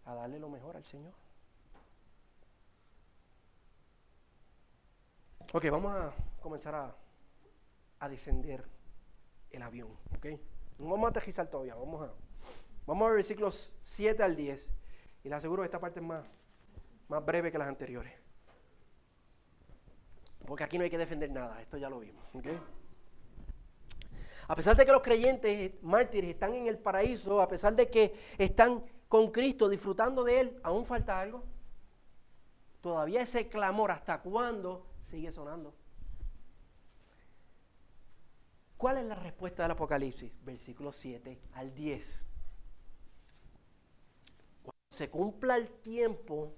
A 0.04 0.14
darle 0.14 0.38
lo 0.38 0.48
mejor 0.48 0.76
al 0.76 0.84
Señor. 0.84 1.12
Ok, 5.52 5.64
vamos 5.70 5.92
a 5.96 6.12
comenzar 6.40 6.74
a, 6.76 6.94
a 7.98 8.08
descender 8.08 8.75
el 9.56 9.62
avión, 9.62 9.88
¿ok? 10.16 10.26
No 10.78 10.90
vamos 10.90 11.06
a 11.06 11.10
aterrizar 11.10 11.48
todavía, 11.48 11.74
vamos 11.74 12.02
a, 12.02 12.12
vamos 12.86 13.02
a 13.02 13.06
ver 13.06 13.16
versículos 13.16 13.76
7 13.82 14.22
al 14.22 14.36
10. 14.36 14.72
Y 15.24 15.28
les 15.28 15.38
aseguro 15.38 15.62
que 15.62 15.66
esta 15.66 15.80
parte 15.80 16.00
es 16.00 16.06
más, 16.06 16.24
más 17.08 17.24
breve 17.24 17.50
que 17.50 17.58
las 17.58 17.68
anteriores. 17.68 18.12
Porque 20.46 20.62
aquí 20.62 20.78
no 20.78 20.84
hay 20.84 20.90
que 20.90 20.98
defender 20.98 21.30
nada, 21.30 21.60
esto 21.60 21.76
ya 21.76 21.90
lo 21.90 21.98
vimos, 21.98 22.22
¿ok? 22.34 22.46
A 24.48 24.54
pesar 24.54 24.76
de 24.76 24.86
que 24.86 24.92
los 24.92 25.02
creyentes 25.02 25.72
mártires 25.82 26.30
están 26.30 26.54
en 26.54 26.68
el 26.68 26.78
paraíso, 26.78 27.40
a 27.40 27.48
pesar 27.48 27.74
de 27.74 27.90
que 27.90 28.14
están 28.38 28.84
con 29.08 29.32
Cristo, 29.32 29.68
disfrutando 29.68 30.22
de 30.22 30.40
Él, 30.40 30.60
aún 30.62 30.86
falta 30.86 31.20
algo. 31.20 31.42
Todavía 32.80 33.22
ese 33.22 33.48
clamor, 33.48 33.90
¿hasta 33.90 34.22
cuándo 34.22 34.86
sigue 35.10 35.32
sonando? 35.32 35.74
¿Cuál 38.76 38.98
es 38.98 39.06
la 39.06 39.14
respuesta 39.14 39.62
del 39.62 39.72
Apocalipsis? 39.72 40.32
Versículo 40.44 40.92
7 40.92 41.40
al 41.54 41.74
10. 41.74 42.26
Cuando 44.62 44.78
se 44.90 45.08
cumpla 45.08 45.56
el 45.56 45.70
tiempo, 45.70 46.52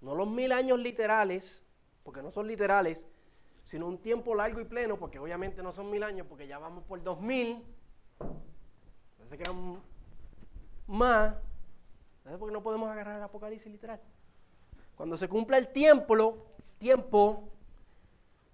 no 0.00 0.14
los 0.14 0.28
mil 0.28 0.52
años 0.52 0.78
literales, 0.78 1.64
porque 2.02 2.22
no 2.22 2.30
son 2.30 2.46
literales, 2.46 3.06
sino 3.62 3.86
un 3.86 3.98
tiempo 3.98 4.34
largo 4.34 4.60
y 4.60 4.64
pleno, 4.64 4.98
porque 4.98 5.18
obviamente 5.18 5.62
no 5.62 5.70
son 5.70 5.90
mil 5.90 6.02
años, 6.02 6.26
porque 6.26 6.46
ya 6.46 6.58
vamos 6.58 6.82
por 6.84 7.02
dos 7.02 7.20
mil. 7.20 7.62
Parece 9.18 9.36
que 9.36 9.42
eran 9.42 9.82
más. 10.86 11.36
¿Sabes 12.24 12.38
por 12.38 12.48
qué 12.48 12.52
no 12.54 12.62
podemos 12.62 12.88
agarrar 12.88 13.18
el 13.18 13.22
Apocalipsis 13.22 13.70
literal? 13.70 14.00
Cuando 14.96 15.18
se 15.18 15.28
cumpla 15.28 15.58
el 15.58 15.68
tiempo, 15.68 16.38
tiempo, 16.78 17.50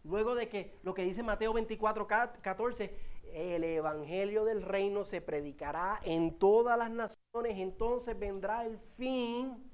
luego 0.07 0.34
de 0.34 0.48
que 0.48 0.78
lo 0.82 0.94
que 0.94 1.02
dice 1.02 1.22
Mateo 1.22 1.52
24, 1.52 2.07
14, 2.07 2.94
el 3.32 3.64
evangelio 3.64 4.44
del 4.44 4.62
reino 4.62 5.04
se 5.04 5.20
predicará 5.20 6.00
en 6.02 6.38
todas 6.38 6.78
las 6.78 6.90
naciones, 6.90 7.59
entonces 7.59 8.18
vendrá 8.18 8.64
el 8.64 8.78
fin 8.96 9.66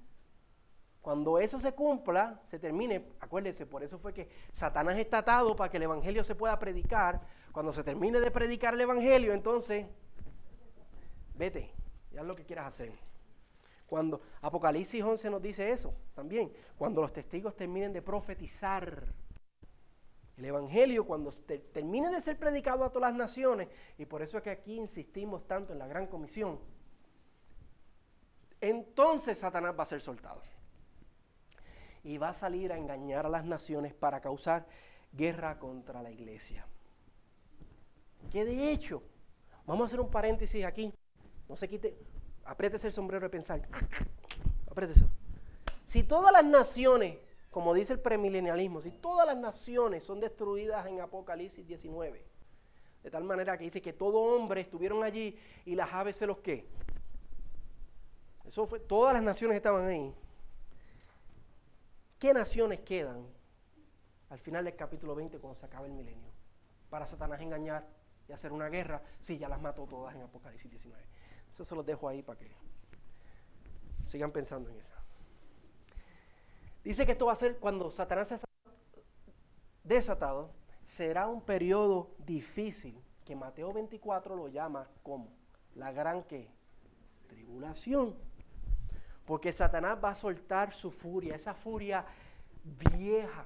cuando 1.03 1.41
eso 1.41 1.59
se 1.59 1.73
cumpla, 1.75 2.41
se 2.45 2.61
termine, 2.61 3.05
acuérdense, 3.19 3.67
por 3.67 3.83
eso 3.83 3.99
fue 3.99 4.15
que 4.15 4.29
Satanás 4.53 4.97
está 4.99 5.19
atado 5.19 5.57
para 5.57 5.69
que 5.69 5.77
el 5.79 5.83
Evangelio 5.83 6.23
se 6.23 6.37
pueda 6.37 6.57
predicar. 6.61 7.21
Cuando 7.51 7.73
se 7.73 7.83
termine 7.83 8.21
de 8.21 8.31
predicar 8.31 8.75
el 8.75 8.83
Evangelio, 8.83 9.35
entonces, 9.35 9.85
vete, 11.35 11.75
haz 12.17 12.25
lo 12.25 12.37
que 12.37 12.45
quieras 12.45 12.67
hacer. 12.67 12.93
Cuando 13.85 14.23
Apocalipsis 14.43 15.03
11 15.03 15.29
nos 15.29 15.43
dice 15.43 15.73
eso 15.73 15.93
también, 16.15 16.53
cuando 16.79 17.03
los 17.03 17.13
testigos 17.13 17.57
terminen 17.57 17.93
de 17.93 18.01
profetizar 18.01 19.13
el 20.37 20.45
Evangelio, 20.45 21.07
cuando 21.07 21.31
termine 21.73 22.11
de 22.11 22.21
ser 22.21 22.39
predicado 22.39 22.85
a 22.85 22.91
todas 22.91 23.11
las 23.11 23.19
naciones, 23.19 23.69
y 23.99 24.07
por 24.07 24.23
eso 24.23 24.39
es 24.39 24.43
que 24.43 24.51
aquí 24.51 24.77
insistimos 24.77 25.47
tanto 25.47 25.73
en 25.73 25.79
la 25.79 25.87
gran 25.87 26.07
comisión, 26.07 26.59
entonces 28.61 29.39
Satanás 29.39 29.75
va 29.79 29.83
a 29.83 29.87
ser 29.87 30.01
soltado 30.01 30.41
y 32.05 32.17
va 32.17 32.31
a 32.31 32.35
salir 32.35 32.73
a 32.73 32.79
engañar 32.79 33.27
a 33.27 33.29
las 33.29 33.45
naciones 33.45 33.93
para 33.95 34.21
causar 34.21 34.67
guerra 35.13 35.59
contra 35.59 36.03
la 36.03 36.11
iglesia. 36.11 36.67
Que 38.31 38.45
de 38.45 38.71
hecho, 38.71 39.03
vamos 39.67 39.85
a 39.85 39.87
hacer 39.87 40.01
un 40.01 40.11
paréntesis 40.11 40.65
aquí, 40.65 40.93
no 41.49 41.57
se 41.57 41.69
quite, 41.69 41.97
apriétese 42.45 42.87
el 42.87 42.93
sombrero 42.93 43.27
de 43.27 43.31
pensar, 43.31 43.69
apriétese. 44.71 45.07
Si 45.85 46.05
todas 46.05 46.33
las 46.33 46.45
naciones, 46.45 47.19
como 47.53 47.75
dice 47.75 47.93
el 47.93 48.01
premilenialismo, 48.01 48.81
si 48.81 48.91
todas 48.91 49.27
las 49.27 49.37
naciones 49.37 50.03
son 50.03 50.21
destruidas 50.21 50.87
en 50.87 51.03
Apocalipsis 51.03 51.67
19, 51.67 52.25
de 53.03 53.11
tal 53.11 53.25
manera 53.25 53.59
que 53.59 53.65
dice 53.65 53.83
que 53.83 53.93
todo 53.93 54.21
hombre 54.21 54.63
estuvieron 54.63 55.05
allí 55.05 55.39
y 55.67 55.75
las 55.75 55.93
aves 55.93 56.17
se 56.17 56.27
los 56.27 56.39
que. 56.39 56.67
Eso 58.47 58.67
fue, 58.67 58.81
todas 58.81 59.13
las 59.13 59.23
naciones 59.23 59.59
estaban 59.59 59.87
ahí. 59.87 60.15
¿Qué 62.19 62.33
naciones 62.33 62.81
quedan 62.81 63.27
al 64.31 64.39
final 64.39 64.65
del 64.65 64.75
capítulo 64.75 65.15
20 65.15 65.39
cuando 65.39 65.61
se 65.61 65.67
acabe 65.67 65.89
el 65.89 65.93
milenio? 65.93 66.31
Para 66.89 67.07
Satanás 67.07 67.43
engañar 67.43 67.87
y 68.29 68.33
hacer 68.33 68.51
una 68.51 68.71
guerra. 68.71 69.03
Sí, 69.21 69.37
ya 69.37 69.51
las 69.51 69.61
mató 69.61 69.85
todas 69.87 70.15
en 70.15 70.23
Apocalipsis 70.23 70.71
19. 70.71 71.05
Eso 71.53 71.67
se 71.67 71.75
los 71.75 71.85
dejo 71.85 72.09
ahí 72.09 72.23
para 72.23 72.39
que 72.39 72.51
sigan 74.07 74.33
pensando 74.33 74.71
en 74.71 74.79
eso. 74.79 75.02
Dice 76.85 77.07
que 77.07 77.13
esto 77.13 77.27
va 77.27 77.33
a 77.33 77.37
ser 77.37 77.59
cuando 77.59 77.91
Satanás 77.91 78.29
sea 78.29 78.41
desatado, 79.85 80.51
será 80.83 81.29
un 81.29 81.41
periodo 81.41 82.11
difícil 82.19 83.01
que 83.25 83.37
Mateo 83.37 83.73
24 83.73 84.35
lo 84.35 84.49
llama 84.49 84.89
como 85.03 85.29
la 85.75 85.93
gran 85.93 86.25
que 86.25 86.51
tribulación. 87.29 88.17
Porque 89.25 89.53
Satanás 89.53 89.99
va 90.03 90.11
a 90.11 90.15
soltar 90.15 90.73
su 90.73 90.91
furia, 90.91 91.37
esa 91.37 91.55
furia 91.55 92.05
vieja, 92.65 93.45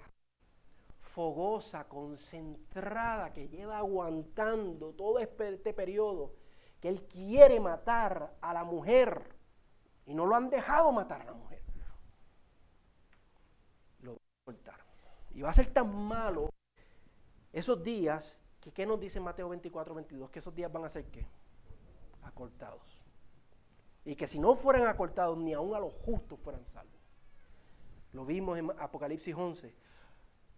fogosa, 1.01 1.85
concentrada, 1.85 3.33
que 3.33 3.49
lleva 3.49 3.79
aguantando 3.79 4.93
todo 4.93 5.19
este 5.19 5.75
periodo, 5.75 6.33
que 6.81 6.89
él 6.89 7.03
quiere 7.07 7.61
matar 7.61 8.35
a 8.41 8.55
la 8.55 8.65
mujer 8.65 9.35
y 10.07 10.15
no 10.15 10.25
lo 10.25 10.35
han 10.35 10.49
dejado 10.49 10.93
matar 10.93 11.23
a 11.23 11.25
la 11.25 11.35
mujer. 11.35 11.66
Y 15.35 15.43
va 15.43 15.51
a 15.51 15.55
ser 15.55 15.73
tan 15.73 15.95
malo 15.95 16.51
esos 17.53 17.83
días 17.83 18.41
que, 18.61 18.73
¿qué 18.73 18.87
nos 18.87 19.01
dice 19.01 19.21
Mateo 19.21 19.49
24, 19.49 19.95
22? 19.95 20.31
Que 20.31 20.39
esos 20.39 20.55
días 20.55 20.73
van 20.73 20.85
a 20.85 20.89
ser 20.89 21.05
qué? 21.07 21.27
Acortados 22.23 23.07
y 24.07 24.15
que 24.15 24.29
si 24.29 24.39
no 24.39 24.55
fueran 24.55 24.87
acortados, 24.87 25.37
ni 25.37 25.53
aun 25.53 25.75
a 25.75 25.81
los 25.81 25.93
justos 25.93 26.39
fueran 26.39 26.65
salvos. 26.67 26.95
Lo 28.13 28.25
vimos 28.25 28.57
en 28.57 28.71
Apocalipsis 28.79 29.35
11. 29.35 29.75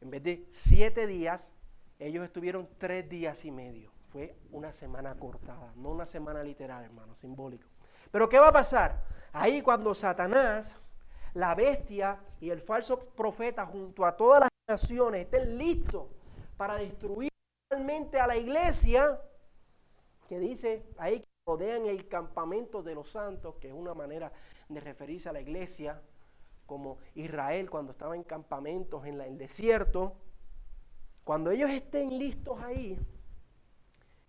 En 0.02 0.10
vez 0.10 0.22
de 0.22 0.46
siete 0.50 1.06
días, 1.06 1.54
ellos 1.98 2.24
estuvieron 2.24 2.68
tres 2.76 3.08
días 3.08 3.46
y 3.46 3.50
medio. 3.50 3.90
Fue 4.12 4.36
una 4.52 4.70
semana 4.72 5.14
cortada, 5.14 5.72
no 5.76 5.88
una 5.90 6.04
semana 6.04 6.42
literal, 6.42 6.84
hermano, 6.84 7.16
simbólico. 7.16 7.66
Pero 8.10 8.28
¿qué 8.28 8.38
va 8.38 8.48
a 8.48 8.52
pasar? 8.52 9.02
Ahí 9.32 9.62
cuando 9.62 9.94
Satanás, 9.94 10.76
la 11.34 11.54
bestia 11.54 12.20
y 12.40 12.50
el 12.50 12.60
falso 12.60 12.98
profeta 12.98 13.66
junto 13.66 14.04
a 14.04 14.16
todas 14.16 14.40
las 14.42 14.50
naciones 14.68 15.22
estén 15.22 15.58
listos 15.58 16.06
para 16.56 16.76
destruir 16.76 17.30
realmente 17.70 18.18
a 18.18 18.26
la 18.26 18.36
iglesia, 18.36 19.20
que 20.26 20.38
dice 20.38 20.86
ahí 20.98 21.24
rodean 21.46 21.86
el 21.86 22.08
campamento 22.08 22.82
de 22.82 22.94
los 22.94 23.10
santos, 23.10 23.54
que 23.56 23.68
es 23.68 23.74
una 23.74 23.94
manera 23.94 24.30
de 24.68 24.80
referirse 24.80 25.30
a 25.30 25.32
la 25.32 25.40
iglesia, 25.40 26.02
como 26.66 26.98
Israel 27.14 27.70
cuando 27.70 27.92
estaba 27.92 28.14
en 28.14 28.22
campamentos 28.22 29.06
en 29.06 29.18
el 29.18 29.38
desierto. 29.38 30.14
Cuando 31.24 31.50
ellos 31.50 31.70
estén 31.70 32.18
listos 32.18 32.60
ahí, 32.60 32.98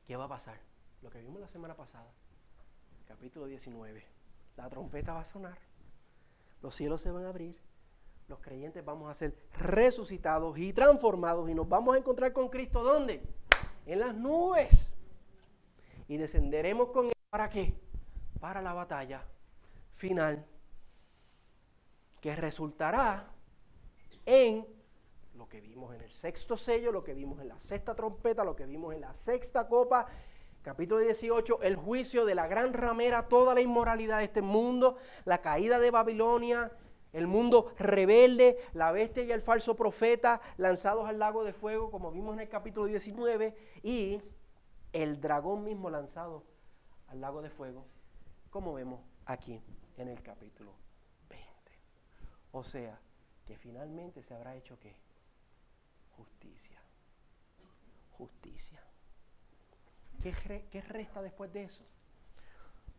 ¿qué 0.05 0.15
va 0.15 0.25
a 0.25 0.29
pasar? 0.29 0.57
Lo 1.01 1.09
que 1.09 1.19
vimos 1.19 1.41
la 1.41 1.49
semana 1.49 1.75
pasada, 1.75 2.09
capítulo 3.05 3.45
19. 3.47 4.01
La 4.55 4.69
trompeta 4.69 5.13
va 5.13 5.21
a 5.21 5.25
sonar, 5.25 5.57
los 6.61 6.75
cielos 6.75 7.01
se 7.01 7.11
van 7.11 7.25
a 7.25 7.29
abrir, 7.29 7.57
los 8.27 8.39
creyentes 8.39 8.85
vamos 8.85 9.09
a 9.09 9.13
ser 9.13 9.35
resucitados 9.57 10.57
y 10.57 10.71
transformados 10.73 11.49
y 11.49 11.53
nos 11.53 11.67
vamos 11.67 11.95
a 11.95 11.97
encontrar 11.97 12.31
con 12.31 12.49
Cristo 12.49 12.83
¿dónde? 12.83 13.23
En 13.85 13.99
las 13.99 14.15
nubes 14.15 14.93
y 16.07 16.17
descenderemos 16.17 16.89
con 16.89 17.07
él. 17.07 17.13
¿Para 17.29 17.49
qué? 17.49 17.73
Para 18.39 18.61
la 18.61 18.73
batalla 18.73 19.23
final 19.95 20.45
que 22.21 22.35
resultará 22.35 23.31
en 24.25 24.67
lo 25.35 25.47
que 25.47 25.61
vimos 25.61 25.95
en 25.95 26.01
el 26.01 26.11
sexto 26.11 26.57
sello, 26.57 26.91
lo 26.91 27.03
que 27.03 27.13
vimos 27.13 27.39
en 27.39 27.47
la 27.47 27.59
sexta 27.59 27.95
trompeta, 27.95 28.43
lo 28.43 28.55
que 28.55 28.65
vimos 28.65 28.93
en 28.93 29.01
la 29.01 29.13
sexta 29.13 29.67
copa, 29.67 30.07
capítulo 30.61 31.01
18, 31.01 31.61
el 31.63 31.75
juicio 31.75 32.25
de 32.25 32.35
la 32.35 32.47
gran 32.47 32.73
ramera, 32.73 33.27
toda 33.27 33.53
la 33.53 33.61
inmoralidad 33.61 34.19
de 34.19 34.25
este 34.25 34.41
mundo, 34.41 34.97
la 35.25 35.41
caída 35.41 35.79
de 35.79 35.91
Babilonia, 35.91 36.71
el 37.13 37.27
mundo 37.27 37.73
rebelde, 37.77 38.57
la 38.73 38.91
bestia 38.91 39.23
y 39.23 39.31
el 39.31 39.41
falso 39.41 39.75
profeta 39.75 40.41
lanzados 40.57 41.07
al 41.07 41.19
lago 41.19 41.43
de 41.43 41.53
fuego, 41.53 41.89
como 41.89 42.11
vimos 42.11 42.33
en 42.35 42.41
el 42.41 42.49
capítulo 42.49 42.85
19, 42.85 43.55
y 43.83 44.21
el 44.93 45.19
dragón 45.19 45.63
mismo 45.63 45.89
lanzado 45.89 46.43
al 47.07 47.21
lago 47.21 47.41
de 47.41 47.49
fuego, 47.49 47.85
como 48.49 48.73
vemos 48.73 49.01
aquí 49.25 49.61
en 49.97 50.07
el 50.07 50.21
capítulo 50.21 50.73
20. 51.29 51.47
O 52.51 52.63
sea, 52.63 52.99
que 53.45 53.57
finalmente 53.57 54.21
se 54.21 54.33
habrá 54.33 54.55
hecho 54.55 54.77
qué? 54.79 54.95
Justicia. 56.15 56.79
Justicia. 58.11 58.88
¿Qué, 60.21 60.33
¿Qué, 60.69 60.81
resta 60.81 61.21
después 61.21 61.51
de 61.53 61.63
eso? 61.63 61.83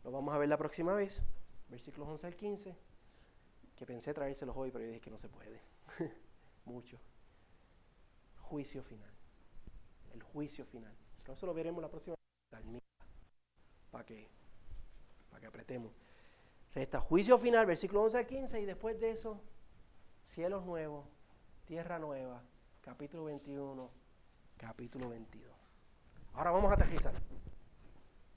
Lo 0.05 0.11
vamos 0.11 0.35
a 0.35 0.39
ver 0.39 0.49
la 0.49 0.57
próxima 0.57 0.95
vez, 0.95 1.23
versículos 1.68 2.09
11 2.09 2.27
al 2.27 2.37
15, 2.37 2.77
que 3.77 3.87
pensé 3.87 4.14
traérselos 4.14 4.57
hoy, 4.57 4.71
pero 4.71 4.85
yo 4.85 4.89
dije 4.89 5.01
que 5.01 5.11
no 5.11 5.18
se 5.18 5.29
puede. 5.29 5.61
Mucho. 6.64 6.99
Juicio 8.41 8.83
final. 8.83 9.12
El 10.12 10.23
juicio 10.23 10.64
final. 10.64 10.95
Eso 11.33 11.47
lo 11.47 11.55
veremos 11.55 11.81
la 11.81 11.89
próxima 11.89 12.16
para 13.91 14.05
que, 14.05 14.29
para 15.31 15.41
que 15.41 15.47
apretemos. 15.47 15.93
Resta 16.75 17.01
juicio 17.01 17.39
final, 17.39 17.66
versículo 17.66 18.03
11 18.03 18.18
al 18.18 18.27
15, 18.27 18.61
y 18.61 18.64
después 18.64 18.99
de 19.01 19.11
eso, 19.11 19.41
cielos 20.27 20.64
nuevos, 20.64 21.07
tierra 21.64 21.99
nueva, 21.99 22.43
capítulo 22.81 23.25
21, 23.25 23.91
capítulo 24.57 25.09
22. 25.09 25.60
Ahora 26.35 26.51
vamos 26.51 26.70
a 26.70 26.74
aterrizar. 26.74 27.14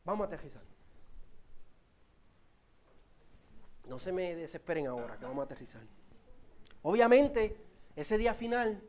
Vamos 0.05 0.25
a 0.25 0.27
aterrizar. 0.27 0.61
No 3.87 3.99
se 3.99 4.11
me 4.11 4.35
desesperen 4.35 4.87
ahora, 4.87 5.17
que 5.17 5.25
vamos 5.25 5.41
a 5.41 5.45
aterrizar. 5.45 5.81
Obviamente, 6.81 7.57
ese 7.95 8.17
día 8.17 8.33
final 8.33 8.81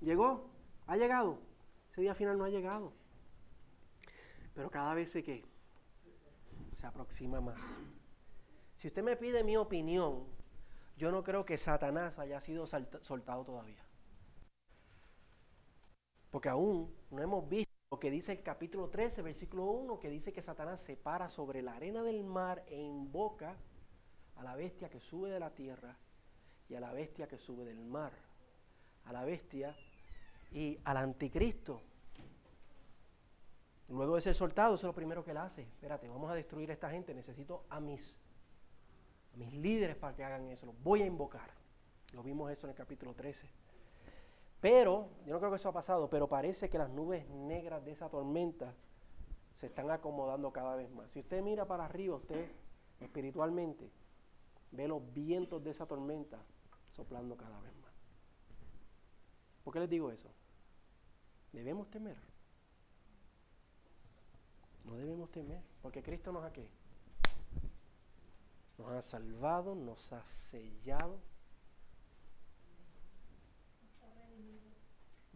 llegó, 0.00 0.50
ha 0.86 0.96
llegado. 0.96 1.38
Ese 1.90 2.00
día 2.00 2.14
final 2.14 2.38
no 2.38 2.44
ha 2.44 2.48
llegado. 2.48 2.92
Pero 4.54 4.70
cada 4.70 4.94
vez 4.94 5.10
se 5.10 5.22
que 5.22 5.44
se 6.74 6.86
aproxima 6.86 7.40
más. 7.40 7.60
Si 8.76 8.88
usted 8.88 9.02
me 9.02 9.16
pide 9.16 9.44
mi 9.44 9.56
opinión, 9.56 10.26
yo 10.96 11.10
no 11.10 11.22
creo 11.22 11.44
que 11.44 11.58
Satanás 11.58 12.18
haya 12.18 12.40
sido 12.40 12.66
soltado 12.66 13.44
todavía. 13.44 13.84
Porque 16.30 16.48
aún 16.48 16.94
no 17.10 17.22
hemos 17.22 17.48
visto 17.48 17.75
lo 17.90 18.00
que 18.00 18.10
dice 18.10 18.32
el 18.32 18.42
capítulo 18.42 18.88
13, 18.88 19.22
versículo 19.22 19.64
1, 19.64 20.00
que 20.00 20.10
dice 20.10 20.32
que 20.32 20.42
Satanás 20.42 20.80
se 20.80 20.96
para 20.96 21.28
sobre 21.28 21.62
la 21.62 21.76
arena 21.76 22.02
del 22.02 22.24
mar 22.24 22.64
e 22.66 22.80
invoca 22.80 23.56
a 24.34 24.42
la 24.42 24.56
bestia 24.56 24.88
que 24.88 25.00
sube 25.00 25.30
de 25.30 25.38
la 25.38 25.54
tierra 25.54 25.96
y 26.68 26.74
a 26.74 26.80
la 26.80 26.92
bestia 26.92 27.28
que 27.28 27.38
sube 27.38 27.64
del 27.64 27.84
mar. 27.84 28.12
A 29.04 29.12
la 29.12 29.24
bestia 29.24 29.76
y 30.50 30.80
al 30.84 30.96
anticristo. 30.96 31.80
Luego 33.88 34.16
de 34.16 34.20
ser 34.20 34.34
soltado, 34.34 34.74
eso 34.74 34.88
es 34.88 34.90
lo 34.90 34.94
primero 34.94 35.24
que 35.24 35.30
él 35.30 35.36
hace. 35.36 35.62
Espérate, 35.62 36.08
vamos 36.08 36.28
a 36.28 36.34
destruir 36.34 36.70
a 36.70 36.72
esta 36.72 36.90
gente. 36.90 37.14
Necesito 37.14 37.66
a 37.70 37.78
mis, 37.78 38.16
a 39.32 39.36
mis 39.36 39.52
líderes 39.52 39.94
para 39.94 40.16
que 40.16 40.24
hagan 40.24 40.48
eso. 40.48 40.66
Los 40.66 40.82
voy 40.82 41.02
a 41.02 41.06
invocar. 41.06 41.52
Lo 42.14 42.24
vimos 42.24 42.50
eso 42.50 42.66
en 42.66 42.70
el 42.70 42.76
capítulo 42.76 43.14
13. 43.14 43.48
Pero, 44.68 45.10
yo 45.24 45.32
no 45.32 45.38
creo 45.38 45.52
que 45.52 45.58
eso 45.58 45.68
ha 45.68 45.72
pasado, 45.72 46.10
pero 46.10 46.26
parece 46.26 46.68
que 46.68 46.76
las 46.76 46.90
nubes 46.90 47.24
negras 47.28 47.84
de 47.84 47.92
esa 47.92 48.08
tormenta 48.08 48.74
se 49.54 49.66
están 49.66 49.92
acomodando 49.92 50.52
cada 50.52 50.74
vez 50.74 50.90
más. 50.90 51.08
Si 51.12 51.20
usted 51.20 51.40
mira 51.40 51.68
para 51.68 51.84
arriba, 51.84 52.16
usted 52.16 52.50
espiritualmente 52.98 53.92
ve 54.72 54.88
los 54.88 55.00
vientos 55.14 55.62
de 55.62 55.70
esa 55.70 55.86
tormenta 55.86 56.44
soplando 56.90 57.36
cada 57.36 57.60
vez 57.60 57.76
más. 57.76 57.92
¿Por 59.62 59.72
qué 59.72 59.78
les 59.78 59.88
digo 59.88 60.10
eso? 60.10 60.32
Debemos 61.52 61.88
temer. 61.88 62.18
No 64.82 64.96
debemos 64.96 65.30
temer, 65.30 65.62
porque 65.80 66.02
Cristo 66.02 66.32
nos 66.32 66.44
ha 66.44 66.52
qué? 66.52 66.68
Nos 68.78 68.90
ha 68.90 69.00
salvado, 69.00 69.76
nos 69.76 70.12
ha 70.12 70.24
sellado. 70.24 71.20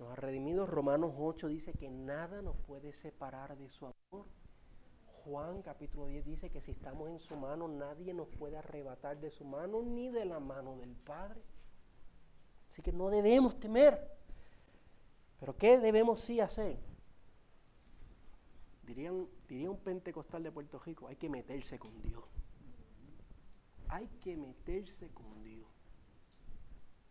Nos 0.01 0.11
ha 0.11 0.17
redimido. 0.17 0.65
Romanos 0.65 1.13
8 1.19 1.49
dice 1.49 1.75
que 1.75 1.91
nada 1.91 2.41
nos 2.41 2.57
puede 2.57 2.95
separar 2.95 3.59
de 3.59 3.69
su 3.69 3.85
amor. 3.85 4.27
Juan 5.25 5.61
capítulo 5.61 6.07
10 6.07 6.25
dice 6.25 6.51
que 6.51 6.63
si 6.63 6.71
estamos 6.71 7.11
en 7.11 7.19
su 7.19 7.37
mano, 7.37 7.69
nadie 7.69 8.15
nos 8.15 8.27
puede 8.29 8.57
arrebatar 8.57 9.21
de 9.21 9.29
su 9.29 9.45
mano 9.45 9.83
ni 9.83 10.09
de 10.09 10.25
la 10.25 10.41
mano 10.41 10.79
del 10.79 10.97
Padre. 10.97 11.43
Así 12.71 12.81
que 12.81 12.93
no 12.93 13.11
debemos 13.11 13.61
temer. 13.61 14.17
Pero 15.39 15.55
¿qué 15.59 15.79
debemos 15.79 16.21
sí 16.21 16.41
hacer? 16.41 16.79
Diría 18.85 19.13
un, 19.13 19.29
diría 19.47 19.71
un 19.71 19.81
pentecostal 19.81 20.43
de 20.43 20.51
Puerto 20.51 20.79
Rico, 20.79 21.09
hay 21.09 21.17
que 21.17 21.29
meterse 21.29 21.79
con 21.79 22.01
Dios. 22.01 22.25
Hay 23.89 24.09
que 24.23 24.35
meterse 24.35 25.11
con 25.11 25.45
Dios. 25.45 25.69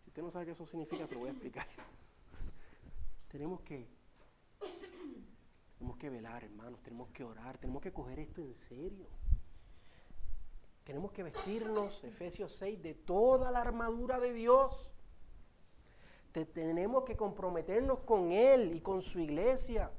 Si 0.02 0.10
usted 0.10 0.24
no 0.24 0.32
sabe 0.32 0.48
qué 0.48 0.52
eso 0.54 0.66
significa, 0.66 1.06
se 1.06 1.14
lo 1.14 1.20
voy 1.20 1.30
a 1.30 1.34
explicar. 1.34 1.68
Tenemos 3.30 3.61
que 3.61 3.88
tenemos 5.77 5.97
que 5.97 6.09
velar, 6.09 6.43
hermanos, 6.43 6.82
tenemos 6.84 7.07
que 7.09 7.23
orar, 7.23 7.57
tenemos 7.57 7.82
que 7.82 7.93
coger 7.93 8.19
esto 8.19 8.41
en 8.41 8.53
serio. 8.53 9.07
Tenemos 10.84 11.13
que 11.13 11.23
vestirnos, 11.23 12.03
Efesios 12.03 12.51
6, 12.57 12.82
de 12.82 12.95
toda 12.95 13.49
la 13.49 13.61
armadura 13.61 14.19
de 14.19 14.34
Dios. 14.34 14.91
tenemos 16.53 17.05
que 17.05 17.15
comprometernos 17.15 17.99
con 17.99 18.34
Él 18.34 18.75
y 18.75 18.82
con 18.82 19.01
su 19.01 19.19
iglesia. 19.19 19.89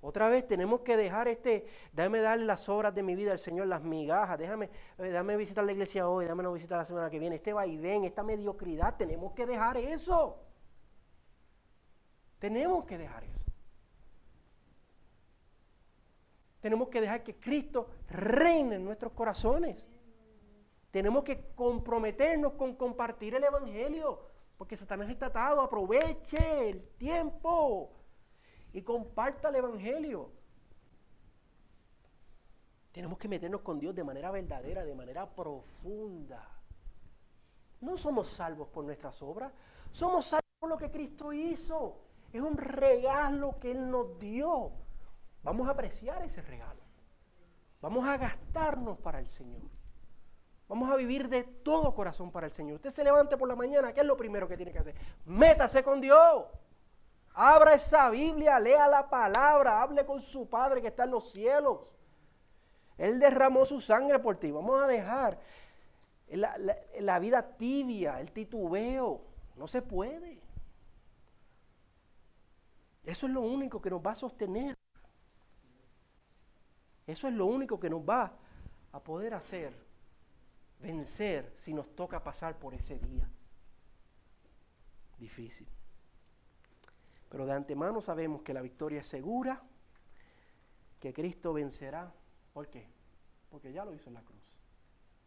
Otra 0.00 0.28
vez 0.28 0.46
tenemos 0.46 0.80
que 0.80 0.96
dejar 0.96 1.28
este, 1.28 1.66
déjame 1.92 2.20
darle 2.20 2.44
las 2.44 2.68
obras 2.68 2.94
de 2.94 3.02
mi 3.02 3.14
vida 3.14 3.32
al 3.32 3.38
Señor, 3.38 3.66
las 3.66 3.82
migajas, 3.82 4.38
déjame, 4.38 4.70
eh, 4.98 5.02
déjame 5.04 5.36
visitar 5.36 5.64
la 5.64 5.72
iglesia 5.72 6.08
hoy, 6.08 6.24
déjame 6.24 6.42
no 6.42 6.52
visitar 6.52 6.78
la 6.78 6.84
semana 6.84 7.10
que 7.10 7.18
viene, 7.18 7.36
este 7.36 7.52
vaivén, 7.52 8.04
esta 8.04 8.22
mediocridad, 8.22 8.96
tenemos 8.96 9.32
que 9.34 9.46
dejar 9.46 9.76
eso. 9.76 10.45
Tenemos 12.38 12.84
que 12.84 12.98
dejar 12.98 13.24
eso. 13.24 13.44
Tenemos 16.60 16.88
que 16.88 17.00
dejar 17.00 17.22
que 17.22 17.36
Cristo 17.36 17.88
reine 18.08 18.76
en 18.76 18.84
nuestros 18.84 19.12
corazones. 19.12 19.86
Tenemos 20.90 21.24
que 21.24 21.52
comprometernos 21.54 22.54
con 22.54 22.74
compartir 22.74 23.34
el 23.34 23.44
Evangelio, 23.44 24.20
porque 24.56 24.76
Satanás 24.76 25.10
está 25.10 25.26
atado. 25.26 25.60
Aproveche 25.60 26.70
el 26.70 26.82
tiempo 26.96 27.92
y 28.72 28.82
comparta 28.82 29.48
el 29.50 29.56
Evangelio. 29.56 30.32
Tenemos 32.92 33.18
que 33.18 33.28
meternos 33.28 33.60
con 33.60 33.78
Dios 33.78 33.94
de 33.94 34.02
manera 34.02 34.30
verdadera, 34.30 34.84
de 34.84 34.94
manera 34.94 35.28
profunda. 35.28 36.48
No 37.80 37.96
somos 37.96 38.28
salvos 38.28 38.68
por 38.68 38.84
nuestras 38.84 39.20
obras, 39.22 39.52
somos 39.92 40.24
salvos 40.24 40.50
por 40.58 40.70
lo 40.70 40.78
que 40.78 40.90
Cristo 40.90 41.32
hizo. 41.32 42.05
Es 42.36 42.42
un 42.42 42.58
regalo 42.58 43.58
que 43.58 43.70
Él 43.70 43.90
nos 43.90 44.18
dio. 44.18 44.72
Vamos 45.42 45.68
a 45.68 45.70
apreciar 45.70 46.22
ese 46.22 46.42
regalo. 46.42 46.82
Vamos 47.80 48.06
a 48.06 48.18
gastarnos 48.18 48.98
para 48.98 49.20
el 49.20 49.28
Señor. 49.28 49.62
Vamos 50.68 50.90
a 50.90 50.96
vivir 50.96 51.30
de 51.30 51.44
todo 51.44 51.94
corazón 51.94 52.30
para 52.30 52.46
el 52.46 52.52
Señor. 52.52 52.76
Usted 52.76 52.90
se 52.90 53.04
levante 53.04 53.38
por 53.38 53.48
la 53.48 53.56
mañana, 53.56 53.94
¿qué 53.94 54.00
es 54.00 54.06
lo 54.06 54.18
primero 54.18 54.46
que 54.48 54.56
tiene 54.56 54.70
que 54.70 54.80
hacer? 54.80 54.94
Métase 55.24 55.82
con 55.82 55.98
Dios. 56.00 56.44
Abra 57.32 57.74
esa 57.74 58.10
Biblia, 58.10 58.60
lea 58.60 58.86
la 58.86 59.08
palabra, 59.08 59.80
hable 59.80 60.04
con 60.04 60.20
su 60.20 60.46
Padre 60.48 60.82
que 60.82 60.88
está 60.88 61.04
en 61.04 61.12
los 61.12 61.30
cielos. 61.30 61.78
Él 62.98 63.18
derramó 63.18 63.64
su 63.64 63.80
sangre 63.80 64.18
por 64.18 64.36
ti. 64.36 64.50
Vamos 64.50 64.82
a 64.82 64.86
dejar 64.86 65.38
la, 66.28 66.58
la 67.00 67.18
vida 67.18 67.56
tibia, 67.56 68.20
el 68.20 68.32
titubeo. 68.32 69.22
No 69.56 69.66
se 69.66 69.80
puede. 69.80 70.45
Eso 73.06 73.26
es 73.28 73.32
lo 73.32 73.40
único 73.40 73.80
que 73.80 73.88
nos 73.88 74.04
va 74.04 74.10
a 74.10 74.16
sostener. 74.16 74.76
Eso 77.06 77.28
es 77.28 77.34
lo 77.34 77.46
único 77.46 77.78
que 77.78 77.88
nos 77.88 78.00
va 78.00 78.36
a 78.90 79.00
poder 79.00 79.32
hacer 79.32 79.72
vencer 80.80 81.54
si 81.56 81.72
nos 81.72 81.94
toca 81.94 82.22
pasar 82.22 82.58
por 82.58 82.74
ese 82.74 82.98
día. 82.98 83.30
Difícil. 85.18 85.68
Pero 87.28 87.46
de 87.46 87.52
antemano 87.52 88.00
sabemos 88.00 88.42
que 88.42 88.52
la 88.52 88.60
victoria 88.60 89.00
es 89.00 89.06
segura, 89.06 89.62
que 90.98 91.12
Cristo 91.12 91.52
vencerá. 91.52 92.12
¿Por 92.52 92.68
qué? 92.68 92.88
Porque 93.50 93.72
ya 93.72 93.84
lo 93.84 93.94
hizo 93.94 94.08
en 94.08 94.14
la 94.14 94.22
cruz. 94.22 94.42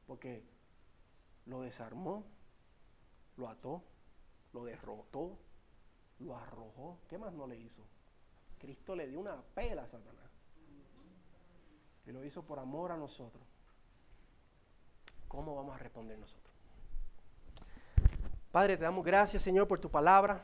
Porque 0.05 0.43
lo 1.45 1.61
desarmó, 1.61 2.25
lo 3.37 3.47
ató, 3.47 3.83
lo 4.51 4.65
derrotó, 4.65 5.37
lo 6.19 6.37
arrojó. 6.37 6.99
¿Qué 7.09 7.17
más 7.17 7.33
no 7.33 7.47
le 7.47 7.57
hizo? 7.57 7.81
Cristo 8.59 8.95
le 8.95 9.07
dio 9.07 9.19
una 9.19 9.35
pela 9.55 9.83
a 9.83 9.87
Satanás. 9.87 10.29
Y 12.05 12.11
lo 12.11 12.23
hizo 12.23 12.43
por 12.43 12.59
amor 12.59 12.91
a 12.91 12.97
nosotros. 12.97 13.43
¿Cómo 15.27 15.55
vamos 15.55 15.75
a 15.75 15.77
responder 15.77 16.17
nosotros? 16.17 16.53
Padre, 18.51 18.77
te 18.77 18.83
damos 18.83 19.05
gracias, 19.05 19.43
Señor, 19.43 19.67
por 19.67 19.79
tu 19.79 19.89
palabra. 19.89 20.43